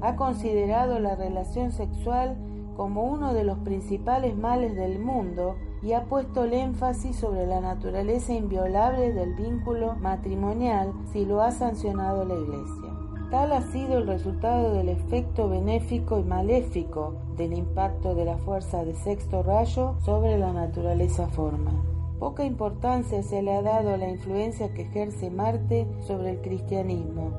Ha 0.00 0.16
considerado 0.16 0.98
la 0.98 1.16
relación 1.16 1.72
sexual 1.72 2.36
como 2.76 3.04
uno 3.04 3.32
de 3.32 3.44
los 3.44 3.58
principales 3.58 4.36
males 4.36 4.76
del 4.76 4.98
mundo 4.98 5.56
y 5.82 5.92
ha 5.92 6.04
puesto 6.04 6.44
el 6.44 6.52
énfasis 6.52 7.16
sobre 7.16 7.46
la 7.46 7.60
naturaleza 7.60 8.34
inviolable 8.34 9.12
del 9.12 9.34
vínculo 9.34 9.94
matrimonial 9.96 10.92
si 11.12 11.24
lo 11.24 11.40
ha 11.40 11.50
sancionado 11.50 12.24
la 12.24 12.34
Iglesia. 12.34 12.92
Tal 13.30 13.52
ha 13.52 13.62
sido 13.62 13.98
el 13.98 14.06
resultado 14.06 14.72
del 14.72 14.88
efecto 14.88 15.48
benéfico 15.48 16.18
y 16.18 16.22
maléfico 16.22 17.14
del 17.36 17.54
impacto 17.54 18.14
de 18.14 18.24
la 18.24 18.36
fuerza 18.38 18.84
de 18.84 18.94
sexto 18.94 19.42
rayo 19.42 19.94
sobre 20.04 20.38
la 20.38 20.52
naturaleza 20.52 21.26
forma. 21.26 21.72
Poca 22.20 22.44
importancia 22.44 23.22
se 23.22 23.42
le 23.42 23.54
ha 23.54 23.62
dado 23.62 23.94
a 23.94 23.96
la 23.96 24.08
influencia 24.08 24.72
que 24.72 24.82
ejerce 24.82 25.30
Marte 25.30 25.86
sobre 26.06 26.30
el 26.30 26.40
cristianismo, 26.40 27.32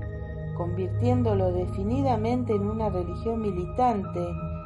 convirtiéndolo 0.58 1.54
definidamente 1.54 2.54
en 2.54 2.68
una 2.68 2.90
religión 2.90 3.42
militante 3.42 4.20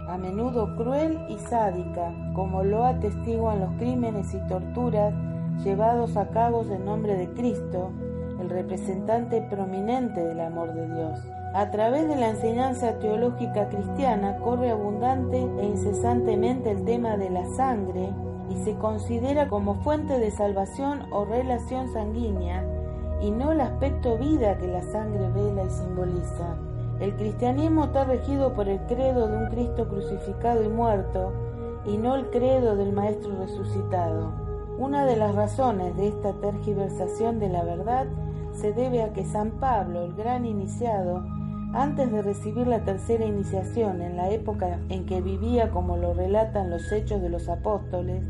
a 0.08 0.18
menudo 0.18 0.76
cruel 0.78 1.20
y 1.30 1.38
sádica, 1.38 2.14
como 2.34 2.64
lo 2.64 2.86
atestiguan 2.86 3.60
los 3.60 3.74
crímenes 3.74 4.34
y 4.34 4.40
torturas 4.48 5.14
llevados 5.64 6.18
a 6.18 6.30
cabo 6.30 6.64
en 6.64 6.86
nombre 6.86 7.16
de 7.16 7.30
Cristo, 7.34 7.92
el 8.40 8.50
representante 8.50 9.42
prominente 9.50 10.24
del 10.24 10.40
amor 10.40 10.74
de 10.74 10.88
Dios. 10.88 11.20
A 11.54 11.70
través 11.70 12.08
de 12.08 12.16
la 12.16 12.30
enseñanza 12.30 12.98
teológica 13.00 13.68
cristiana 13.68 14.38
corre 14.38 14.72
abundante 14.72 15.38
e 15.60 15.66
incesantemente 15.66 16.72
el 16.72 16.86
tema 16.86 17.18
de 17.18 17.30
la 17.30 17.46
sangre 17.46 18.10
y 18.50 18.56
se 18.64 18.76
considera 18.76 19.50
como 19.50 19.76
fuente 19.76 20.18
de 20.18 20.32
salvación 20.32 21.04
o 21.12 21.26
relación 21.26 21.92
sanguínea 21.94 22.66
y 23.22 23.32
no 23.32 23.52
el 23.52 23.62
aspecto 23.62 24.18
vida 24.18 24.58
que 24.58 24.68
la 24.68 24.82
sangre 24.82 25.30
vela 25.30 25.64
y 25.64 25.70
simboliza. 25.70 26.56
El 27.00 27.16
cristianismo 27.16 27.86
está 27.86 28.04
regido 28.04 28.54
por 28.54 28.68
el 28.68 28.80
credo 28.82 29.28
de 29.28 29.38
un 29.38 29.50
Cristo 29.50 29.88
crucificado 29.88 30.64
y 30.64 30.70
muerto 30.70 31.32
y 31.86 31.98
no 31.98 32.16
el 32.16 32.30
credo 32.30 32.76
del 32.76 32.94
Maestro 32.94 33.32
resucitado. 33.40 34.32
Una 34.78 35.06
de 35.06 35.16
las 35.16 35.36
razones 35.36 35.96
de 35.98 36.08
esta 36.08 36.34
tergiversación 36.34 37.40
de 37.40 37.50
la 37.50 37.64
verdad 37.64 38.08
se 38.54 38.74
debe 38.74 39.04
a 39.04 39.14
que 39.14 39.26
San 39.26 39.52
Pablo, 39.52 40.04
el 40.04 40.14
gran 40.14 40.46
iniciado, 40.46 41.24
antes 41.74 42.12
de 42.12 42.22
recibir 42.22 42.68
la 42.68 42.84
tercera 42.84 43.26
iniciación 43.26 44.02
en 44.02 44.18
la 44.18 44.30
época 44.30 44.80
en 44.90 45.06
que 45.06 45.22
vivía 45.22 45.72
como 45.72 45.98
lo 45.98 46.14
relatan 46.14 46.70
los 46.70 46.92
hechos 46.92 47.22
de 47.22 47.30
los 47.30 47.48
apóstoles, 47.50 48.24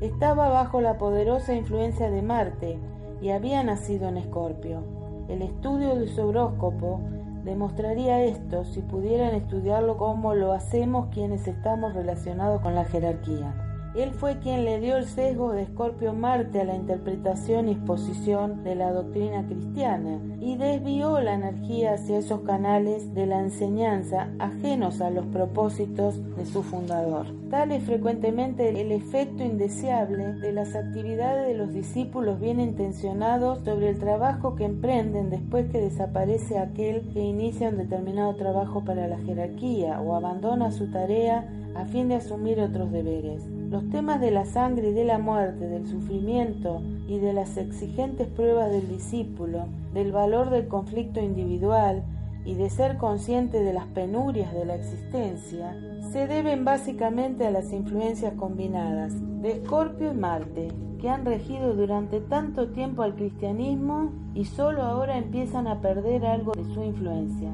estaba 0.00 0.48
bajo 0.48 0.80
la 0.80 0.98
poderosa 0.98 1.54
influencia 1.54 2.10
de 2.10 2.22
Marte 2.22 2.78
y 3.20 3.30
había 3.30 3.62
nacido 3.62 4.08
en 4.08 4.18
Escorpio. 4.18 4.82
El 5.28 5.42
estudio 5.42 5.96
de 5.96 6.08
su 6.08 6.28
horóscopo 6.28 7.00
demostraría 7.44 8.22
esto 8.24 8.64
si 8.64 8.80
pudieran 8.80 9.34
estudiarlo 9.34 9.96
como 9.96 10.34
lo 10.34 10.52
hacemos 10.52 11.08
quienes 11.12 11.46
estamos 11.46 11.94
relacionados 11.94 12.60
con 12.60 12.74
la 12.74 12.84
jerarquía. 12.84 13.65
Él 13.96 14.10
fue 14.10 14.38
quien 14.40 14.66
le 14.66 14.78
dio 14.78 14.98
el 14.98 15.06
sesgo 15.06 15.52
de 15.52 15.62
Escorpio 15.62 16.12
Marte 16.12 16.60
a 16.60 16.64
la 16.64 16.76
interpretación 16.76 17.66
y 17.68 17.72
exposición 17.72 18.62
de 18.62 18.74
la 18.74 18.92
doctrina 18.92 19.46
cristiana 19.46 20.20
y 20.38 20.58
desvió 20.58 21.18
la 21.20 21.32
energía 21.32 21.94
hacia 21.94 22.18
esos 22.18 22.42
canales 22.42 23.14
de 23.14 23.24
la 23.24 23.40
enseñanza 23.40 24.28
ajenos 24.38 25.00
a 25.00 25.08
los 25.08 25.24
propósitos 25.28 26.20
de 26.36 26.44
su 26.44 26.62
fundador. 26.62 27.26
Tal 27.48 27.72
es 27.72 27.84
frecuentemente 27.84 28.68
el 28.68 28.92
efecto 28.92 29.42
indeseable 29.42 30.34
de 30.34 30.52
las 30.52 30.74
actividades 30.74 31.46
de 31.46 31.54
los 31.54 31.72
discípulos 31.72 32.38
bien 32.38 32.60
intencionados 32.60 33.64
sobre 33.64 33.88
el 33.88 33.98
trabajo 33.98 34.56
que 34.56 34.66
emprenden 34.66 35.30
después 35.30 35.70
que 35.70 35.80
desaparece 35.80 36.58
aquel 36.58 37.08
que 37.14 37.20
inicia 37.20 37.70
un 37.70 37.78
determinado 37.78 38.34
trabajo 38.36 38.84
para 38.84 39.08
la 39.08 39.16
jerarquía 39.20 40.02
o 40.02 40.14
abandona 40.14 40.70
su 40.70 40.90
tarea 40.90 41.48
a 41.78 41.84
fin 41.86 42.08
de 42.08 42.16
asumir 42.16 42.60
otros 42.60 42.90
deberes. 42.90 43.46
Los 43.70 43.88
temas 43.90 44.20
de 44.20 44.30
la 44.30 44.44
sangre 44.46 44.90
y 44.90 44.92
de 44.92 45.04
la 45.04 45.18
muerte, 45.18 45.68
del 45.68 45.86
sufrimiento 45.86 46.80
y 47.06 47.18
de 47.18 47.32
las 47.32 47.56
exigentes 47.56 48.28
pruebas 48.28 48.70
del 48.70 48.88
discípulo, 48.88 49.66
del 49.92 50.12
valor 50.12 50.50
del 50.50 50.68
conflicto 50.68 51.20
individual 51.20 52.02
y 52.44 52.54
de 52.54 52.70
ser 52.70 52.96
consciente 52.96 53.60
de 53.60 53.72
las 53.72 53.86
penurias 53.86 54.54
de 54.54 54.64
la 54.64 54.76
existencia, 54.76 55.76
se 56.12 56.26
deben 56.26 56.64
básicamente 56.64 57.46
a 57.46 57.50
las 57.50 57.72
influencias 57.72 58.34
combinadas 58.34 59.12
de 59.42 59.52
Escorpio 59.52 60.12
y 60.12 60.16
Marte, 60.16 60.68
que 61.00 61.10
han 61.10 61.24
regido 61.24 61.74
durante 61.74 62.20
tanto 62.20 62.68
tiempo 62.68 63.02
al 63.02 63.16
cristianismo 63.16 64.12
y 64.34 64.44
solo 64.44 64.82
ahora 64.82 65.18
empiezan 65.18 65.66
a 65.66 65.80
perder 65.80 66.24
algo 66.24 66.52
de 66.52 66.64
su 66.72 66.82
influencia. 66.82 67.50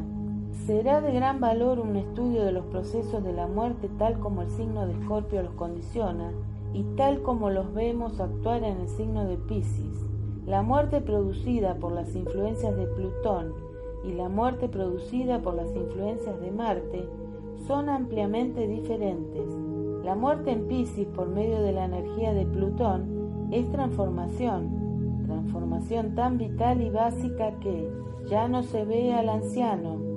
Será 0.66 1.00
de 1.00 1.10
gran 1.10 1.40
valor 1.40 1.80
un 1.80 1.96
estudio 1.96 2.44
de 2.44 2.52
los 2.52 2.64
procesos 2.66 3.24
de 3.24 3.32
la 3.32 3.48
muerte 3.48 3.90
tal 3.98 4.20
como 4.20 4.42
el 4.42 4.50
signo 4.50 4.86
de 4.86 4.92
Escorpio 4.92 5.42
los 5.42 5.54
condiciona 5.54 6.30
y 6.72 6.84
tal 6.96 7.20
como 7.22 7.50
los 7.50 7.74
vemos 7.74 8.20
actuar 8.20 8.62
en 8.62 8.80
el 8.80 8.88
signo 8.88 9.24
de 9.24 9.38
Piscis. 9.38 10.06
La 10.46 10.62
muerte 10.62 11.00
producida 11.00 11.74
por 11.74 11.90
las 11.90 12.14
influencias 12.14 12.76
de 12.76 12.86
Plutón 12.86 13.52
y 14.04 14.12
la 14.12 14.28
muerte 14.28 14.68
producida 14.68 15.40
por 15.40 15.54
las 15.54 15.74
influencias 15.74 16.40
de 16.40 16.52
Marte 16.52 17.08
son 17.66 17.88
ampliamente 17.88 18.68
diferentes. 18.68 19.52
La 20.04 20.14
muerte 20.14 20.52
en 20.52 20.68
Piscis 20.68 21.08
por 21.08 21.26
medio 21.26 21.60
de 21.60 21.72
la 21.72 21.86
energía 21.86 22.34
de 22.34 22.46
Plutón 22.46 23.48
es 23.50 23.68
transformación, 23.72 25.24
transformación 25.26 26.14
tan 26.14 26.38
vital 26.38 26.80
y 26.82 26.90
básica 26.90 27.58
que 27.58 27.90
ya 28.26 28.46
no 28.46 28.62
se 28.62 28.84
ve 28.84 29.12
al 29.12 29.28
anciano, 29.28 30.11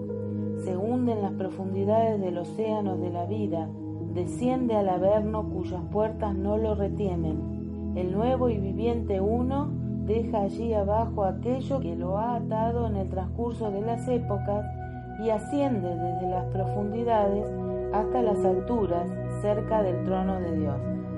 se 0.65 0.75
hunde 0.75 1.11
en 1.11 1.21
las 1.21 1.33
profundidades 1.33 2.19
del 2.19 2.39
océano 2.39 2.97
de 2.97 3.11
la 3.11 3.25
vida, 3.25 3.69
desciende 4.15 4.75
al 4.75 4.89
averno 4.89 5.43
cuyas 5.43 5.81
puertas 5.91 6.33
no 6.33 6.57
lo 6.57 6.73
retienen. 6.73 7.93
El 7.95 8.11
nuevo 8.11 8.49
y 8.49 8.57
viviente 8.57 9.21
uno 9.21 9.69
deja 10.07 10.41
allí 10.41 10.73
abajo 10.73 11.23
aquello 11.23 11.79
que 11.79 11.95
lo 11.95 12.17
ha 12.17 12.37
atado 12.37 12.87
en 12.87 12.95
el 12.95 13.09
transcurso 13.09 13.69
de 13.69 13.81
las 13.81 14.07
épocas 14.07 14.65
y 15.23 15.29
asciende 15.29 15.87
desde 15.87 16.29
las 16.31 16.45
profundidades 16.45 17.45
hasta 17.93 18.23
las 18.23 18.43
alturas 18.43 19.07
cerca 19.43 19.83
del 19.83 20.03
trono 20.03 20.39
de 20.39 20.57
Dios. 20.57 20.77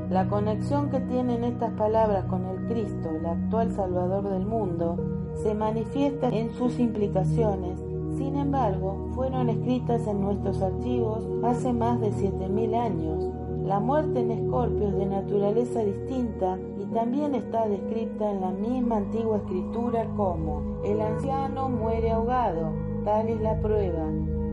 La 0.09 0.27
conexión 0.27 0.89
que 0.89 0.99
tienen 0.99 1.45
estas 1.45 1.71
palabras 1.71 2.25
con 2.25 2.45
el 2.45 2.67
Cristo, 2.67 3.09
el 3.17 3.25
actual 3.25 3.71
Salvador 3.71 4.29
del 4.29 4.45
mundo, 4.45 4.97
se 5.35 5.55
manifiesta 5.55 6.27
en 6.29 6.51
sus 6.51 6.79
implicaciones 6.79 7.86
sin 8.17 8.35
embargo, 8.35 9.09
fueron 9.13 9.49
escritas 9.49 10.07
en 10.07 10.21
nuestros 10.21 10.61
archivos 10.61 11.27
hace 11.43 11.71
más 11.71 12.01
de 12.01 12.11
7.000 12.11 12.75
años. 12.75 13.29
La 13.63 13.79
muerte 13.79 14.21
en 14.21 14.31
Escorpio 14.31 14.87
es 14.87 14.97
de 14.97 15.05
naturaleza 15.05 15.83
distinta 15.83 16.57
y 16.79 16.85
también 16.93 17.35
está 17.35 17.67
descrita 17.67 18.31
en 18.31 18.41
la 18.41 18.51
misma 18.51 18.97
antigua 18.97 19.37
escritura 19.37 20.07
como 20.15 20.81
el 20.83 20.99
anciano 20.99 21.69
muere 21.69 22.11
ahogado, 22.11 22.71
tal 23.05 23.27
es 23.29 23.39
la 23.39 23.59
prueba. 23.61 24.05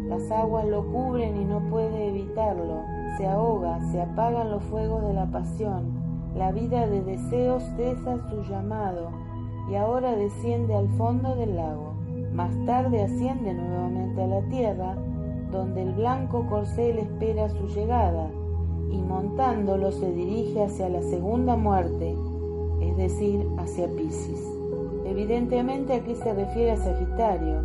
Las 0.09 0.31
aguas 0.31 0.67
lo 0.67 0.87
cubren 0.93 1.41
y 1.41 1.45
no 1.45 1.61
puede 1.71 2.09
evitarlo. 2.09 2.83
Se 3.17 3.27
ahoga, 3.27 3.81
se 3.93 4.03
apagan 4.03 4.51
los 4.51 4.63
fuegos 4.65 5.03
de 5.07 5.15
la 5.15 5.27
pasión. 5.27 6.05
La 6.35 6.53
vida 6.53 6.87
de 6.87 7.03
deseos 7.03 7.63
cesa 7.77 8.19
su 8.29 8.43
llamado 8.43 9.11
y 9.71 9.77
ahora 9.77 10.15
desciende 10.17 10.75
al 10.75 10.89
fondo 10.91 11.35
del 11.37 11.57
lago. 11.57 11.94
Más 12.35 12.53
tarde 12.67 13.01
asciende 13.01 13.55
nuevamente 13.55 14.21
a 14.21 14.27
la 14.27 14.41
tierra, 14.49 14.97
donde 15.53 15.83
el 15.83 15.93
blanco 15.93 16.45
corcel 16.49 16.99
espera 16.99 17.49
su 17.49 17.69
llegada, 17.69 18.29
y 18.91 18.99
montándolo 18.99 19.93
se 19.93 20.11
dirige 20.13 20.65
hacia 20.65 20.89
la 20.89 21.01
segunda 21.03 21.57
muerte, 21.57 22.17
es 22.81 22.97
decir, 22.97 23.47
hacia 23.59 23.87
Piscis. 23.87 24.43
Evidentemente 25.07 25.95
aquí 25.95 26.17
se 26.17 26.35
refiere 26.35 26.73
a 26.73 26.77
Sagitario, 26.77 27.61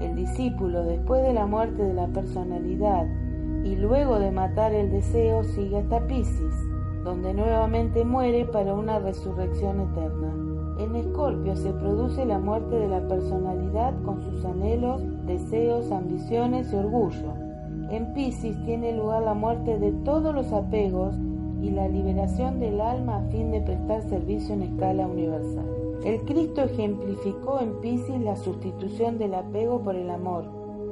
el 0.00 0.14
discípulo 0.14 0.84
después 0.84 1.22
de 1.22 1.32
la 1.32 1.46
muerte 1.46 1.82
de 1.82 1.94
la 1.94 2.06
personalidad 2.06 3.06
y 3.64 3.74
luego 3.74 4.20
de 4.20 4.30
matar 4.30 4.72
el 4.72 4.92
deseo 4.92 5.42
sigue 5.42 5.78
hasta 5.78 6.06
Piscis, 6.06 6.54
donde 7.02 7.34
nuevamente 7.34 8.04
muere 8.04 8.44
para 8.44 8.72
una 8.74 9.00
resurrección 9.00 9.80
eterna. 9.80 10.45
En 10.96 11.02
Escorpio 11.02 11.54
se 11.56 11.74
produce 11.74 12.24
la 12.24 12.38
muerte 12.38 12.74
de 12.74 12.88
la 12.88 13.06
personalidad 13.06 13.92
con 14.02 14.22
sus 14.22 14.42
anhelos, 14.46 15.02
deseos, 15.26 15.92
ambiciones 15.92 16.72
y 16.72 16.76
orgullo. 16.76 17.34
En 17.90 18.14
Piscis 18.14 18.56
tiene 18.64 18.96
lugar 18.96 19.22
la 19.22 19.34
muerte 19.34 19.78
de 19.78 19.92
todos 20.06 20.34
los 20.34 20.50
apegos 20.54 21.14
y 21.60 21.70
la 21.70 21.86
liberación 21.86 22.60
del 22.60 22.80
alma 22.80 23.18
a 23.18 23.22
fin 23.30 23.50
de 23.50 23.60
prestar 23.60 24.08
servicio 24.08 24.54
en 24.54 24.62
escala 24.62 25.06
universal. 25.06 25.66
El 26.02 26.22
Cristo 26.22 26.62
ejemplificó 26.62 27.60
en 27.60 27.78
Piscis 27.82 28.18
la 28.22 28.36
sustitución 28.36 29.18
del 29.18 29.34
apego 29.34 29.82
por 29.82 29.96
el 29.96 30.08
amor. 30.08 30.46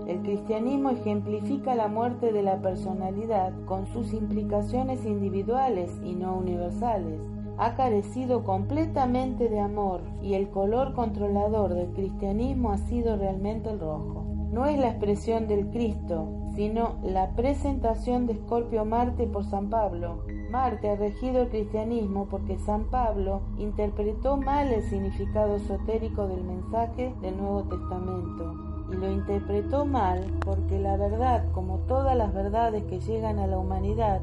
El 0.07 0.21
cristianismo 0.21 0.91
ejemplifica 0.91 1.75
la 1.75 1.89
muerte 1.89 2.31
de 2.31 2.43
la 2.43 2.61
personalidad 2.61 3.55
con 3.65 3.87
sus 3.87 4.13
implicaciones 4.13 5.07
individuales 5.07 5.99
y 6.05 6.13
no 6.13 6.37
universales 6.37 7.23
ha 7.59 7.75
carecido 7.77 8.45
completamente 8.45 9.49
de 9.49 9.61
amor 9.61 10.01
y 10.23 10.35
el 10.35 10.49
color 10.51 10.95
controlador 10.95 11.75
del 11.75 11.93
cristianismo 11.93 12.73
ha 12.73 12.79
sido 12.79 13.17
realmente 13.17 13.71
el 13.71 13.81
rojo. 13.81 14.25
No 14.51 14.67
es 14.67 14.79
la 14.79 14.89
expresión 14.89 15.49
del 15.49 15.69
Cristo, 15.71 16.29
sino 16.55 16.95
la 17.03 17.31
presentación 17.35 18.27
de 18.27 18.35
Escorpio 18.35 18.85
Marte 18.85 19.27
por 19.27 19.45
San 19.45 19.71
Pablo. 19.71 20.25
Marte 20.51 20.91
ha 20.91 20.97
regido 20.97 21.43
el 21.43 21.49
cristianismo 21.49 22.29
porque 22.31 22.59
San 22.59 22.85
Pablo 22.85 23.43
interpretó 23.59 24.37
mal 24.37 24.73
el 24.73 24.83
significado 24.83 25.57
esotérico 25.57 26.29
del 26.29 26.45
mensaje 26.45 27.13
del 27.21 27.37
Nuevo 27.37 27.65
Testamento 27.65 28.75
y 28.93 28.97
lo 28.97 29.11
interpretó 29.11 29.85
mal 29.85 30.25
porque 30.45 30.79
la 30.79 30.97
verdad, 30.97 31.45
como 31.53 31.79
todas 31.89 32.17
las 32.17 32.33
verdades 32.33 32.85
que 32.85 33.01
llegan 33.01 33.39
a 33.39 33.47
la 33.47 33.59
humanidad, 33.59 34.21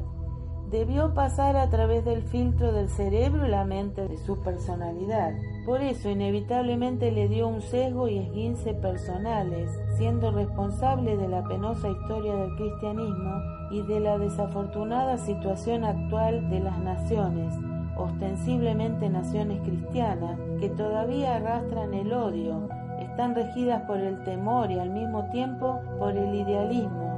debió 0.72 1.12
pasar 1.12 1.54
a 1.56 1.68
través 1.68 2.02
del 2.02 2.22
filtro 2.22 2.72
del 2.72 2.88
cerebro 2.88 3.46
y 3.46 3.50
la 3.50 3.64
mente 3.64 4.08
de 4.08 4.16
su 4.16 4.40
personalidad. 4.40 5.34
Por 5.66 5.82
eso 5.82 6.08
inevitablemente 6.08 7.12
le 7.12 7.28
dio 7.28 7.46
un 7.46 7.60
sesgo 7.60 8.08
y 8.08 8.16
esguince 8.16 8.72
personales, 8.72 9.70
siendo 9.98 10.30
responsable 10.30 11.18
de 11.18 11.28
la 11.28 11.44
penosa 11.44 11.90
historia 11.90 12.34
del 12.34 12.56
cristianismo 12.56 13.34
y 13.70 13.82
de 13.82 14.00
la 14.00 14.16
desafortunada 14.18 15.18
situación 15.18 15.84
actual 15.84 16.48
de 16.48 16.60
las 16.60 16.78
naciones, 16.78 17.54
ostensiblemente 17.98 19.10
naciones 19.10 19.60
cristianas, 19.60 20.38
que 20.58 20.70
todavía 20.70 21.36
arrastran 21.36 21.92
el 21.92 22.14
odio, 22.14 22.70
están 22.98 23.34
regidas 23.34 23.82
por 23.82 23.98
el 23.98 24.24
temor 24.24 24.70
y 24.70 24.78
al 24.78 24.88
mismo 24.88 25.28
tiempo 25.30 25.82
por 25.98 26.16
el 26.16 26.34
idealismo 26.34 27.11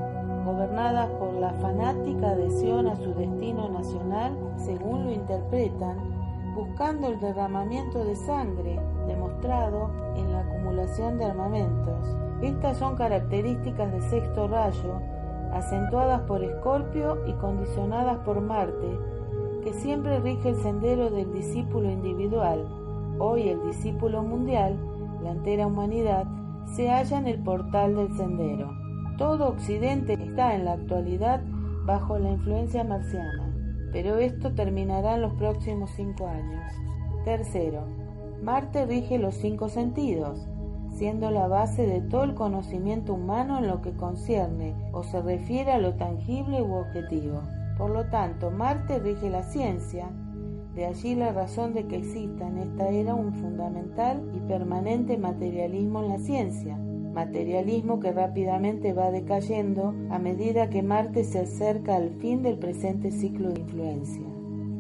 gobernadas 0.45 1.09
por 1.19 1.33
la 1.35 1.53
fanática 1.55 2.31
adhesión 2.31 2.87
a 2.87 2.97
su 2.97 3.15
destino 3.15 3.69
nacional, 3.69 4.37
según 4.57 5.05
lo 5.05 5.13
interpretan, 5.13 5.97
buscando 6.55 7.09
el 7.09 7.19
derramamiento 7.19 8.05
de 8.05 8.15
sangre 8.15 8.79
demostrado 9.07 9.91
en 10.17 10.33
la 10.33 10.41
acumulación 10.41 11.19
de 11.19 11.25
armamentos. 11.25 12.17
Estas 12.43 12.79
son 12.79 12.97
características 12.97 13.93
de 13.93 14.01
sexto 14.03 14.47
rayo, 14.49 15.01
acentuadas 15.53 16.21
por 16.23 16.43
Escorpio 16.43 17.19
y 17.27 17.33
condicionadas 17.35 18.19
por 18.19 18.41
Marte, 18.41 18.99
que 19.63 19.73
siempre 19.73 20.21
rige 20.21 20.51
el 20.51 20.57
sendero 20.57 21.11
del 21.11 21.33
discípulo 21.33 21.91
individual. 21.91 22.67
Hoy 23.19 23.49
el 23.49 23.63
discípulo 23.65 24.23
mundial, 24.23 24.77
la 25.23 25.31
entera 25.31 25.67
humanidad, 25.67 26.27
se 26.67 26.89
halla 26.91 27.19
en 27.19 27.29
el 27.29 27.43
portal 27.43 27.97
del 27.97 28.15
sendero. 28.17 28.84
Todo 29.17 29.49
Occidente 29.49 30.15
está 30.15 30.57
en 30.57 30.65
la 30.65 30.73
actualidad 30.73 31.41
bajo 31.87 32.19
la 32.19 32.33
influencia 32.33 32.83
marciana, 32.83 33.55
pero 33.93 34.17
esto 34.19 34.53
terminará 34.55 35.15
en 35.15 35.23
los 35.23 35.35
próximos 35.35 35.91
cinco 35.95 36.27
años. 36.27 36.65
Tercero, 37.25 37.87
Marte 38.43 38.87
rige 38.87 39.19
los 39.19 39.37
cinco 39.37 39.69
sentidos. 39.69 40.49
siendo 40.95 41.31
la 41.31 41.49
base 41.49 41.87
de 41.87 42.01
todo 42.01 42.25
el 42.25 42.35
conocimiento 42.35 43.15
humano 43.15 43.59
en 43.59 43.67
lo 43.67 43.83
que 43.83 43.93
concierne 43.93 44.75
o 44.93 45.03
se 45.03 45.21
refiere 45.21 45.73
a 45.73 45.79
lo 45.79 45.95
tangible 45.95 46.63
u 46.63 46.75
objetivo. 46.75 47.43
Por 47.77 47.91
lo 47.91 48.07
tanto, 48.07 48.51
Marte 48.51 49.01
rige 49.01 49.29
la 49.29 49.43
ciencia, 49.43 50.09
de 50.75 50.87
allí 50.87 51.15
la 51.15 51.33
razón 51.33 51.75
de 51.75 51.87
que 51.87 51.97
exista 51.97 52.47
en 52.47 52.59
esta 52.59 52.89
era 52.89 53.15
un 53.15 53.33
fundamental 53.35 54.23
y 54.35 54.41
permanente 54.49 55.19
materialismo 55.19 56.03
en 56.03 56.09
la 56.09 56.19
ciencia, 56.19 56.79
materialismo 57.15 58.01
que 58.01 58.13
rápidamente 58.13 58.93
va 58.93 59.11
decayendo 59.11 59.95
a 60.11 60.19
medida 60.19 60.69
que 60.69 60.83
Marte 60.83 61.25
se 61.25 61.39
acerca 61.39 61.97
al 61.97 62.11
fin 62.21 62.43
del 62.43 62.59
presente 62.59 63.11
ciclo 63.13 63.51
de 63.51 63.61
influencia. 63.61 64.25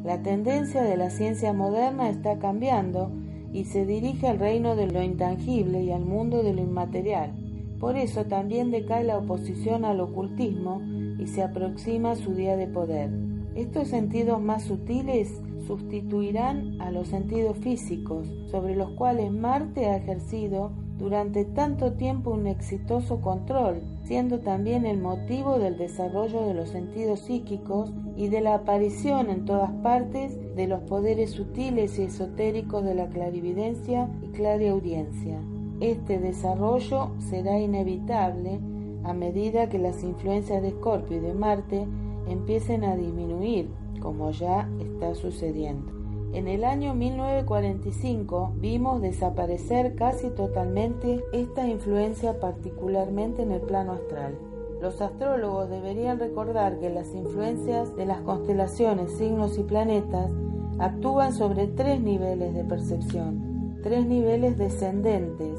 La 0.04 0.22
tendencia 0.22 0.82
de 0.82 0.96
la 0.96 1.08
ciencia 1.08 1.52
moderna 1.52 2.10
está 2.10 2.38
cambiando 2.38 3.10
y 3.52 3.64
se 3.64 3.86
dirige 3.86 4.26
al 4.26 4.40
reino 4.40 4.76
de 4.76 4.88
lo 4.88 5.02
intangible 5.02 5.82
y 5.82 5.92
al 5.92 6.04
mundo 6.04 6.42
de 6.42 6.52
lo 6.52 6.60
inmaterial. 6.60 7.32
Por 7.78 7.96
eso 7.96 8.26
también 8.26 8.70
decae 8.70 9.04
la 9.04 9.16
oposición 9.16 9.84
al 9.84 10.00
ocultismo 10.00 10.82
y 11.18 11.26
se 11.28 11.42
aproxima 11.42 12.16
su 12.16 12.34
día 12.34 12.56
de 12.56 12.66
poder. 12.66 13.10
Estos 13.54 13.88
sentidos 13.88 14.42
más 14.42 14.64
sutiles 14.64 15.40
sustituirán 15.66 16.80
a 16.80 16.90
los 16.90 17.08
sentidos 17.08 17.56
físicos, 17.58 18.26
sobre 18.50 18.74
los 18.74 18.90
cuales 18.90 19.30
Marte 19.30 19.86
ha 19.86 19.96
ejercido 19.96 20.72
durante 20.98 21.44
tanto 21.44 21.94
tiempo 21.94 22.30
un 22.30 22.46
exitoso 22.46 23.20
control, 23.20 23.82
siendo 24.04 24.40
también 24.40 24.86
el 24.86 24.98
motivo 24.98 25.58
del 25.58 25.76
desarrollo 25.76 26.46
de 26.46 26.54
los 26.54 26.68
sentidos 26.68 27.20
psíquicos 27.20 27.92
y 28.16 28.28
de 28.28 28.40
la 28.40 28.54
aparición 28.54 29.28
en 29.28 29.44
todas 29.44 29.70
partes 29.82 30.38
de 30.54 30.68
los 30.68 30.80
poderes 30.82 31.32
sutiles 31.32 31.98
y 31.98 32.04
esotéricos 32.04 32.84
de 32.84 32.94
la 32.94 33.08
clarividencia 33.08 34.08
y 34.22 34.28
clariaudiencia. 34.28 35.40
Este 35.80 36.18
desarrollo 36.18 37.10
será 37.18 37.58
inevitable 37.58 38.60
a 39.02 39.12
medida 39.12 39.68
que 39.68 39.78
las 39.78 40.02
influencias 40.04 40.62
de 40.62 40.68
Escorpio 40.68 41.16
y 41.16 41.20
de 41.20 41.34
Marte 41.34 41.86
empiecen 42.28 42.84
a 42.84 42.96
disminuir, 42.96 43.68
como 44.00 44.30
ya 44.30 44.68
está 44.80 45.14
sucediendo. 45.14 45.93
En 46.34 46.48
el 46.48 46.64
año 46.64 46.94
1945 46.94 48.54
vimos 48.56 49.00
desaparecer 49.00 49.94
casi 49.94 50.30
totalmente 50.30 51.24
esta 51.32 51.64
influencia 51.64 52.40
particularmente 52.40 53.42
en 53.42 53.52
el 53.52 53.60
plano 53.60 53.92
astral. 53.92 54.34
Los 54.82 55.00
astrólogos 55.00 55.70
deberían 55.70 56.18
recordar 56.18 56.80
que 56.80 56.90
las 56.90 57.14
influencias 57.14 57.94
de 57.94 58.06
las 58.06 58.20
constelaciones, 58.22 59.12
signos 59.12 59.56
y 59.58 59.62
planetas 59.62 60.32
actúan 60.80 61.32
sobre 61.32 61.68
tres 61.68 62.00
niveles 62.00 62.52
de 62.52 62.64
percepción, 62.64 63.78
tres 63.84 64.04
niveles 64.04 64.58
descendentes 64.58 65.56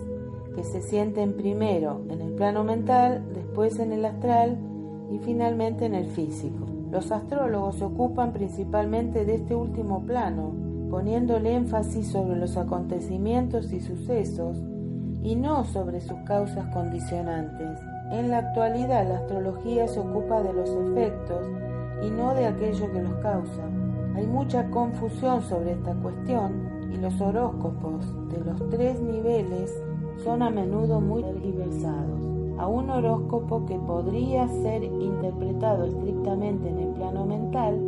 que 0.58 0.64
se 0.66 0.82
sienten 0.82 1.38
primero 1.38 2.02
en 2.10 2.20
el 2.20 2.34
plano 2.34 2.66
mental, 2.66 3.24
después 3.34 3.80
en 3.80 3.94
el 3.94 4.04
astral 4.04 4.60
y 5.10 5.20
finalmente 5.20 5.86
en 5.86 5.96
el 5.96 6.08
físico. 6.08 6.75
Los 6.92 7.12
astrólogos 7.12 7.76
se 7.76 7.86
ocupan 7.86 8.32
principalmente 8.32 9.26
de 9.26 9.36
este 9.36 9.56
último 9.56 10.06
plano, 10.06 10.54
poniendo 10.90 11.38
el 11.38 11.48
énfasis 11.48 12.08
sobre 12.08 12.38
los 12.38 12.58
acontecimientos 12.58 13.72
y 13.74 13.82
sucesos 13.82 14.62
y 15.24 15.36
no 15.36 15.64
sobre 15.66 16.00
sus 16.02 16.20
causas 16.20 16.68
condicionantes. 16.74 17.80
En 18.12 18.30
la 18.30 18.38
actualidad 18.38 19.08
la 19.08 19.18
astrología 19.18 19.88
se 19.88 20.00
ocupa 20.00 20.44
de 20.44 20.54
los 20.54 20.70
efectos 20.70 21.48
y 22.04 22.12
no 22.12 22.36
de 22.36 22.46
aquello 22.46 22.92
que 22.92 23.02
los 23.02 23.16
causa. 23.16 23.64
Hay 24.16 24.28
mucha 24.28 24.70
confusión 24.70 25.42
sobre 25.42 25.72
esta 25.72 25.94
cuestión 25.96 26.90
y 26.94 26.98
los 26.98 27.20
horóscopos 27.20 28.06
de 28.30 28.46
los 28.46 28.70
tres 28.70 29.02
niveles 29.02 29.74
son 30.24 30.44
a 30.44 30.50
menudo 30.50 31.02
muy 31.02 31.24
tergiversados. 31.24 32.35
A 32.58 32.68
un 32.68 32.90
horóscopo 32.90 33.66
que 33.66 33.78
podría 33.78 34.48
ser 34.48 34.84
interpretado 34.84 35.86
estrictamente 35.86 36.70
en 36.70 36.80
el 36.80 36.90
plano 36.90 37.26
mental, 37.26 37.80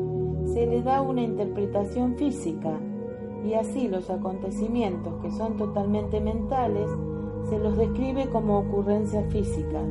se 0.46 0.66
le 0.66 0.82
da 0.82 1.02
una 1.02 1.22
interpretación 1.22 2.16
física 2.16 2.78
y 3.46 3.54
así 3.54 3.88
los 3.88 4.10
acontecimientos 4.10 5.14
que 5.22 5.32
son 5.32 5.56
totalmente 5.56 6.20
mentales 6.20 6.90
se 7.50 7.58
los 7.60 7.78
describe 7.78 8.28
como 8.30 8.60
ocurrencias 8.60 9.32
físicas. 9.32 9.86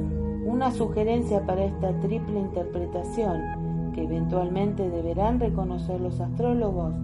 Una 0.44 0.70
sugerencia 0.70 1.44
para 1.46 1.64
esta 1.64 1.98
triple 2.00 2.38
interpretación, 2.38 3.92
que 3.94 4.04
eventualmente 4.04 4.90
deberán 4.90 5.40
reconocer 5.40 6.00
los 6.00 6.20
astrólogos, 6.20 6.94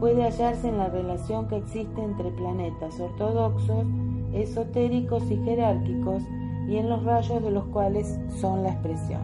puede 0.00 0.24
hallarse 0.24 0.68
en 0.68 0.78
la 0.78 0.88
relación 0.88 1.46
que 1.46 1.58
existe 1.58 2.02
entre 2.02 2.32
planetas 2.32 2.98
ortodoxos, 2.98 3.86
esotéricos 4.32 5.30
y 5.30 5.36
jerárquicos 5.36 6.24
y 6.68 6.76
en 6.76 6.88
los 6.88 7.02
rayos 7.04 7.42
de 7.42 7.50
los 7.50 7.64
cuales 7.66 8.18
son 8.40 8.62
la 8.62 8.70
expresión. 8.70 9.20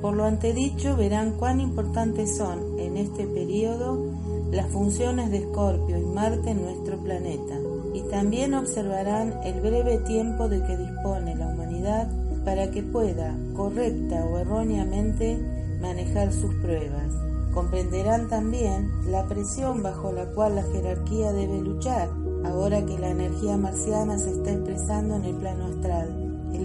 Por 0.00 0.14
lo 0.16 0.24
antedicho 0.24 0.96
verán 0.96 1.32
cuán 1.38 1.60
importantes 1.60 2.36
son 2.36 2.78
en 2.78 2.96
este 2.96 3.26
periodo 3.26 4.04
las 4.50 4.66
funciones 4.68 5.30
de 5.30 5.38
Escorpio 5.38 5.96
y 5.96 6.04
Marte 6.04 6.50
en 6.50 6.62
nuestro 6.62 6.98
planeta, 6.98 7.54
y 7.94 8.02
también 8.10 8.54
observarán 8.54 9.34
el 9.44 9.60
breve 9.60 9.98
tiempo 9.98 10.48
de 10.48 10.62
que 10.64 10.76
dispone 10.76 11.34
la 11.36 11.48
humanidad 11.48 12.10
para 12.44 12.70
que 12.70 12.82
pueda, 12.82 13.34
correcta 13.54 14.24
o 14.24 14.38
erróneamente, 14.38 15.38
manejar 15.80 16.32
sus 16.32 16.54
pruebas. 16.56 17.12
Comprenderán 17.54 18.28
también 18.28 18.90
la 19.06 19.26
presión 19.26 19.82
bajo 19.82 20.10
la 20.10 20.26
cual 20.32 20.56
la 20.56 20.62
jerarquía 20.64 21.32
debe 21.32 21.60
luchar, 21.60 22.08
ahora 22.44 22.84
que 22.84 22.98
la 22.98 23.10
energía 23.10 23.56
marciana 23.56 24.18
se 24.18 24.30
está 24.30 24.52
expresando 24.52 25.16
en 25.16 25.24
el 25.24 25.36
plano 25.36 25.66
astral. 25.66 26.21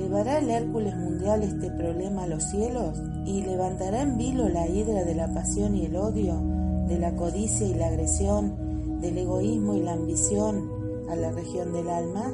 ¿Elevará 0.08 0.40
el 0.40 0.50
Hércules 0.50 0.96
mundial 0.96 1.44
este 1.44 1.70
problema 1.70 2.24
a 2.24 2.28
los 2.28 2.42
cielos? 2.46 2.98
¿Y 3.26 3.42
levantará 3.42 4.04
en 4.04 4.18
vilo 4.18 4.48
la 4.48 4.66
hidra 4.66 5.04
de 5.04 5.14
la 5.14 5.34
pasión 5.34 5.76
y 5.76 5.86
el 5.86 5.98
odio? 5.98 6.42
de 6.88 6.98
la 6.98 7.14
codicia 7.14 7.68
y 7.68 7.74
la 7.74 7.88
agresión, 7.88 9.02
del 9.02 9.18
egoísmo 9.18 9.74
y 9.74 9.82
la 9.82 9.92
ambición 9.92 10.72
a 11.10 11.16
la 11.18 11.34
región 11.34 11.74
del 11.74 11.90
alma? 11.90 12.32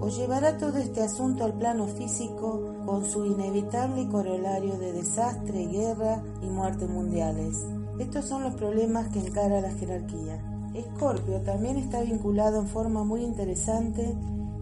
¿O 0.00 0.08
llevará 0.08 0.56
todo 0.56 0.78
este 0.78 1.02
asunto 1.02 1.44
al 1.44 1.54
plano 1.54 1.88
físico 1.88 2.76
con 2.86 3.04
su 3.04 3.24
inevitable 3.24 4.08
corolario 4.08 4.78
de 4.78 4.92
desastre, 4.92 5.66
guerra 5.66 6.22
y 6.42 6.46
muerte 6.46 6.86
mundiales? 6.86 7.56
Estos 7.98 8.26
son 8.26 8.44
los 8.44 8.54
problemas 8.54 9.08
que 9.08 9.18
encara 9.18 9.60
la 9.60 9.72
jerarquía. 9.72 10.40
Escorpio 10.74 11.40
también 11.40 11.76
está 11.76 12.02
vinculado 12.02 12.60
en 12.60 12.68
forma 12.68 13.02
muy 13.02 13.24
interesante 13.24 14.14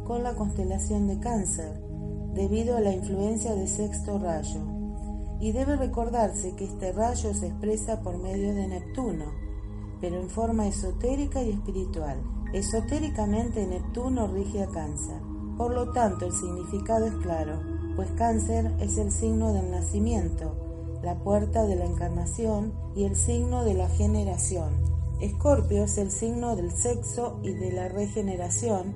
con 0.07 0.23
la 0.23 0.35
constelación 0.35 1.07
de 1.09 1.19
Cáncer, 1.19 1.84
debido 2.35 2.77
a 2.77 2.81
la 2.81 2.93
influencia 2.93 3.55
de 3.55 3.67
sexto 3.67 4.19
rayo, 4.19 4.61
y 5.41 5.53
debe 5.53 5.77
recordarse 5.77 6.55
que 6.57 6.65
este 6.65 6.93
rayo 6.93 7.35
se 7.35 7.47
expresa 7.47 8.01
por 8.01 8.19
medio 8.19 8.55
de 8.55 8.67
Neptuno, 8.67 9.27
pero 10.01 10.21
en 10.21 10.29
forma 10.29 10.67
esotérica 10.67 11.43
y 11.43 11.51
espiritual. 11.51 12.23
Esotéricamente 12.53 13.67
Neptuno 13.67 14.27
rige 14.27 14.63
a 14.63 14.67
cáncer. 14.67 15.21
Por 15.57 15.73
lo 15.75 15.93
tanto, 15.93 16.27
el 16.27 16.33
significado 16.33 17.07
es 17.07 17.15
claro, 17.15 17.61
pues 17.97 18.11
cáncer 18.13 18.73
es 18.81 18.99
el 18.99 19.11
signo 19.13 19.53
del 19.53 19.71
nacimiento, 19.71 20.99
la 21.03 21.17
puerta 21.23 21.65
de 21.67 21.77
la 21.77 21.85
encarnación 21.85 22.73
y 22.97 23.05
el 23.05 23.15
signo 23.15 23.65
de 23.65 23.75
la 23.75 23.89
generación. 23.89 24.73
Escorpio 25.21 25.85
es 25.85 25.99
el 25.99 26.11
signo 26.11 26.57
del 26.57 26.73
sexo 26.73 27.39
y 27.43 27.53
de 27.53 27.73
la 27.73 27.89
regeneración, 27.89 28.95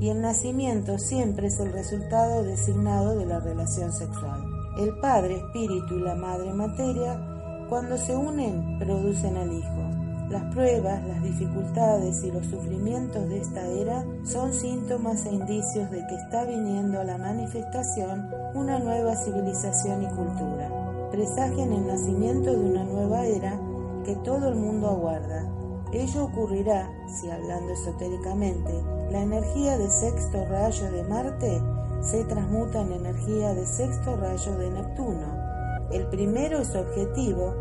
y 0.00 0.10
el 0.10 0.20
nacimiento 0.20 0.98
siempre 0.98 1.48
es 1.48 1.58
el 1.58 1.72
resultado 1.72 2.44
designado 2.44 3.18
de 3.18 3.26
la 3.26 3.40
relación 3.40 3.92
sexual. 3.92 4.44
El 4.78 4.98
Padre 5.00 5.38
Espíritu 5.38 5.94
y 5.96 6.00
la 6.00 6.14
Madre 6.14 6.52
Materia, 6.52 7.20
cuando 7.68 7.98
se 7.98 8.14
unen, 8.14 8.78
producen 8.78 9.36
al 9.36 9.52
Hijo. 9.52 9.88
Las 10.30 10.54
pruebas, 10.54 11.02
las 11.06 11.22
dificultades 11.22 12.22
y 12.22 12.30
los 12.30 12.46
sufrimientos 12.46 13.28
de 13.28 13.38
esta 13.38 13.66
era 13.66 14.04
son 14.24 14.52
síntomas 14.52 15.24
e 15.24 15.32
indicios 15.32 15.90
de 15.90 16.06
que 16.06 16.14
está 16.14 16.44
viniendo 16.44 17.00
a 17.00 17.04
la 17.04 17.16
manifestación 17.16 18.28
una 18.54 18.78
nueva 18.78 19.16
civilización 19.16 20.02
y 20.02 20.06
cultura. 20.08 20.70
Presagian 21.10 21.72
el 21.72 21.86
nacimiento 21.86 22.50
de 22.50 22.70
una 22.70 22.84
nueva 22.84 23.24
era 23.24 23.58
que 24.04 24.14
todo 24.16 24.50
el 24.50 24.56
mundo 24.56 24.88
aguarda. 24.88 25.50
Ello 25.92 26.24
ocurrirá 26.24 26.90
si, 27.08 27.30
hablando 27.30 27.72
esotéricamente, 27.72 28.97
la 29.10 29.22
energía 29.22 29.78
de 29.78 29.88
sexto 29.88 30.44
rayo 30.46 30.90
de 30.90 31.02
Marte 31.04 31.62
se 32.00 32.24
transmuta 32.24 32.82
en 32.82 32.92
energía 32.92 33.54
de 33.54 33.64
sexto 33.64 34.16
rayo 34.16 34.56
de 34.58 34.70
Neptuno. 34.70 35.88
El 35.90 36.06
primero 36.08 36.58
es 36.58 36.74
objetivo 36.74 37.54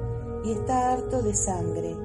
y 0.44 0.52
está 0.52 0.92
harto 0.92 1.22
de 1.22 1.34
sangre, 1.34 1.96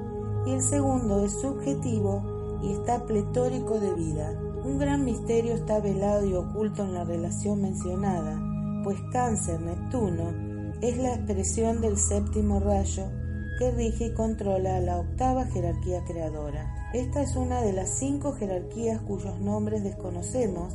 y 0.45 0.51
el 0.53 0.61
segundo 0.61 1.25
es 1.25 1.33
subjetivo 1.33 2.23
y 2.61 2.71
está 2.71 3.05
pletórico 3.05 3.79
de 3.79 3.93
vida. 3.93 4.31
Un 4.63 4.77
gran 4.77 5.03
misterio 5.03 5.55
está 5.55 5.79
velado 5.81 6.25
y 6.25 6.33
oculto 6.33 6.83
en 6.83 6.93
la 6.93 7.03
relación 7.03 7.61
mencionada, 7.61 8.41
pues 8.83 8.97
Cáncer 9.11 9.59
Neptuno 9.59 10.31
es 10.81 10.97
la 10.97 11.15
expresión 11.15 11.81
del 11.81 11.97
séptimo 11.97 12.61
rayo 12.61 13.03
que 13.57 13.71
rige 13.71 14.05
y 14.05 14.13
controla 14.13 14.79
la 14.79 14.99
octava 14.99 15.45
jerarquía 15.45 16.03
creadora. 16.05 16.91
Esta 16.93 17.21
es 17.21 17.35
una 17.35 17.61
de 17.61 17.73
las 17.73 17.89
cinco 17.89 18.33
jerarquías 18.33 19.01
cuyos 19.01 19.39
nombres 19.39 19.83
desconocemos 19.83 20.73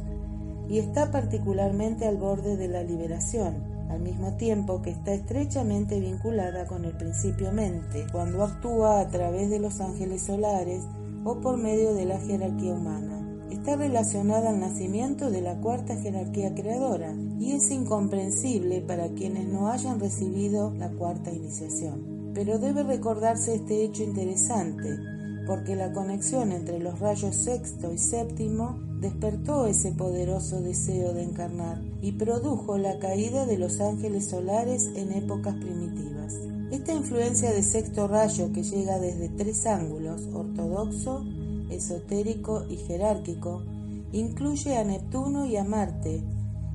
y 0.68 0.78
está 0.78 1.10
particularmente 1.10 2.06
al 2.06 2.16
borde 2.16 2.56
de 2.56 2.68
la 2.68 2.82
liberación, 2.82 3.62
al 3.88 4.00
mismo 4.00 4.36
tiempo 4.36 4.82
que 4.82 4.90
está 4.90 5.12
estrechamente 5.14 5.98
vinculada 5.98 6.66
con 6.66 6.84
el 6.84 6.96
principio 6.96 7.52
mente, 7.52 8.06
cuando 8.12 8.44
actúa 8.44 9.00
a 9.00 9.08
través 9.08 9.48
de 9.48 9.58
los 9.58 9.80
ángeles 9.80 10.22
solares 10.22 10.84
o 11.24 11.40
por 11.40 11.56
medio 11.56 11.94
de 11.94 12.04
la 12.04 12.18
jerarquía 12.20 12.74
humana. 12.74 13.24
Está 13.50 13.76
relacionada 13.76 14.50
al 14.50 14.60
nacimiento 14.60 15.30
de 15.30 15.40
la 15.40 15.58
cuarta 15.60 15.96
jerarquía 15.96 16.54
creadora 16.54 17.14
y 17.38 17.52
es 17.52 17.70
incomprensible 17.70 18.82
para 18.82 19.08
quienes 19.08 19.48
no 19.48 19.68
hayan 19.68 20.00
recibido 20.00 20.74
la 20.74 20.90
cuarta 20.90 21.32
iniciación. 21.32 22.17
Pero 22.34 22.58
debe 22.58 22.82
recordarse 22.82 23.54
este 23.54 23.84
hecho 23.84 24.02
interesante, 24.02 24.98
porque 25.46 25.76
la 25.76 25.92
conexión 25.92 26.52
entre 26.52 26.78
los 26.78 27.00
rayos 27.00 27.34
sexto 27.34 27.92
y 27.92 27.98
séptimo 27.98 28.78
despertó 29.00 29.66
ese 29.66 29.92
poderoso 29.92 30.60
deseo 30.60 31.14
de 31.14 31.22
encarnar 31.22 31.80
y 32.02 32.12
produjo 32.12 32.78
la 32.78 32.98
caída 32.98 33.46
de 33.46 33.58
los 33.58 33.80
ángeles 33.80 34.28
solares 34.28 34.90
en 34.94 35.12
épocas 35.12 35.54
primitivas. 35.54 36.34
Esta 36.70 36.92
influencia 36.92 37.52
de 37.52 37.62
sexto 37.62 38.08
rayo 38.08 38.52
que 38.52 38.62
llega 38.62 38.98
desde 38.98 39.30
tres 39.30 39.66
ángulos, 39.66 40.28
ortodoxo, 40.34 41.24
esotérico 41.70 42.64
y 42.68 42.76
jerárquico, 42.76 43.62
incluye 44.12 44.76
a 44.76 44.84
Neptuno 44.84 45.46
y 45.46 45.56
a 45.56 45.64
Marte 45.64 46.22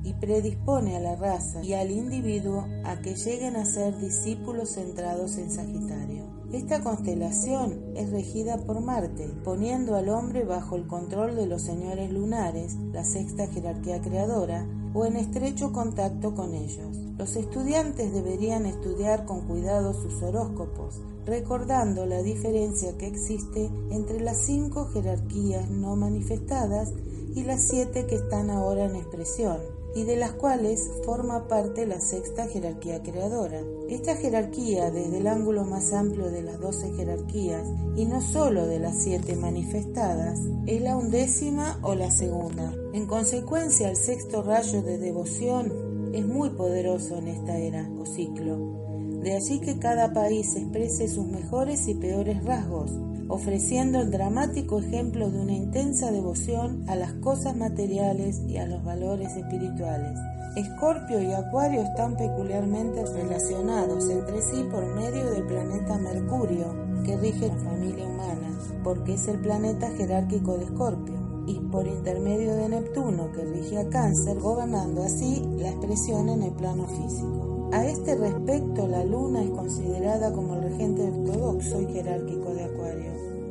y 0.04 0.12
predispone 0.12 0.96
a 0.96 1.00
la 1.00 1.16
raza 1.16 1.62
y 1.64 1.72
al 1.72 1.90
individuo 1.90 2.66
a 2.84 3.00
que 3.00 3.14
lleguen 3.14 3.56
a 3.56 3.64
ser 3.64 3.98
discípulos 3.98 4.74
centrados 4.74 5.38
en 5.38 5.50
Sagitario. 5.50 6.24
Esta 6.52 6.84
constelación 6.84 7.82
es 7.96 8.10
regida 8.10 8.58
por 8.58 8.80
Marte, 8.80 9.28
poniendo 9.42 9.96
al 9.96 10.08
hombre 10.08 10.44
bajo 10.44 10.76
el 10.76 10.86
control 10.86 11.34
de 11.34 11.46
los 11.46 11.62
señores 11.62 12.12
lunares, 12.12 12.76
la 12.92 13.04
sexta 13.04 13.48
jerarquía 13.48 14.00
creadora, 14.00 14.64
o 14.92 15.04
en 15.04 15.16
estrecho 15.16 15.72
contacto 15.72 16.34
con 16.36 16.54
ellos. 16.54 16.96
Los 17.18 17.34
estudiantes 17.34 18.12
deberían 18.12 18.66
estudiar 18.66 19.24
con 19.24 19.48
cuidado 19.48 19.94
sus 19.94 20.22
horóscopos, 20.22 21.00
recordando 21.26 22.06
la 22.06 22.22
diferencia 22.22 22.96
que 22.98 23.08
existe 23.08 23.70
entre 23.90 24.20
las 24.20 24.38
cinco 24.38 24.86
jerarquías 24.92 25.68
no 25.70 25.96
manifestadas 25.96 26.92
y 27.34 27.42
las 27.42 27.62
siete 27.62 28.06
que 28.06 28.14
están 28.14 28.50
ahora 28.50 28.84
en 28.84 28.94
expresión, 28.94 29.58
y 29.94 30.04
de 30.04 30.16
las 30.16 30.32
cuales 30.32 30.90
forma 31.04 31.46
parte 31.46 31.86
la 31.86 32.00
sexta 32.00 32.46
jerarquía 32.48 33.02
creadora. 33.02 33.62
Esta 33.88 34.16
jerarquía, 34.16 34.90
desde 34.90 35.18
el 35.18 35.26
ángulo 35.26 35.64
más 35.64 35.92
amplio 35.92 36.30
de 36.30 36.42
las 36.42 36.60
doce 36.60 36.92
jerarquías, 36.94 37.66
y 37.96 38.06
no 38.06 38.20
sólo 38.20 38.66
de 38.66 38.80
las 38.80 39.02
siete 39.02 39.36
manifestadas, 39.36 40.40
es 40.66 40.82
la 40.82 40.96
undécima 40.96 41.78
o 41.82 41.94
la 41.94 42.10
segunda. 42.10 42.74
En 42.92 43.06
consecuencia, 43.06 43.88
el 43.88 43.96
sexto 43.96 44.42
rayo 44.42 44.82
de 44.82 44.98
devoción 44.98 46.10
es 46.12 46.26
muy 46.26 46.50
poderoso 46.50 47.16
en 47.18 47.28
esta 47.28 47.58
era 47.58 47.88
o 47.98 48.06
ciclo. 48.06 48.84
De 49.22 49.34
allí 49.34 49.60
que 49.60 49.78
cada 49.78 50.12
país 50.12 50.54
exprese 50.54 51.08
sus 51.08 51.26
mejores 51.26 51.88
y 51.88 51.94
peores 51.94 52.44
rasgos, 52.44 52.90
ofreciendo 53.28 54.00
el 54.00 54.10
dramático 54.10 54.78
ejemplo 54.78 55.30
de 55.30 55.40
una 55.40 55.52
intensa 55.52 56.10
devoción 56.10 56.84
a 56.88 56.96
las 56.96 57.12
cosas 57.14 57.56
materiales 57.56 58.42
y 58.48 58.58
a 58.58 58.66
los 58.66 58.84
valores 58.84 59.36
espirituales. 59.36 60.18
Escorpio 60.56 61.20
y 61.20 61.32
Acuario 61.32 61.82
están 61.82 62.16
peculiarmente 62.16 63.04
relacionados 63.04 64.08
entre 64.08 64.40
sí 64.40 64.64
por 64.70 64.86
medio 64.94 65.30
del 65.32 65.44
planeta 65.46 65.98
Mercurio, 65.98 67.02
que 67.04 67.16
rige 67.16 67.48
la 67.48 67.56
familia 67.56 68.06
humana, 68.06 68.58
porque 68.84 69.14
es 69.14 69.26
el 69.26 69.40
planeta 69.40 69.90
jerárquico 69.96 70.56
de 70.56 70.64
Escorpio, 70.64 71.14
y 71.46 71.58
por 71.58 71.86
intermedio 71.86 72.54
de 72.54 72.68
Neptuno, 72.68 73.32
que 73.32 73.44
rige 73.44 73.78
a 73.78 73.88
Cáncer, 73.88 74.38
gobernando 74.38 75.02
así 75.02 75.42
la 75.58 75.70
expresión 75.70 76.28
en 76.28 76.42
el 76.44 76.52
plano 76.52 76.86
físico. 76.86 77.68
A 77.72 77.84
este 77.86 78.14
respecto, 78.14 78.86
la 78.86 79.04
luna 79.04 79.42
es 79.42 79.50
considerada 79.50 80.32
como 80.32 80.54
el 80.54 80.62
regente 80.62 81.02
ortodoxo 81.02 81.82
y 81.82 81.92
jerárquico 81.92 82.54
de 82.54 82.62
Acuario. 82.62 82.83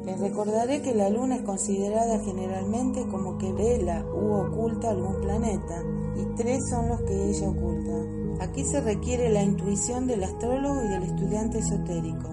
Les 0.06 0.20
recordaré 0.20 0.82
que 0.82 0.93
la 0.93 1.10
luna 1.10 1.38
es 1.38 1.41
considerada 1.43 2.20
generalmente 2.20 3.08
como 3.08 3.38
que 3.38 3.54
vela 3.54 4.06
u 4.06 4.34
oculta 4.34 4.89
algún 4.89 5.22
planeta, 5.22 5.82
y 6.16 6.26
tres 6.36 6.70
son 6.70 6.89
los 6.89 7.01
que 7.04 7.30
ella 7.30 7.49
oculta. 7.49 8.43
Aquí 8.43 8.66
se 8.66 8.82
requiere 8.82 9.30
la 9.30 9.43
intuición 9.43 10.06
del 10.08 10.24
astrólogo 10.24 10.84
y 10.84 10.89
del 10.89 11.04
estudiante 11.04 11.60
esotérico. 11.60 12.30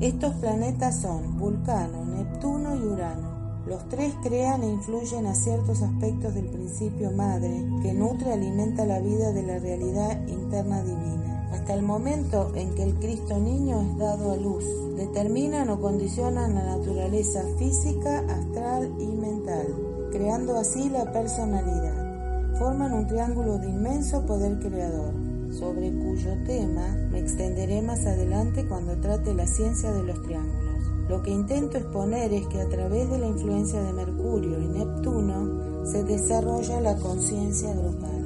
Estos 0.00 0.34
planetas 0.34 1.00
son 1.00 1.38
Vulcano, 1.38 2.04
Neptuno 2.04 2.76
y 2.76 2.82
Urano. 2.82 3.64
Los 3.66 3.88
tres 3.88 4.14
crean 4.22 4.62
e 4.62 4.68
influyen 4.68 5.26
a 5.26 5.34
ciertos 5.34 5.82
aspectos 5.82 6.34
del 6.34 6.48
principio 6.48 7.10
madre 7.12 7.66
que 7.82 7.94
nutre 7.94 8.30
y 8.30 8.32
alimenta 8.32 8.84
la 8.84 9.00
vida 9.00 9.32
de 9.32 9.42
la 9.42 9.58
realidad 9.58 10.26
interna 10.28 10.82
divina. 10.82 11.37
Hasta 11.52 11.74
el 11.74 11.82
momento 11.82 12.52
en 12.54 12.74
que 12.74 12.82
el 12.82 12.94
Cristo 12.94 13.38
niño 13.38 13.80
es 13.80 13.98
dado 13.98 14.32
a 14.32 14.36
luz, 14.36 14.64
determinan 14.96 15.70
o 15.70 15.80
condicionan 15.80 16.54
la 16.54 16.76
naturaleza 16.76 17.42
física, 17.58 18.18
astral 18.18 18.92
y 18.98 19.06
mental, 19.06 19.66
creando 20.12 20.58
así 20.58 20.90
la 20.90 21.10
personalidad. 21.10 22.58
Forman 22.58 22.92
un 22.92 23.06
triángulo 23.06 23.58
de 23.58 23.68
inmenso 23.68 24.26
poder 24.26 24.58
creador, 24.58 25.14
sobre 25.50 25.90
cuyo 25.90 26.34
tema 26.46 26.96
me 27.10 27.20
extenderé 27.20 27.80
más 27.80 28.04
adelante 28.04 28.66
cuando 28.68 28.96
trate 29.00 29.32
la 29.32 29.46
ciencia 29.46 29.90
de 29.92 30.02
los 30.02 30.22
triángulos. 30.22 30.84
Lo 31.08 31.22
que 31.22 31.30
intento 31.30 31.78
exponer 31.78 32.32
es 32.34 32.46
que 32.48 32.60
a 32.60 32.68
través 32.68 33.08
de 33.08 33.18
la 33.18 33.28
influencia 33.28 33.80
de 33.82 33.92
Mercurio 33.94 34.60
y 34.60 34.66
Neptuno 34.66 35.86
se 35.86 36.04
desarrolla 36.04 36.82
la 36.82 36.96
conciencia 36.96 37.72
grupal 37.72 38.17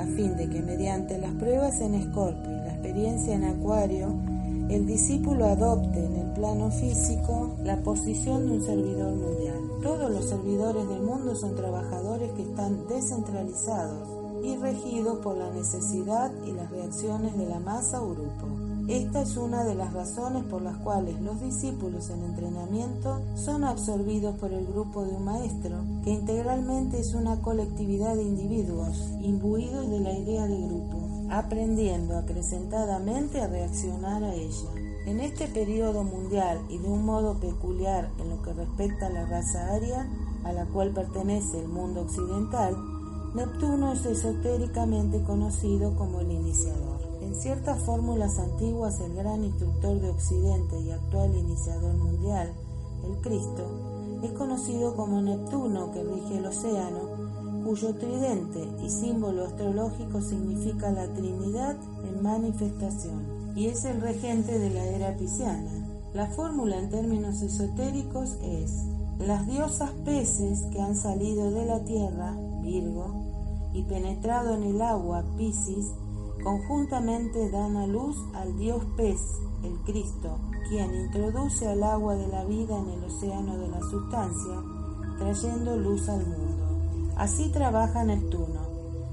a 0.00 0.06
fin 0.06 0.36
de 0.36 0.48
que 0.48 0.62
mediante 0.62 1.18
las 1.18 1.32
pruebas 1.34 1.80
en 1.80 1.94
Escorpio 1.94 2.50
y 2.50 2.54
la 2.54 2.72
experiencia 2.72 3.34
en 3.34 3.44
Acuario, 3.44 4.14
el 4.70 4.86
discípulo 4.86 5.46
adopte 5.46 6.04
en 6.04 6.16
el 6.16 6.32
plano 6.32 6.70
físico 6.70 7.56
la 7.62 7.76
posición 7.82 8.46
de 8.46 8.52
un 8.52 8.62
servidor 8.62 9.14
mundial. 9.14 9.58
Todos 9.82 10.10
los 10.10 10.28
servidores 10.28 10.88
del 10.88 11.02
mundo 11.02 11.34
son 11.34 11.54
trabajadores 11.54 12.32
que 12.32 12.42
están 12.42 12.86
descentralizados 12.88 14.08
y 14.42 14.56
regidos 14.56 15.18
por 15.18 15.36
la 15.36 15.50
necesidad 15.50 16.32
y 16.46 16.52
las 16.52 16.70
reacciones 16.70 17.36
de 17.36 17.46
la 17.46 17.58
masa 17.58 18.00
o 18.00 18.10
grupo. 18.10 18.59
Esta 18.88 19.22
es 19.22 19.36
una 19.36 19.64
de 19.64 19.74
las 19.74 19.92
razones 19.92 20.44
por 20.44 20.62
las 20.62 20.76
cuales 20.78 21.20
los 21.20 21.40
discípulos 21.40 22.10
en 22.10 22.24
entrenamiento 22.24 23.20
son 23.34 23.64
absorbidos 23.64 24.36
por 24.36 24.52
el 24.52 24.66
grupo 24.66 25.04
de 25.04 25.12
un 25.12 25.24
maestro, 25.24 25.76
que 26.02 26.10
integralmente 26.10 27.00
es 27.00 27.14
una 27.14 27.40
colectividad 27.40 28.16
de 28.16 28.22
individuos 28.22 28.96
imbuidos 29.20 29.88
de 29.88 30.00
la 30.00 30.12
idea 30.12 30.46
de 30.46 30.56
grupo, 30.56 30.98
aprendiendo 31.30 32.18
acrecentadamente 32.18 33.40
a 33.40 33.46
reaccionar 33.46 34.24
a 34.24 34.34
ella. 34.34 34.68
En 35.06 35.20
este 35.20 35.46
periodo 35.46 36.04
mundial 36.04 36.60
y 36.68 36.78
de 36.78 36.88
un 36.88 37.04
modo 37.04 37.38
peculiar 37.38 38.10
en 38.18 38.30
lo 38.30 38.42
que 38.42 38.52
respecta 38.52 39.06
a 39.06 39.10
la 39.10 39.26
raza 39.26 39.72
aria, 39.72 40.08
a 40.44 40.52
la 40.52 40.66
cual 40.66 40.92
pertenece 40.92 41.58
el 41.60 41.68
mundo 41.68 42.02
occidental, 42.02 42.76
Neptuno 43.34 43.92
es 43.92 44.04
esotéricamente 44.06 45.22
conocido 45.22 45.94
como 45.94 46.20
el 46.20 46.32
iniciador. 46.32 46.99
En 47.30 47.36
ciertas 47.36 47.80
fórmulas 47.84 48.40
antiguas, 48.40 48.98
el 48.98 49.14
gran 49.14 49.44
instructor 49.44 50.00
de 50.00 50.10
Occidente 50.10 50.80
y 50.80 50.90
actual 50.90 51.32
iniciador 51.36 51.94
mundial, 51.94 52.52
el 53.04 53.20
Cristo, 53.20 54.18
es 54.24 54.32
conocido 54.32 54.96
como 54.96 55.22
Neptuno, 55.22 55.92
que 55.92 56.02
rige 56.02 56.38
el 56.38 56.46
océano, 56.46 56.98
cuyo 57.64 57.94
tridente 57.94 58.68
y 58.84 58.90
símbolo 58.90 59.44
astrológico 59.44 60.20
significa 60.20 60.90
la 60.90 61.06
Trinidad 61.14 61.76
en 62.04 62.20
manifestación, 62.20 63.52
y 63.54 63.68
es 63.68 63.84
el 63.84 64.00
regente 64.00 64.58
de 64.58 64.70
la 64.70 64.84
era 64.86 65.16
pisciana. 65.16 65.70
La 66.12 66.26
fórmula 66.26 66.80
en 66.80 66.90
términos 66.90 67.42
esotéricos 67.42 68.38
es 68.42 68.72
las 69.20 69.46
diosas 69.46 69.92
peces 70.04 70.62
que 70.72 70.80
han 70.80 70.96
salido 70.96 71.52
de 71.52 71.64
la 71.64 71.84
tierra, 71.84 72.36
Virgo, 72.60 73.22
y 73.72 73.84
penetrado 73.84 74.56
en 74.56 74.64
el 74.64 74.82
agua, 74.82 75.22
Piscis, 75.36 75.92
conjuntamente 76.42 77.50
dan 77.50 77.76
a 77.76 77.86
luz 77.86 78.16
al 78.34 78.56
dios 78.58 78.84
pez, 78.96 79.20
el 79.62 79.78
Cristo, 79.84 80.38
quien 80.68 80.94
introduce 80.94 81.66
al 81.68 81.82
agua 81.82 82.14
de 82.14 82.28
la 82.28 82.44
vida 82.44 82.78
en 82.78 82.88
el 82.88 83.04
océano 83.04 83.58
de 83.58 83.68
la 83.68 83.80
sustancia, 83.80 84.62
trayendo 85.18 85.76
luz 85.76 86.08
al 86.08 86.26
mundo. 86.26 87.14
Así 87.16 87.50
trabaja 87.50 88.04
Neptuno. 88.04 88.60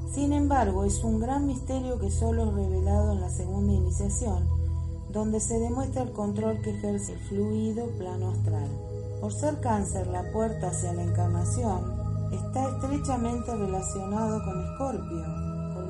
Sin 0.09 0.31
embargo, 0.31 0.85
es 0.85 1.03
un 1.03 1.19
gran 1.19 1.45
misterio 1.45 1.99
que 1.99 2.09
solo 2.09 2.45
es 2.45 2.53
revelado 2.53 3.11
en 3.11 3.21
la 3.21 3.29
segunda 3.29 3.73
iniciación, 3.73 4.47
donde 5.11 5.39
se 5.39 5.59
demuestra 5.59 6.03
el 6.03 6.11
control 6.11 6.61
que 6.61 6.71
ejerce 6.71 7.13
el 7.13 7.19
fluido 7.19 7.87
plano 7.97 8.29
astral. 8.29 8.69
Por 9.19 9.33
ser 9.33 9.59
cáncer 9.59 10.07
la 10.07 10.31
puerta 10.31 10.69
hacia 10.69 10.93
la 10.93 11.03
encarnación, 11.03 12.07
está 12.31 12.69
estrechamente 12.69 13.53
relacionado 13.55 14.43
con 14.43 14.63
Escorpio, 14.63 15.46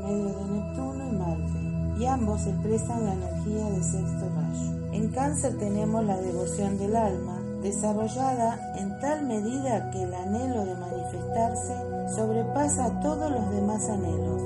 medio 0.07 0.29
de 0.29 0.45
Neptuno 0.45 1.07
y 1.07 1.11
Marte, 1.11 1.99
y 1.99 2.05
ambos 2.05 2.47
expresan 2.47 3.05
la 3.05 3.13
energía 3.13 3.69
de 3.69 3.83
sexto 3.83 4.29
rayo. 4.35 4.93
En 4.93 5.09
cáncer 5.09 5.57
tenemos 5.57 6.03
la 6.05 6.17
devoción 6.17 6.77
del 6.77 6.95
alma, 6.95 7.39
desarrollada 7.61 8.73
en 8.77 8.99
tal 8.99 9.25
medida 9.25 9.89
que 9.91 10.03
el 10.03 10.13
anhelo 10.13 10.65
de 10.65 10.75
manifestarse 10.75 11.73
sobrepasa 12.15 12.99
todos 13.01 13.31
los 13.31 13.49
demás 13.51 13.89
anhelos, 13.89 14.41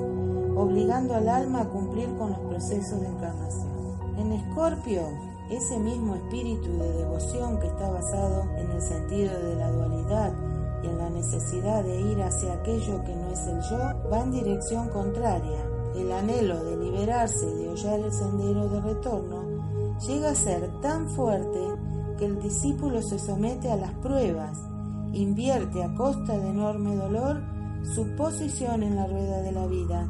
obligando 0.56 1.14
al 1.14 1.28
alma 1.28 1.60
a 1.60 1.68
cumplir 1.68 2.08
con 2.16 2.30
los 2.30 2.40
procesos 2.40 3.00
de 3.00 3.06
encarnación. 3.06 3.72
En 4.18 4.32
Escorpio, 4.32 5.02
ese 5.50 5.78
mismo 5.78 6.16
espíritu 6.16 6.68
de 6.78 6.92
devoción 6.92 7.60
que 7.60 7.66
está 7.68 7.90
basado 7.90 8.42
en 8.56 8.70
el 8.70 8.82
sentido 8.82 9.38
de 9.38 9.56
la 9.56 9.70
dualidad 9.70 10.32
y 10.82 10.86
la 10.86 11.10
necesidad 11.10 11.84
de 11.84 12.00
ir 12.00 12.22
hacia 12.22 12.54
aquello 12.54 13.02
que 13.04 13.14
no 13.14 13.30
es 13.30 13.46
el 13.46 13.60
yo, 13.62 14.10
va 14.10 14.20
en 14.20 14.32
dirección 14.32 14.88
contraria. 14.88 15.58
El 15.94 16.10
anhelo 16.10 16.64
de 16.64 16.76
liberarse 16.76 17.46
y 17.50 17.62
de 17.62 17.68
hollar 17.68 18.00
el 18.00 18.12
sendero 18.12 18.68
de 18.68 18.80
retorno 18.80 19.98
llega 20.06 20.30
a 20.30 20.34
ser 20.34 20.80
tan 20.80 21.08
fuerte 21.10 21.60
que 22.18 22.26
el 22.26 22.40
discípulo 22.40 23.02
se 23.02 23.18
somete 23.18 23.70
a 23.70 23.76
las 23.76 23.92
pruebas, 23.94 24.58
invierte 25.12 25.82
a 25.82 25.94
costa 25.94 26.38
de 26.38 26.48
enorme 26.48 26.96
dolor 26.96 27.42
su 27.82 28.06
posición 28.16 28.82
en 28.82 28.96
la 28.96 29.06
rueda 29.06 29.42
de 29.42 29.52
la 29.52 29.66
vida 29.66 30.08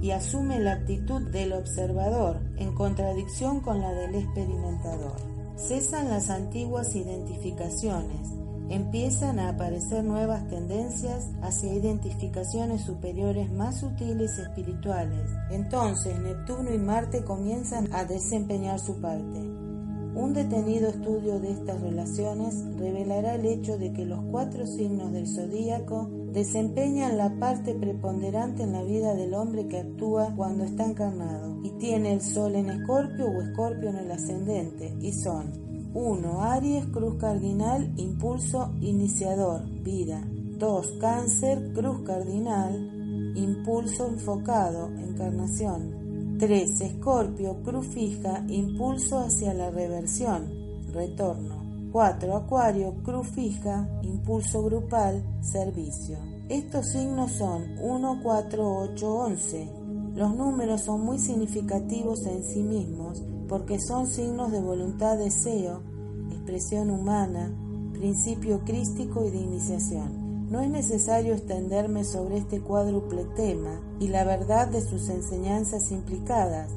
y 0.00 0.12
asume 0.12 0.60
la 0.60 0.72
actitud 0.72 1.20
del 1.30 1.52
observador 1.52 2.40
en 2.56 2.74
contradicción 2.74 3.60
con 3.60 3.80
la 3.80 3.92
del 3.92 4.14
experimentador. 4.14 5.16
Cesan 5.56 6.08
las 6.08 6.30
antiguas 6.30 6.94
identificaciones, 6.94 8.28
empiezan 8.70 9.38
a 9.38 9.50
aparecer 9.50 10.04
nuevas 10.04 10.46
tendencias 10.48 11.30
hacia 11.42 11.74
identificaciones 11.74 12.82
superiores 12.82 13.50
más 13.50 13.80
sutiles 13.80 14.38
y 14.38 14.42
espirituales. 14.42 15.30
Entonces 15.50 16.18
Neptuno 16.18 16.72
y 16.72 16.78
Marte 16.78 17.24
comienzan 17.24 17.92
a 17.92 18.04
desempeñar 18.04 18.78
su 18.78 19.00
parte. 19.00 19.40
Un 20.14 20.32
detenido 20.34 20.88
estudio 20.88 21.38
de 21.38 21.52
estas 21.52 21.80
relaciones 21.80 22.64
revelará 22.76 23.36
el 23.36 23.46
hecho 23.46 23.78
de 23.78 23.92
que 23.92 24.04
los 24.04 24.20
cuatro 24.30 24.66
signos 24.66 25.12
del 25.12 25.28
zodíaco 25.28 26.10
desempeñan 26.32 27.16
la 27.16 27.38
parte 27.38 27.74
preponderante 27.74 28.64
en 28.64 28.72
la 28.72 28.82
vida 28.82 29.14
del 29.14 29.34
hombre 29.34 29.68
que 29.68 29.78
actúa 29.78 30.34
cuando 30.34 30.64
está 30.64 30.86
encarnado 30.86 31.60
y 31.62 31.70
tiene 31.78 32.12
el 32.12 32.20
sol 32.20 32.56
en 32.56 32.68
escorpio 32.68 33.26
o 33.26 33.42
escorpio 33.42 33.90
en 33.90 33.96
el 33.96 34.10
ascendente 34.10 34.94
y 35.00 35.12
son 35.12 35.67
1. 35.94 36.42
Aries, 36.42 36.86
cruz 36.86 37.14
cardinal, 37.14 37.94
impulso 37.96 38.72
iniciador, 38.80 39.64
vida. 39.82 40.22
2. 40.58 40.98
Cáncer, 41.00 41.72
cruz 41.72 42.02
cardinal, 42.04 43.32
impulso 43.34 44.06
enfocado, 44.06 44.88
encarnación. 44.88 46.36
3. 46.38 46.80
Escorpio, 46.82 47.62
cruz 47.62 47.86
fija, 47.86 48.44
impulso 48.48 49.18
hacia 49.18 49.54
la 49.54 49.70
reversión, 49.70 50.46
retorno. 50.92 51.90
4. 51.90 52.36
Acuario, 52.36 52.94
cruz 53.02 53.28
fija, 53.28 53.88
impulso 54.02 54.62
grupal, 54.62 55.24
servicio. 55.40 56.18
Estos 56.50 56.86
signos 56.92 57.32
son 57.32 57.78
1, 57.80 58.20
4, 58.22 58.76
8, 58.92 59.14
11. 59.14 59.72
Los 60.14 60.36
números 60.36 60.82
son 60.82 61.00
muy 61.00 61.18
significativos 61.18 62.26
en 62.26 62.44
sí 62.44 62.62
mismos 62.62 63.22
porque 63.48 63.80
son 63.80 64.06
signos 64.06 64.52
de 64.52 64.60
voluntad, 64.60 65.16
deseo, 65.18 65.82
expresión 66.30 66.90
humana, 66.90 67.52
principio 67.92 68.60
crístico 68.64 69.24
y 69.24 69.30
de 69.30 69.38
iniciación. 69.38 70.48
No 70.50 70.60
es 70.60 70.70
necesario 70.70 71.34
extenderme 71.34 72.04
sobre 72.04 72.38
este 72.38 72.60
cuádruple 72.60 73.24
tema 73.36 73.80
y 74.00 74.08
la 74.08 74.24
verdad 74.24 74.68
de 74.68 74.80
sus 74.80 75.08
enseñanzas 75.08 75.90
implicadas, 75.90 76.70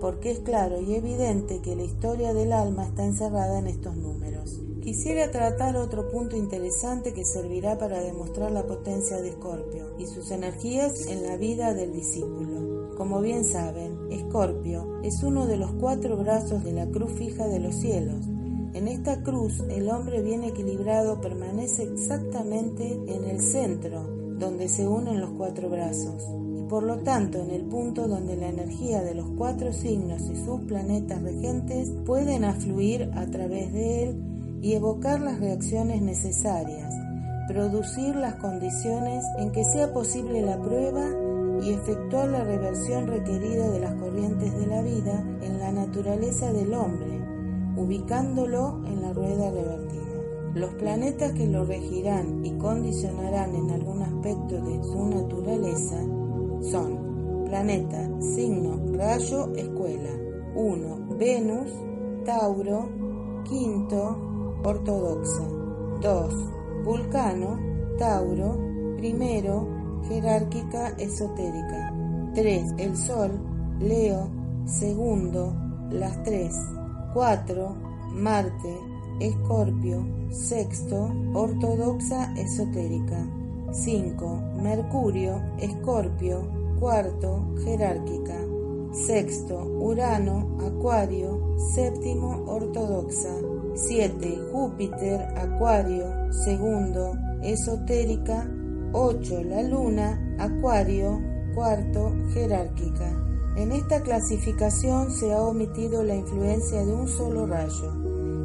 porque 0.00 0.30
es 0.30 0.40
claro 0.40 0.80
y 0.80 0.94
evidente 0.94 1.60
que 1.60 1.74
la 1.74 1.82
historia 1.82 2.34
del 2.34 2.52
alma 2.52 2.84
está 2.84 3.04
encerrada 3.04 3.58
en 3.58 3.66
estos 3.66 3.96
números. 3.96 4.60
Quisiera 4.80 5.32
tratar 5.32 5.76
otro 5.76 6.08
punto 6.08 6.36
interesante 6.36 7.12
que 7.12 7.24
servirá 7.24 7.76
para 7.78 8.00
demostrar 8.00 8.52
la 8.52 8.66
potencia 8.66 9.16
de 9.16 9.30
Escorpio 9.30 9.96
y 9.98 10.06
sus 10.06 10.30
energías 10.30 11.06
en 11.08 11.24
la 11.24 11.36
vida 11.36 11.74
del 11.74 11.92
discípulo. 11.92 12.75
Como 12.96 13.20
bien 13.20 13.44
saben, 13.44 14.10
Escorpio 14.10 15.02
es 15.02 15.22
uno 15.22 15.46
de 15.46 15.58
los 15.58 15.70
cuatro 15.72 16.16
brazos 16.16 16.64
de 16.64 16.72
la 16.72 16.86
cruz 16.86 17.12
fija 17.12 17.46
de 17.46 17.60
los 17.60 17.74
cielos. 17.74 18.26
En 18.72 18.88
esta 18.88 19.22
cruz 19.22 19.62
el 19.68 19.90
hombre 19.90 20.22
bien 20.22 20.44
equilibrado 20.44 21.20
permanece 21.20 21.82
exactamente 21.82 22.98
en 23.06 23.24
el 23.24 23.40
centro, 23.40 24.02
donde 24.38 24.68
se 24.68 24.88
unen 24.88 25.20
los 25.20 25.30
cuatro 25.32 25.68
brazos, 25.68 26.26
y 26.58 26.62
por 26.70 26.84
lo 26.84 26.98
tanto 27.00 27.38
en 27.38 27.50
el 27.50 27.66
punto 27.66 28.08
donde 28.08 28.34
la 28.34 28.48
energía 28.48 29.02
de 29.02 29.14
los 29.14 29.28
cuatro 29.36 29.74
signos 29.74 30.22
y 30.30 30.36
sus 30.42 30.62
planetas 30.62 31.22
regentes 31.22 31.90
pueden 32.06 32.44
afluir 32.44 33.10
a 33.14 33.26
través 33.26 33.74
de 33.74 34.04
él 34.04 34.22
y 34.62 34.72
evocar 34.72 35.20
las 35.20 35.38
reacciones 35.38 36.00
necesarias, 36.00 36.94
producir 37.46 38.16
las 38.16 38.36
condiciones 38.36 39.22
en 39.38 39.52
que 39.52 39.64
sea 39.64 39.92
posible 39.92 40.40
la 40.40 40.60
prueba 40.60 41.25
y 41.62 41.70
efectuar 41.70 42.28
la 42.28 42.44
reversión 42.44 43.06
requerida 43.06 43.70
de 43.70 43.80
las 43.80 43.94
corrientes 43.94 44.56
de 44.58 44.66
la 44.66 44.82
vida 44.82 45.24
en 45.42 45.58
la 45.58 45.72
naturaleza 45.72 46.52
del 46.52 46.74
hombre, 46.74 47.20
ubicándolo 47.76 48.82
en 48.86 49.02
la 49.02 49.12
rueda 49.12 49.50
revertida. 49.50 49.96
Los 50.54 50.72
planetas 50.74 51.32
que 51.32 51.46
lo 51.46 51.64
regirán 51.64 52.44
y 52.44 52.52
condicionarán 52.52 53.54
en 53.54 53.70
algún 53.70 54.02
aspecto 54.02 54.54
de 54.54 54.82
su 54.84 55.06
naturaleza 55.06 55.96
son 56.70 57.44
planeta, 57.46 58.08
signo, 58.20 58.80
rayo, 58.96 59.54
escuela. 59.54 60.10
1. 60.54 61.16
Venus, 61.18 61.70
Tauro, 62.24 62.88
quinto, 63.44 64.60
ortodoxa. 64.64 65.44
2. 66.00 66.34
Vulcano, 66.84 67.58
Tauro, 67.98 68.56
primero, 68.96 69.75
jerárquica 70.08 70.88
esotérica. 70.98 71.92
3. 72.34 72.74
El 72.78 72.96
Sol, 72.96 73.30
Leo, 73.80 74.28
segundo, 74.66 75.54
las 75.90 76.22
3. 76.22 76.54
4. 77.14 77.76
Marte, 78.12 78.76
Escorpio, 79.20 80.04
sexto, 80.30 81.10
ortodoxa 81.32 82.34
esotérica. 82.36 83.26
5. 83.72 84.40
Mercurio, 84.62 85.40
Escorpio, 85.58 86.42
cuarto, 86.78 87.54
jerárquica. 87.64 88.36
Sexto, 88.92 89.58
Urano, 89.80 90.56
Acuario, 90.66 91.56
séptimo, 91.74 92.44
ortodoxa. 92.46 93.34
7. 93.74 94.38
Júpiter, 94.52 95.20
Acuario, 95.36 96.32
segundo, 96.32 97.12
esotérica. 97.42 98.46
8. 98.92 99.42
La 99.44 99.62
Luna, 99.62 100.36
Acuario, 100.38 101.20
cuarto, 101.54 102.12
jerárquica. 102.32 103.10
En 103.56 103.72
esta 103.72 104.02
clasificación 104.02 105.10
se 105.12 105.32
ha 105.32 105.40
omitido 105.40 106.02
la 106.02 106.14
influencia 106.14 106.84
de 106.84 106.92
un 106.92 107.08
solo 107.08 107.46
rayo, 107.46 107.92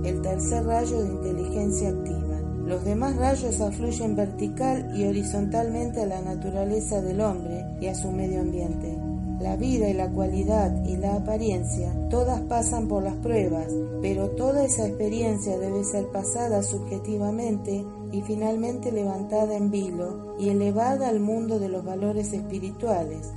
el 0.06 0.22
tercer 0.22 0.66
rayo 0.66 1.04
de 1.04 1.10
inteligencia 1.10 1.90
activa. 1.90 2.40
Los 2.66 2.86
demás 2.86 3.18
rayos 3.18 3.60
afluyen 3.60 4.16
vertical 4.16 4.92
y 4.96 5.06
horizontalmente 5.06 6.02
a 6.02 6.06
la 6.06 6.22
naturaleza 6.22 7.02
del 7.02 7.20
hombre 7.20 7.66
y 7.82 7.88
a 7.88 7.96
su 7.96 8.12
medio 8.12 8.40
ambiente. 8.40 8.98
La 9.42 9.58
vida 9.58 9.90
y 9.90 9.94
la 9.94 10.10
cualidad 10.10 10.86
y 10.86 10.96
la 10.96 11.16
apariencia, 11.16 11.92
todas 12.10 12.40
pasan 12.42 12.88
por 12.88 13.04
las 13.04 13.16
pruebas, 13.16 13.68
pero 14.02 14.30
toda 14.30 14.64
esa 14.64 14.88
experiencia 14.88 15.58
debe 15.58 15.84
ser 15.84 16.06
pasada 16.08 16.62
subjetivamente 16.62 17.84
y 18.12 18.22
finalmente 18.22 18.92
levantada 18.92 19.56
en 19.56 19.72
vilo 19.72 20.36
y 20.40 20.50
elevada 20.50 21.08
al 21.08 21.20
mundo 21.20 21.60
de 21.60 21.70
los 21.70 21.84
valores 21.84 22.34
espirituales, 22.34 23.32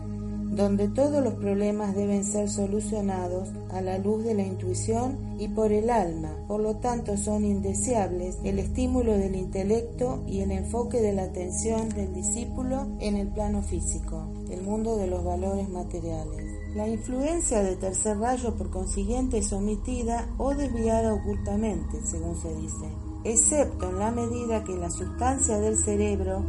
donde 0.50 0.88
todos 0.88 1.22
los 1.22 1.34
problemas 1.34 1.94
deben 1.94 2.24
ser 2.24 2.48
solucionados 2.48 3.48
a 3.70 3.80
la 3.80 3.98
luz 3.98 4.24
de 4.24 4.34
la 4.34 4.42
intuición 4.42 5.36
y 5.38 5.48
por 5.48 5.72
el 5.72 5.90
alma, 5.90 6.36
por 6.46 6.60
lo 6.60 6.76
tanto 6.76 7.16
son 7.16 7.44
indeseables 7.44 8.38
el 8.44 8.58
estímulo 8.58 9.12
del 9.18 9.34
intelecto 9.34 10.22
y 10.26 10.40
el 10.40 10.52
enfoque 10.52 11.00
de 11.00 11.12
la 11.12 11.24
atención 11.24 11.88
del 11.88 12.14
discípulo 12.14 12.86
en 13.00 13.16
el 13.16 13.28
plano 13.28 13.62
físico 13.62 14.28
el 14.50 14.62
mundo 14.62 14.96
de 14.96 15.06
los 15.06 15.24
valores 15.24 15.68
materiales. 15.68 16.42
La 16.74 16.88
influencia 16.88 17.62
de 17.62 17.76
tercer 17.76 18.18
rayo, 18.18 18.54
por 18.56 18.70
consiguiente, 18.70 19.38
es 19.38 19.52
omitida 19.52 20.28
o 20.38 20.54
desviada 20.54 21.14
ocultamente, 21.14 22.00
según 22.04 22.40
se 22.40 22.54
dice, 22.54 22.86
excepto 23.24 23.90
en 23.90 23.98
la 23.98 24.10
medida 24.10 24.64
que 24.64 24.76
la 24.76 24.90
sustancia 24.90 25.58
del 25.58 25.76
cerebro 25.76 26.42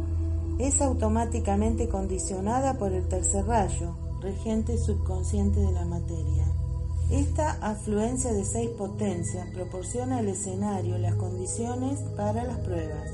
es 0.58 0.80
automáticamente 0.80 1.88
condicionada 1.88 2.78
por 2.78 2.92
el 2.92 3.08
tercer 3.08 3.46
rayo, 3.46 3.96
regente 4.20 4.78
subconsciente 4.78 5.60
de 5.60 5.72
la 5.72 5.84
materia. 5.84 6.46
Esta 7.10 7.52
afluencia 7.60 8.32
de 8.32 8.44
seis 8.44 8.70
potencias 8.70 9.48
proporciona 9.54 10.20
el 10.20 10.28
escenario, 10.28 10.98
las 10.98 11.14
condiciones 11.14 12.00
para 12.16 12.44
las 12.44 12.58
pruebas. 12.58 13.10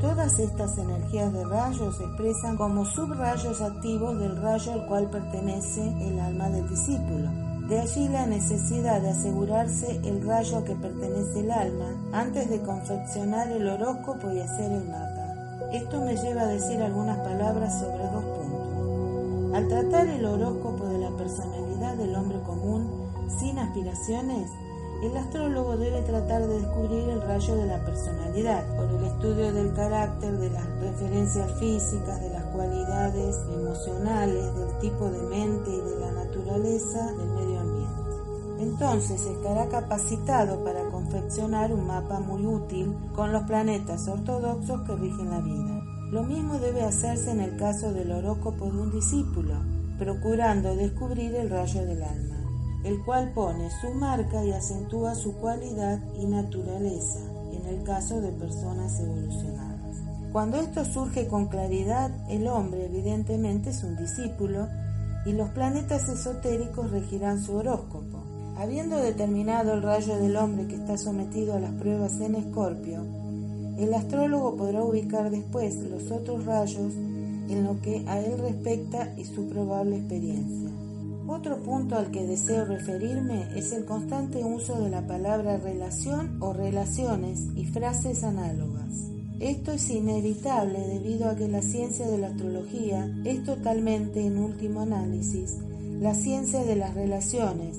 Todas 0.00 0.38
estas 0.40 0.76
energías 0.78 1.32
de 1.32 1.44
rayos 1.44 1.96
se 1.96 2.04
expresan 2.04 2.56
como 2.56 2.84
subrayos 2.84 3.60
activos 3.60 4.18
del 4.18 4.36
rayo 4.42 4.72
al 4.72 4.86
cual 4.88 5.08
pertenece 5.10 5.82
el 6.00 6.18
alma 6.18 6.48
del 6.48 6.68
discípulo. 6.68 7.51
De 7.72 7.80
allí 7.80 8.06
la 8.08 8.26
necesidad 8.26 9.00
de 9.00 9.08
asegurarse 9.08 9.98
el 10.04 10.20
rayo 10.26 10.58
a 10.58 10.62
que 10.64 10.74
pertenece 10.74 11.40
el 11.40 11.50
alma 11.50 11.96
antes 12.12 12.50
de 12.50 12.60
confeccionar 12.60 13.50
el 13.50 13.66
horóscopo 13.66 14.30
y 14.30 14.40
hacer 14.40 14.70
el 14.70 14.84
mapa. 14.90 15.70
Esto 15.72 16.02
me 16.02 16.14
lleva 16.14 16.42
a 16.42 16.48
decir 16.48 16.82
algunas 16.82 17.16
palabras 17.20 17.80
sobre 17.80 18.04
dos 18.10 18.24
puntos. 18.24 19.56
Al 19.56 19.68
tratar 19.68 20.06
el 20.06 20.22
horóscopo 20.22 20.84
de 20.84 20.98
la 20.98 21.16
personalidad 21.16 21.96
del 21.96 22.14
hombre 22.14 22.42
común 22.42 22.90
sin 23.40 23.58
aspiraciones, 23.58 24.50
el 25.02 25.16
astrólogo 25.16 25.78
debe 25.78 26.02
tratar 26.02 26.46
de 26.46 26.60
descubrir 26.60 27.08
el 27.08 27.22
rayo 27.22 27.54
de 27.56 27.66
la 27.66 27.82
personalidad 27.86 28.66
por 28.76 28.84
el 28.84 29.02
estudio 29.02 29.50
del 29.50 29.72
carácter, 29.72 30.38
de 30.38 30.50
las 30.50 30.66
referencias 30.78 31.50
físicas, 31.58 32.20
de 32.20 32.30
las 32.30 32.44
cualidades 32.54 33.34
emocionales, 33.50 34.54
del 34.56 34.78
tipo 34.78 35.08
de 35.08 35.22
mente 35.22 35.70
y 35.70 35.80
de 35.80 36.00
la 36.00 36.12
naturaleza 36.12 37.12
del 37.12 37.30
medio. 37.30 37.51
Entonces 38.62 39.26
estará 39.26 39.68
capacitado 39.68 40.62
para 40.64 40.88
confeccionar 40.88 41.72
un 41.74 41.86
mapa 41.86 42.20
muy 42.20 42.46
útil 42.46 42.94
con 43.14 43.32
los 43.32 43.42
planetas 43.42 44.08
ortodoxos 44.08 44.82
que 44.86 44.96
rigen 44.96 45.30
la 45.30 45.40
vida. 45.40 45.82
Lo 46.10 46.22
mismo 46.22 46.58
debe 46.58 46.82
hacerse 46.82 47.32
en 47.32 47.40
el 47.40 47.56
caso 47.56 47.92
del 47.92 48.12
horóscopo 48.12 48.66
de 48.66 48.80
un 48.80 48.92
discípulo, 48.92 49.54
procurando 49.98 50.76
descubrir 50.76 51.34
el 51.34 51.50
rayo 51.50 51.84
del 51.84 52.02
alma 52.02 52.42
el 52.84 53.02
cual 53.04 53.32
pone 53.32 53.70
su 53.80 53.94
marca 53.94 54.44
y 54.44 54.52
acentúa 54.52 55.14
su 55.14 55.34
cualidad 55.34 56.00
y 56.16 56.26
naturaleza 56.26 57.20
en 57.52 57.66
el 57.66 57.84
caso 57.84 58.20
de 58.20 58.32
personas 58.32 58.98
evolucionadas. 58.98 59.98
Cuando 60.32 60.58
esto 60.58 60.84
surge 60.84 61.28
con 61.28 61.46
claridad, 61.46 62.10
el 62.28 62.48
hombre 62.48 62.86
evidentemente 62.86 63.70
es 63.70 63.84
un 63.84 63.96
discípulo 63.96 64.68
y 65.26 65.32
los 65.32 65.50
planetas 65.50 66.08
esotéricos 66.08 66.90
regirán 66.90 67.40
su 67.40 67.54
horóscopo. 67.54 68.21
Habiendo 68.62 68.98
determinado 68.98 69.72
el 69.72 69.82
rayo 69.82 70.16
del 70.18 70.36
hombre 70.36 70.68
que 70.68 70.76
está 70.76 70.96
sometido 70.96 71.54
a 71.54 71.58
las 71.58 71.72
pruebas 71.72 72.20
en 72.20 72.36
Escorpio, 72.36 73.04
el 73.76 73.92
astrólogo 73.92 74.54
podrá 74.54 74.84
ubicar 74.84 75.32
después 75.32 75.74
los 75.90 76.12
otros 76.12 76.44
rayos 76.44 76.94
en 77.48 77.64
lo 77.64 77.80
que 77.80 78.04
a 78.06 78.20
él 78.20 78.38
respecta 78.38 79.14
y 79.18 79.24
su 79.24 79.48
probable 79.48 79.96
experiencia. 79.96 80.70
Otro 81.26 81.60
punto 81.64 81.96
al 81.96 82.12
que 82.12 82.24
deseo 82.24 82.64
referirme 82.64 83.48
es 83.56 83.72
el 83.72 83.84
constante 83.84 84.44
uso 84.44 84.80
de 84.80 84.90
la 84.90 85.08
palabra 85.08 85.56
relación 85.56 86.40
o 86.40 86.52
relaciones 86.52 87.40
y 87.56 87.64
frases 87.64 88.22
análogas. 88.22 89.10
Esto 89.40 89.72
es 89.72 89.90
inevitable 89.90 90.78
debido 90.86 91.28
a 91.28 91.34
que 91.34 91.48
la 91.48 91.62
ciencia 91.62 92.06
de 92.06 92.18
la 92.18 92.28
astrología 92.28 93.12
es 93.24 93.42
totalmente, 93.42 94.24
en 94.24 94.38
último 94.38 94.82
análisis, 94.82 95.58
la 95.98 96.14
ciencia 96.14 96.62
de 96.62 96.76
las 96.76 96.94
relaciones 96.94 97.76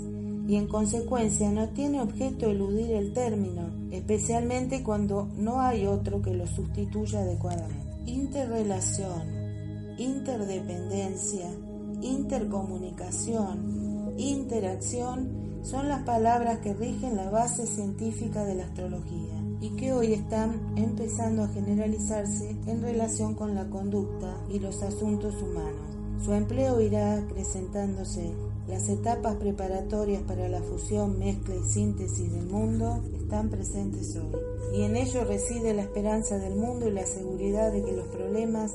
y 0.48 0.56
en 0.58 0.68
consecuencia 0.68 1.52
no 1.52 1.70
tiene 1.70 2.02
objeto 2.02 2.50
eludir 2.50 2.92
el 2.92 3.14
término, 3.14 3.70
especialmente 3.92 4.84
cuando 4.84 5.30
no 5.38 5.62
hay 5.62 5.86
otro 5.86 6.22
que 6.22 6.34
lo 6.34 6.46
sustituya 6.48 7.22
adecuadamente. 7.22 7.94
Interrelación, 8.06 9.22
interdependencia, 9.98 11.50
intercomunicación, 12.02 14.14
interacción 14.18 15.44
son 15.64 15.88
las 15.88 16.04
palabras 16.04 16.60
que 16.60 16.74
rigen 16.74 17.16
la 17.16 17.30
base 17.30 17.66
científica 17.66 18.44
de 18.44 18.56
la 18.56 18.66
astrología 18.66 19.34
y 19.62 19.70
que 19.78 19.94
hoy 19.94 20.12
están 20.12 20.60
empezando 20.76 21.44
a 21.44 21.48
generalizarse 21.48 22.58
en 22.68 22.82
relación 22.82 23.34
con 23.34 23.56
la 23.56 23.70
conducta 23.70 24.36
y 24.50 24.60
los 24.60 24.84
asuntos 24.84 25.42
humanos. 25.42 25.96
Su 26.22 26.34
empleo 26.34 26.82
irá 26.82 27.16
acrecentándose. 27.16 28.34
Las 28.68 28.88
etapas 28.88 29.36
preparatorias 29.36 30.22
para 30.24 30.48
la 30.48 30.62
fusión, 30.62 31.20
mezcla 31.20 31.56
y 31.56 31.64
síntesis 31.64 32.32
del 32.32 32.46
mundo 32.46 33.04
están 33.14 33.50
presentes 33.50 34.16
hoy. 34.16 34.32
Y 34.74 34.84
en 34.84 34.96
ello 34.96 35.26
reside 35.26 35.74
la 35.74 35.82
esperanza 35.82 36.38
del 36.38 36.56
mundo 36.56 36.88
y 36.88 36.92
la 36.92 37.06
seguridad 37.06 37.72
de 37.72 37.84
que 37.84 37.92
los 37.92 38.08
problemas 38.08 38.74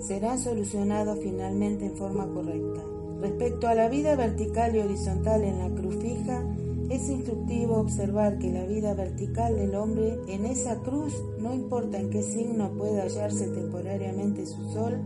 serán 0.00 0.38
solucionados 0.38 1.18
finalmente 1.22 1.86
en 1.86 1.96
forma 1.96 2.26
correcta. 2.28 2.82
Respecto 3.20 3.68
a 3.68 3.74
la 3.74 3.88
vida 3.88 4.16
vertical 4.16 4.76
y 4.76 4.80
horizontal 4.80 5.44
en 5.44 5.58
la 5.60 5.70
cruz 5.70 5.96
fija, 5.96 6.44
es 6.90 7.08
instructivo 7.08 7.76
observar 7.76 8.38
que 8.38 8.52
la 8.52 8.66
vida 8.66 8.92
vertical 8.92 9.56
del 9.56 9.74
hombre 9.76 10.18
en 10.28 10.44
esa 10.44 10.80
cruz, 10.80 11.14
no 11.38 11.54
importa 11.54 11.98
en 11.98 12.10
qué 12.10 12.22
signo 12.22 12.70
pueda 12.72 13.04
hallarse 13.04 13.46
temporariamente 13.48 14.44
su 14.44 14.62
sol, 14.72 15.00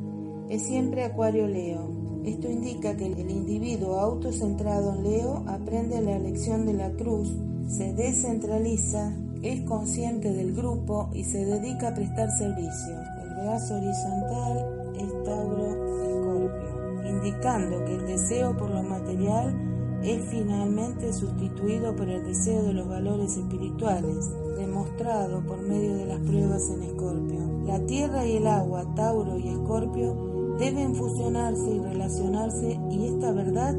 es 0.49 0.63
siempre 0.63 1.05
Acuario 1.05 1.47
Leo. 1.47 2.06
Esto 2.27 2.51
indica 2.51 2.97
que 2.97 3.07
el 3.07 3.31
individuo 3.31 4.01
autocentrado 4.01 4.95
en 4.95 5.05
Leo 5.05 5.45
aprende 5.47 6.01
la 6.01 6.19
lección 6.19 6.67
de 6.67 6.73
la 6.73 6.91
cruz, 6.91 7.33
se 7.69 7.93
descentraliza, 7.93 9.13
es 9.43 9.61
consciente 9.61 10.33
del 10.33 10.53
grupo 10.53 11.09
y 11.13 11.23
se 11.23 11.45
dedica 11.45 11.89
a 11.89 11.95
prestar 11.95 12.29
servicio. 12.37 12.95
El 13.23 13.45
brazo 13.45 13.77
horizontal 13.77 14.93
es 14.97 15.25
Tauro 15.25 15.67
Escorpio, 16.03 17.09
indicando 17.09 17.85
que 17.85 17.95
el 17.95 18.07
deseo 18.07 18.57
por 18.57 18.71
lo 18.71 18.83
material 18.83 19.55
es 20.03 20.21
finalmente 20.29 21.13
sustituido 21.13 21.95
por 21.95 22.09
el 22.09 22.25
deseo 22.25 22.65
de 22.65 22.73
los 22.73 22.89
valores 22.89 23.37
espirituales, 23.37 24.31
demostrado 24.57 25.47
por 25.47 25.61
medio 25.63 25.95
de 25.95 26.07
las 26.07 26.21
pruebas 26.21 26.69
en 26.71 26.83
Escorpio. 26.83 27.39
La 27.67 27.79
tierra 27.87 28.27
y 28.27 28.39
el 28.39 28.49
agua, 28.49 28.85
Tauro 28.97 29.39
y 29.39 29.49
Escorpio, 29.49 30.26
deben 30.59 30.95
fusionarse 30.95 31.71
y 31.71 31.81
relacionarse 31.81 32.81
y 32.91 33.07
esta 33.07 33.33
verdad, 33.33 33.75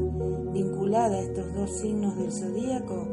vinculada 0.52 1.16
a 1.16 1.20
estos 1.20 1.52
dos 1.54 1.70
signos 1.70 2.16
del 2.16 2.32
zodíaco, 2.32 3.06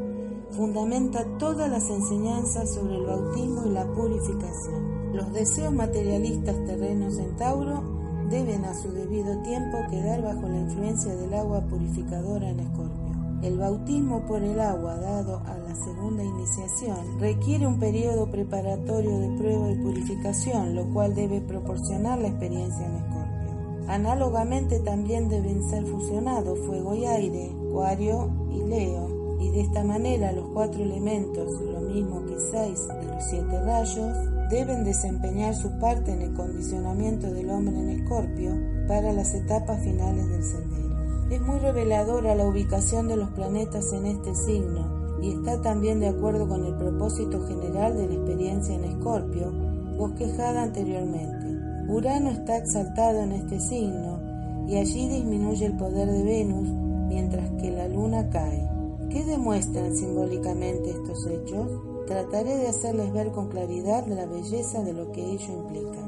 fundamenta 0.50 1.24
todas 1.38 1.70
las 1.70 1.88
enseñanzas 1.90 2.72
sobre 2.74 2.96
el 2.96 3.06
bautismo 3.06 3.66
y 3.66 3.70
la 3.70 3.86
purificación. 3.92 5.12
Los 5.12 5.32
deseos 5.32 5.72
materialistas 5.72 6.56
terrenos 6.64 7.18
en 7.18 7.36
Tauro 7.36 7.82
deben 8.30 8.64
a 8.64 8.74
su 8.74 8.90
debido 8.92 9.40
tiempo 9.42 9.78
quedar 9.90 10.22
bajo 10.22 10.48
la 10.48 10.58
influencia 10.58 11.14
del 11.14 11.34
agua 11.34 11.60
purificadora 11.62 12.48
en 12.48 12.60
Escorpio. 12.60 13.06
El 13.42 13.58
bautismo 13.58 14.24
por 14.26 14.42
el 14.42 14.58
agua 14.58 14.96
dado 14.96 15.42
a 15.44 15.58
la 15.58 15.74
segunda 15.74 16.24
iniciación 16.24 17.20
requiere 17.20 17.66
un 17.66 17.78
periodo 17.78 18.30
preparatorio 18.30 19.18
de 19.18 19.36
prueba 19.36 19.70
y 19.70 19.76
purificación, 19.76 20.74
lo 20.74 20.92
cual 20.92 21.14
debe 21.14 21.40
proporcionar 21.42 22.18
la 22.18 22.28
experiencia 22.28 22.86
en 22.86 22.94
Escorpio. 22.96 23.25
Análogamente 23.88 24.80
también 24.80 25.28
deben 25.28 25.62
ser 25.70 25.86
fusionados 25.86 26.58
fuego 26.66 26.94
y 26.94 27.06
aire, 27.06 27.52
Acuario 27.68 28.30
y 28.50 28.62
Leo, 28.64 29.38
y 29.40 29.50
de 29.50 29.60
esta 29.60 29.84
manera 29.84 30.32
los 30.32 30.48
cuatro 30.48 30.82
elementos, 30.82 31.60
lo 31.60 31.80
mismo 31.82 32.24
que 32.24 32.36
seis 32.50 32.80
de 32.88 33.04
los 33.06 33.24
siete 33.30 33.62
rayos, 33.62 34.16
deben 34.50 34.84
desempeñar 34.84 35.54
su 35.54 35.70
parte 35.78 36.12
en 36.12 36.22
el 36.22 36.34
condicionamiento 36.34 37.32
del 37.32 37.50
hombre 37.50 37.78
en 37.78 37.90
Escorpio 37.90 38.52
para 38.88 39.12
las 39.12 39.34
etapas 39.34 39.82
finales 39.82 40.28
del 40.28 40.42
sendero. 40.42 40.86
Es 41.30 41.40
muy 41.40 41.58
reveladora 41.58 42.34
la 42.34 42.46
ubicación 42.46 43.08
de 43.08 43.16
los 43.16 43.30
planetas 43.30 43.92
en 43.92 44.06
este 44.06 44.34
signo 44.34 45.18
y 45.20 45.32
está 45.32 45.60
también 45.60 46.00
de 46.00 46.08
acuerdo 46.08 46.48
con 46.48 46.64
el 46.64 46.76
propósito 46.76 47.46
general 47.46 47.96
de 47.96 48.08
la 48.08 48.14
experiencia 48.14 48.74
en 48.74 48.84
Escorpio, 48.84 49.52
bosquejada 49.96 50.62
anteriormente. 50.62 51.45
Urano 51.88 52.30
está 52.30 52.56
exaltado 52.56 53.20
en 53.20 53.30
este 53.30 53.60
signo 53.60 54.20
y 54.66 54.76
allí 54.76 55.08
disminuye 55.08 55.66
el 55.66 55.76
poder 55.76 56.10
de 56.10 56.24
Venus 56.24 56.68
mientras 57.08 57.48
que 57.60 57.70
la 57.70 57.86
luna 57.86 58.28
cae. 58.28 58.68
¿Qué 59.08 59.24
demuestran 59.24 59.94
simbólicamente 59.94 60.90
estos 60.90 61.24
hechos? 61.28 61.70
Trataré 62.08 62.56
de 62.56 62.66
hacerles 62.66 63.12
ver 63.12 63.30
con 63.30 63.48
claridad 63.48 64.04
la 64.08 64.26
belleza 64.26 64.82
de 64.82 64.94
lo 64.94 65.12
que 65.12 65.22
ello 65.22 65.52
implica. 65.52 66.00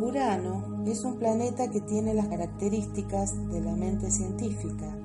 Urano 0.00 0.84
es 0.86 1.02
un 1.04 1.16
planeta 1.16 1.68
que 1.68 1.80
tiene 1.80 2.14
las 2.14 2.28
características 2.28 3.34
de 3.50 3.60
la 3.60 3.74
mente 3.74 4.12
científica, 4.12 4.96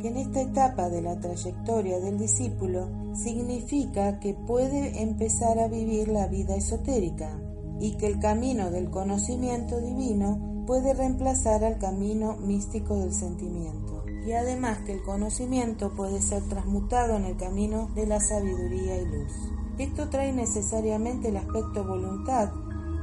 que 0.00 0.08
en 0.08 0.16
esta 0.16 0.40
etapa 0.40 0.88
de 0.88 1.02
la 1.02 1.20
trayectoria 1.20 2.00
del 2.00 2.16
discípulo 2.16 2.88
significa 3.14 4.20
que 4.20 4.32
puede 4.32 5.02
empezar 5.02 5.58
a 5.58 5.68
vivir 5.68 6.08
la 6.08 6.28
vida 6.28 6.56
esotérica 6.56 7.38
y 7.80 7.96
que 7.96 8.06
el 8.06 8.18
camino 8.18 8.70
del 8.70 8.90
conocimiento 8.90 9.80
divino 9.80 10.64
puede 10.66 10.94
reemplazar 10.94 11.64
al 11.64 11.78
camino 11.78 12.36
místico 12.38 12.96
del 12.96 13.12
sentimiento 13.12 13.96
y 14.26 14.32
además 14.32 14.78
que 14.80 14.92
el 14.92 15.02
conocimiento 15.02 15.90
puede 15.94 16.20
ser 16.20 16.42
transmutado 16.42 17.14
en 17.16 17.26
el 17.26 17.36
camino 17.36 17.88
de 17.94 18.06
la 18.06 18.18
sabiduría 18.18 18.96
y 18.96 19.06
luz. 19.06 19.32
Esto 19.78 20.08
trae 20.08 20.32
necesariamente 20.32 21.28
el 21.28 21.36
aspecto 21.36 21.84
voluntad 21.84 22.50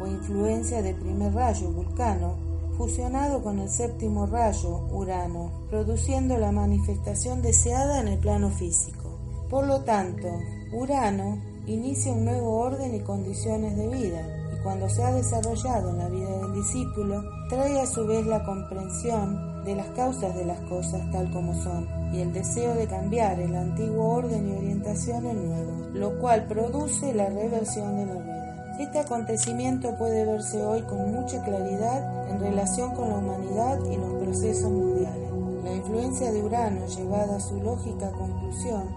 o 0.02 0.08
influencia 0.08 0.82
del 0.82 0.96
primer 0.96 1.34
rayo, 1.34 1.72
Vulcano, 1.72 2.36
fusionado 2.78 3.42
con 3.42 3.60
el 3.60 3.70
séptimo 3.70 4.26
rayo, 4.26 4.86
Urano, 4.92 5.52
produciendo 5.70 6.38
la 6.38 6.52
manifestación 6.52 7.42
deseada 7.42 8.02
en 8.02 8.10
el 8.10 8.20
plano 8.20 8.50
físico. 8.50 9.18
Por 9.50 9.66
lo 9.66 9.82
tanto, 9.84 10.28
Urano 10.74 11.38
inicia 11.68 12.12
un 12.12 12.26
nuevo 12.26 12.58
orden 12.58 12.96
y 12.96 13.00
condiciones 13.00 13.78
de 13.78 13.88
vida, 13.88 14.28
cuando 14.64 14.90
se 14.90 15.04
ha 15.04 15.12
desarrollado 15.12 15.90
en 15.90 15.98
la 15.98 16.08
vida 16.08 16.30
del 16.30 16.54
discípulo, 16.54 17.24
trae 17.50 17.82
a 17.82 17.86
su 17.86 18.08
vez 18.08 18.26
la 18.26 18.44
comprensión 18.44 19.64
de 19.66 19.76
las 19.76 19.88
causas 19.90 20.36
de 20.36 20.46
las 20.46 20.60
cosas 20.62 21.02
tal 21.12 21.30
como 21.32 21.54
son, 21.62 21.88
y 22.14 22.22
el 22.22 22.32
deseo 22.32 22.74
de 22.74 22.88
cambiar 22.88 23.40
el 23.40 23.56
antiguo 23.56 24.16
orden 24.16 24.50
y 24.50 24.56
orientación 24.56 25.26
en 25.26 25.50
nuevo, 25.50 25.72
lo 25.94 26.20
cual 26.20 26.46
produce 26.48 27.14
la 27.14 27.30
reversión 27.30 27.98
de 27.98 28.06
la 28.06 28.14
vida. 28.14 28.78
Este 28.80 29.00
acontecimiento 29.00 29.96
puede 29.98 30.26
verse 30.26 30.62
hoy 30.62 30.82
con 30.84 31.12
mucha 31.12 31.44
claridad 31.44 32.30
en 32.30 32.40
relación 32.40 32.96
con 32.96 33.10
la 33.10 33.18
humanidad 33.18 33.80
y 33.86 33.98
los 33.98 34.14
procesos 34.24 34.72
mundiales. 34.72 35.30
La 35.64 35.74
influencia 35.74 36.32
de 36.32 36.42
Urano, 36.42 36.88
llevada 36.88 37.36
a 37.36 37.40
su 37.40 37.62
lógica 37.62 38.12
conclusión, 38.12 38.90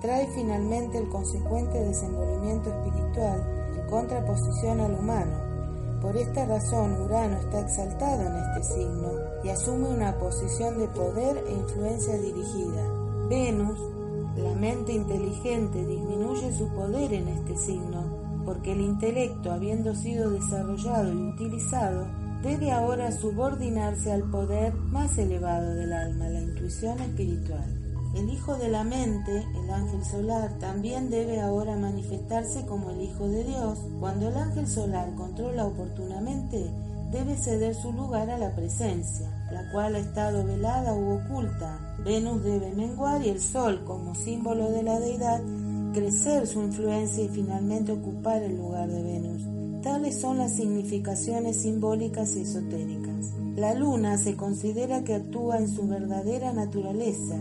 trae 0.00 0.28
finalmente 0.34 0.98
el 0.98 1.08
consecuente 1.08 1.78
desenvolvimiento 1.78 2.70
espiritual 2.70 3.55
contraposición 3.86 4.80
al 4.80 4.94
humano. 4.94 5.46
Por 6.00 6.16
esta 6.16 6.44
razón, 6.44 7.00
Urano 7.00 7.38
está 7.38 7.60
exaltado 7.60 8.22
en 8.22 8.36
este 8.36 8.74
signo 8.74 9.12
y 9.42 9.48
asume 9.48 9.88
una 9.88 10.18
posición 10.18 10.78
de 10.78 10.88
poder 10.88 11.42
e 11.46 11.52
influencia 11.52 12.16
dirigida. 12.18 12.82
Venus, 13.28 13.78
la 14.36 14.54
mente 14.54 14.92
inteligente, 14.92 15.84
disminuye 15.84 16.52
su 16.52 16.68
poder 16.68 17.12
en 17.12 17.28
este 17.28 17.56
signo, 17.56 18.04
porque 18.44 18.72
el 18.72 18.82
intelecto, 18.82 19.50
habiendo 19.50 19.94
sido 19.94 20.30
desarrollado 20.30 21.12
y 21.12 21.28
utilizado, 21.30 22.06
debe 22.42 22.70
ahora 22.70 23.10
subordinarse 23.10 24.12
al 24.12 24.30
poder 24.30 24.74
más 24.74 25.16
elevado 25.18 25.74
del 25.74 25.92
alma, 25.92 26.28
la 26.28 26.40
intuición 26.40 27.00
espiritual. 27.00 27.75
El 28.16 28.30
hijo 28.30 28.56
de 28.56 28.70
la 28.70 28.82
mente, 28.82 29.46
el 29.62 29.70
ángel 29.70 30.02
solar, 30.02 30.50
también 30.58 31.10
debe 31.10 31.38
ahora 31.38 31.76
manifestarse 31.76 32.64
como 32.64 32.88
el 32.88 33.02
hijo 33.02 33.28
de 33.28 33.44
Dios. 33.44 33.78
Cuando 34.00 34.28
el 34.28 34.36
ángel 34.38 34.66
solar 34.66 35.14
controla 35.14 35.66
oportunamente, 35.66 36.70
debe 37.12 37.36
ceder 37.36 37.74
su 37.74 37.92
lugar 37.92 38.30
a 38.30 38.38
la 38.38 38.54
presencia, 38.56 39.30
la 39.52 39.70
cual 39.70 39.96
ha 39.96 39.98
estado 39.98 40.46
velada 40.46 40.94
u 40.94 41.18
oculta. 41.18 41.78
Venus 42.06 42.42
debe 42.42 42.72
menguar 42.72 43.22
y 43.22 43.28
el 43.28 43.40
sol, 43.40 43.84
como 43.84 44.14
símbolo 44.14 44.70
de 44.70 44.82
la 44.82 44.98
deidad, 44.98 45.42
crecer 45.92 46.46
su 46.46 46.62
influencia 46.62 47.22
y 47.22 47.28
finalmente 47.28 47.92
ocupar 47.92 48.42
el 48.42 48.56
lugar 48.56 48.88
de 48.88 49.02
Venus. 49.02 49.82
Tales 49.82 50.18
son 50.18 50.38
las 50.38 50.52
significaciones 50.52 51.60
simbólicas 51.60 52.34
y 52.34 52.40
esotéricas. 52.40 53.34
La 53.56 53.74
luna 53.74 54.16
se 54.16 54.36
considera 54.36 55.04
que 55.04 55.16
actúa 55.16 55.58
en 55.58 55.68
su 55.68 55.86
verdadera 55.86 56.54
naturaleza 56.54 57.36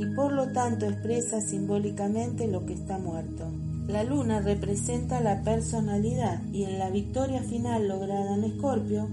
y 0.00 0.06
por 0.14 0.32
lo 0.32 0.50
tanto 0.52 0.86
expresa 0.86 1.42
simbólicamente 1.42 2.48
lo 2.48 2.64
que 2.64 2.72
está 2.72 2.98
muerto. 2.98 3.44
La 3.86 4.02
luna 4.02 4.40
representa 4.40 5.20
la 5.20 5.42
personalidad 5.42 6.42
y 6.52 6.64
en 6.64 6.78
la 6.78 6.88
victoria 6.88 7.42
final 7.42 7.86
lograda 7.86 8.34
en 8.34 8.44
Escorpio, 8.44 9.06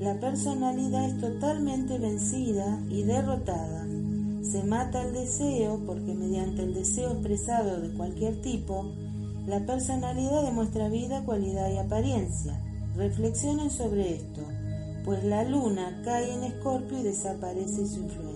la 0.00 0.20
personalidad 0.20 1.08
es 1.08 1.18
totalmente 1.18 1.98
vencida 1.98 2.78
y 2.90 3.04
derrotada. 3.04 3.86
Se 4.42 4.62
mata 4.64 5.02
el 5.02 5.14
deseo 5.14 5.80
porque 5.86 6.12
mediante 6.12 6.62
el 6.62 6.74
deseo 6.74 7.12
expresado 7.12 7.80
de 7.80 7.96
cualquier 7.96 8.42
tipo, 8.42 8.92
la 9.46 9.64
personalidad 9.64 10.42
demuestra 10.42 10.90
vida, 10.90 11.24
cualidad 11.24 11.72
y 11.72 11.78
apariencia. 11.78 12.60
Reflexionen 12.96 13.70
sobre 13.70 14.16
esto, 14.16 14.42
pues 15.06 15.24
la 15.24 15.44
luna 15.44 16.02
cae 16.04 16.34
en 16.34 16.44
Escorpio 16.44 16.98
y 16.98 17.04
desaparece 17.04 17.86
su 17.86 18.02
influencia. 18.02 18.33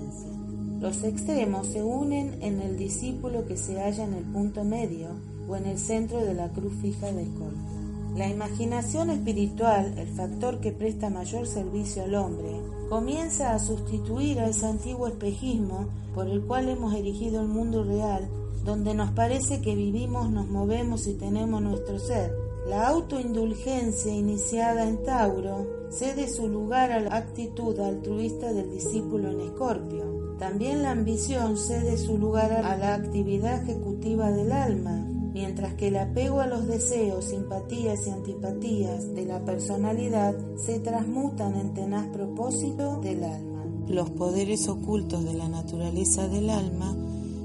Los 0.81 1.03
extremos 1.05 1.69
se 1.69 1.83
unen 1.83 2.39
en 2.41 2.61
el 2.61 2.77
discípulo 2.77 3.47
que 3.47 3.57
se 3.57 3.81
halla 3.81 4.05
en 4.05 4.15
el 4.15 4.25
punto 4.25 4.65
medio 4.65 5.09
o 5.49 5.57
en 5.57 5.67
el 5.67 5.79
centro 5.79 6.25
de 6.25 6.35
la 6.35 6.49
cruz 6.51 6.73
fija 6.81 7.11
de 7.13 7.23
Escorpio. 7.23 7.79
La 8.17 8.29
imaginación 8.29 9.11
espiritual, 9.11 9.95
el 9.99 10.09
factor 10.09 10.61
que 10.61 10.73
presta 10.73 11.11
mayor 11.11 11.47
servicio 11.47 12.05
al 12.05 12.15
hombre, 12.15 12.61
comienza 12.89 13.55
a 13.55 13.59
sustituir 13.59 14.41
a 14.41 14.49
ese 14.49 14.67
antiguo 14.67 15.07
espejismo 15.07 15.89
por 16.15 16.29
el 16.29 16.43
cual 16.43 16.69
hemos 16.69 16.95
erigido 16.95 17.41
el 17.41 17.49
mundo 17.49 17.85
real 17.85 18.29
donde 18.69 18.93
nos 18.93 19.13
parece 19.13 19.63
que 19.63 19.75
vivimos, 19.75 20.31
nos 20.31 20.47
movemos 20.49 21.07
y 21.07 21.15
tenemos 21.15 21.63
nuestro 21.63 21.99
ser. 21.99 22.35
La 22.69 22.89
autoindulgencia 22.89 24.13
iniciada 24.13 24.87
en 24.87 25.03
Tauro 25.03 25.67
cede 25.91 26.29
su 26.29 26.49
lugar 26.49 26.93
a 26.93 27.01
la 27.01 27.17
actitud 27.17 27.79
altruista 27.81 28.53
del 28.53 28.71
discípulo 28.71 29.31
en 29.31 29.41
Escorpio. 29.41 30.18
También 30.39 30.83
la 30.83 30.93
ambición 30.93 31.57
cede 31.57 31.99
su 31.99 32.17
lugar 32.17 32.53
a 32.53 32.77
la 32.77 32.95
actividad 32.95 33.63
ejecutiva 33.63 34.31
del 34.31 34.53
alma, 34.53 35.05
mientras 35.33 35.75
que 35.75 35.89
el 35.89 35.97
apego 35.97 36.41
a 36.41 36.47
los 36.47 36.69
deseos, 36.69 37.25
simpatías 37.25 38.07
y 38.07 38.11
antipatías 38.11 39.15
de 39.15 39.25
la 39.25 39.45
personalidad 39.45 40.37
se 40.57 40.79
transmutan 40.79 41.57
en 41.57 41.75
tenaz 41.75 42.07
propósito 42.09 43.01
del 43.01 43.25
alma. 43.25 43.65
Los 43.89 44.11
poderes 44.11 44.69
ocultos 44.69 45.25
de 45.25 45.35
la 45.35 45.49
naturaleza 45.49 46.29
del 46.29 46.51
alma 46.51 46.95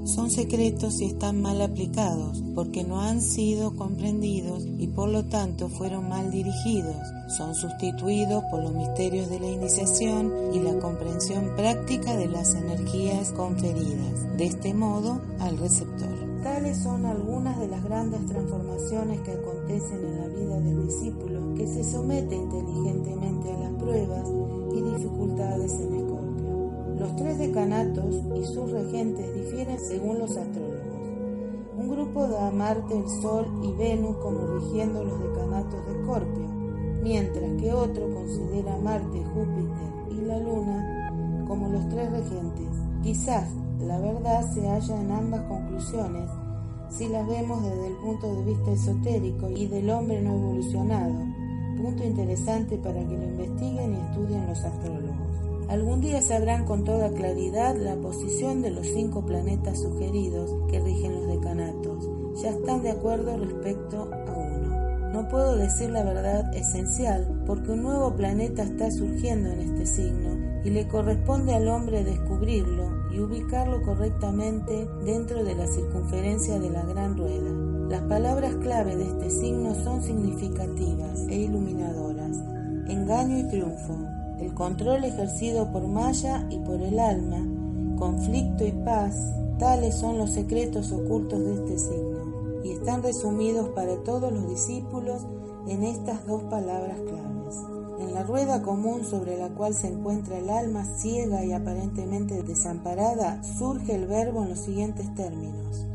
son 0.04 0.30
secretos 0.30 1.00
y 1.00 1.06
están 1.06 1.40
mal 1.40 1.62
aplicados, 1.62 2.42
porque 2.54 2.84
no 2.84 3.00
han 3.00 3.22
sido 3.22 3.74
comprendidos 3.74 4.66
y 4.78 4.86
por 4.88 5.08
lo 5.08 5.24
tanto 5.24 5.68
fueron 5.68 6.08
mal 6.08 6.30
dirigidos. 6.30 6.96
Son 7.36 7.54
sustituidos 7.54 8.44
por 8.50 8.62
los 8.62 8.74
misterios 8.74 9.30
de 9.30 9.40
la 9.40 9.50
iniciación 9.50 10.32
y 10.52 10.60
la 10.60 10.78
comprensión 10.78 11.52
práctica 11.56 12.16
de 12.16 12.28
las 12.28 12.54
energías 12.54 13.32
conferidas, 13.32 14.36
de 14.36 14.44
este 14.44 14.74
modo 14.74 15.20
al 15.40 15.56
receptor. 15.58 16.42
Tales 16.42 16.76
son 16.82 17.06
algunas 17.06 17.58
de 17.58 17.68
las 17.68 17.82
grandes 17.82 18.26
transformaciones 18.26 19.20
que 19.20 19.32
acontecen 19.32 20.04
en 20.04 20.20
la 20.20 20.28
vida 20.28 20.60
del 20.60 20.86
discípulo 20.86 21.54
que 21.54 21.66
se 21.66 21.84
somete 21.84 22.34
inteligentemente 22.34 23.50
a 23.50 23.58
las 23.60 23.72
pruebas 23.72 24.28
y 24.74 24.82
dificultades 24.82 25.72
en 25.80 25.94
el 25.94 26.13
los 27.04 27.16
tres 27.16 27.38
decanatos 27.38 28.14
y 28.34 28.44
sus 28.46 28.70
regentes 28.70 29.34
difieren 29.34 29.78
según 29.78 30.20
los 30.20 30.34
astrólogos. 30.38 30.80
Un 31.76 31.90
grupo 31.90 32.26
da 32.26 32.48
a 32.48 32.50
Marte, 32.50 32.96
el 32.96 33.06
Sol 33.20 33.46
y 33.62 33.72
Venus 33.72 34.16
como 34.22 34.46
rigiendo 34.46 35.04
los 35.04 35.20
decanatos 35.20 35.84
de 35.84 36.00
Escorpio, 36.00 36.48
mientras 37.02 37.60
que 37.60 37.74
otro 37.74 38.08
considera 38.14 38.74
a 38.74 38.78
Marte, 38.78 39.22
Júpiter 39.34 40.12
y 40.12 40.24
la 40.24 40.38
Luna 40.38 41.44
como 41.46 41.68
los 41.68 41.86
tres 41.90 42.10
regentes. 42.10 42.70
Quizás 43.02 43.50
la 43.80 43.98
verdad 43.98 44.50
se 44.54 44.66
halla 44.66 44.98
en 44.98 45.10
ambas 45.10 45.42
conclusiones 45.42 46.30
si 46.88 47.08
las 47.08 47.28
vemos 47.28 47.62
desde 47.64 47.88
el 47.88 47.96
punto 47.96 48.34
de 48.34 48.44
vista 48.44 48.72
esotérico 48.72 49.50
y 49.50 49.66
del 49.66 49.90
hombre 49.90 50.22
no 50.22 50.36
evolucionado, 50.36 51.12
punto 51.76 52.02
interesante 52.02 52.78
para 52.78 53.06
que 53.06 53.18
lo 53.18 53.24
investiguen 53.24 53.92
y 53.92 54.00
estudien 54.00 54.46
los 54.46 54.64
astrólogos. 54.64 55.03
Algún 55.68 56.00
día 56.00 56.20
sabrán 56.20 56.64
con 56.66 56.84
toda 56.84 57.10
claridad 57.10 57.74
la 57.76 57.96
posición 57.96 58.62
de 58.62 58.70
los 58.70 58.86
cinco 58.86 59.24
planetas 59.24 59.80
sugeridos 59.80 60.50
que 60.70 60.80
rigen 60.80 61.14
los 61.14 61.26
decanatos. 61.26 62.08
Ya 62.42 62.50
están 62.50 62.82
de 62.82 62.90
acuerdo 62.90 63.36
respecto 63.38 64.10
a 64.12 64.32
uno. 64.32 65.12
No 65.12 65.28
puedo 65.28 65.56
decir 65.56 65.90
la 65.90 66.02
verdad 66.02 66.54
esencial 66.54 67.42
porque 67.46 67.70
un 67.70 67.82
nuevo 67.82 68.14
planeta 68.14 68.62
está 68.62 68.90
surgiendo 68.90 69.50
en 69.50 69.60
este 69.60 69.86
signo 69.86 70.62
y 70.64 70.70
le 70.70 70.88
corresponde 70.88 71.54
al 71.54 71.68
hombre 71.68 72.04
descubrirlo 72.04 73.10
y 73.12 73.20
ubicarlo 73.20 73.82
correctamente 73.82 74.88
dentro 75.04 75.44
de 75.44 75.54
la 75.54 75.66
circunferencia 75.66 76.58
de 76.58 76.70
la 76.70 76.82
gran 76.82 77.16
rueda. 77.16 77.50
Las 77.88 78.02
palabras 78.02 78.54
clave 78.56 78.96
de 78.96 79.04
este 79.04 79.30
signo 79.30 79.74
son 79.74 80.02
significativas 80.02 81.20
e 81.28 81.36
iluminadoras. 81.36 82.36
Engaño 82.88 83.38
y 83.38 83.48
triunfo, 83.48 83.96
el 84.44 84.54
control 84.54 85.04
ejercido 85.04 85.72
por 85.72 85.86
Maya 85.88 86.46
y 86.50 86.58
por 86.58 86.82
el 86.82 86.98
alma, 86.98 87.38
conflicto 87.98 88.66
y 88.66 88.72
paz, 88.72 89.16
tales 89.58 89.94
son 89.94 90.18
los 90.18 90.32
secretos 90.32 90.92
ocultos 90.92 91.38
de 91.38 91.54
este 91.54 91.78
signo, 91.78 92.62
y 92.62 92.72
están 92.72 93.02
resumidos 93.02 93.70
para 93.70 93.96
todos 94.04 94.32
los 94.32 94.48
discípulos 94.48 95.26
en 95.66 95.82
estas 95.84 96.26
dos 96.26 96.42
palabras 96.44 96.98
claves. 97.00 97.56
En 98.00 98.12
la 98.12 98.22
rueda 98.22 98.60
común 98.62 99.04
sobre 99.04 99.38
la 99.38 99.48
cual 99.48 99.74
se 99.74 99.88
encuentra 99.88 100.38
el 100.38 100.50
alma 100.50 100.84
ciega 100.84 101.44
y 101.44 101.52
aparentemente 101.52 102.42
desamparada, 102.42 103.42
surge 103.42 103.94
el 103.94 104.06
verbo 104.06 104.42
en 104.42 104.50
los 104.50 104.58
siguientes 104.58 105.14
términos. 105.14 105.86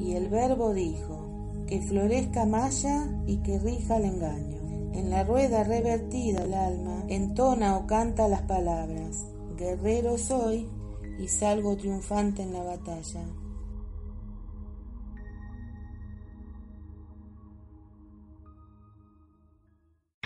Y 0.00 0.12
el 0.12 0.28
verbo 0.28 0.72
dijo, 0.72 1.28
que 1.66 1.82
florezca 1.82 2.46
Maya 2.46 3.06
y 3.26 3.36
que 3.38 3.58
rija 3.58 3.98
el 3.98 4.06
engaño. 4.06 4.47
En 4.92 5.10
la 5.10 5.24
rueda 5.24 5.64
revertida 5.64 6.44
el 6.44 6.54
alma 6.54 7.04
entona 7.08 7.76
o 7.76 7.86
canta 7.86 8.28
las 8.28 8.42
palabras, 8.42 9.26
guerrero 9.56 10.18
soy 10.18 10.68
y 11.18 11.28
salgo 11.28 11.76
triunfante 11.76 12.42
en 12.42 12.52
la 12.52 12.62
batalla. 12.62 13.24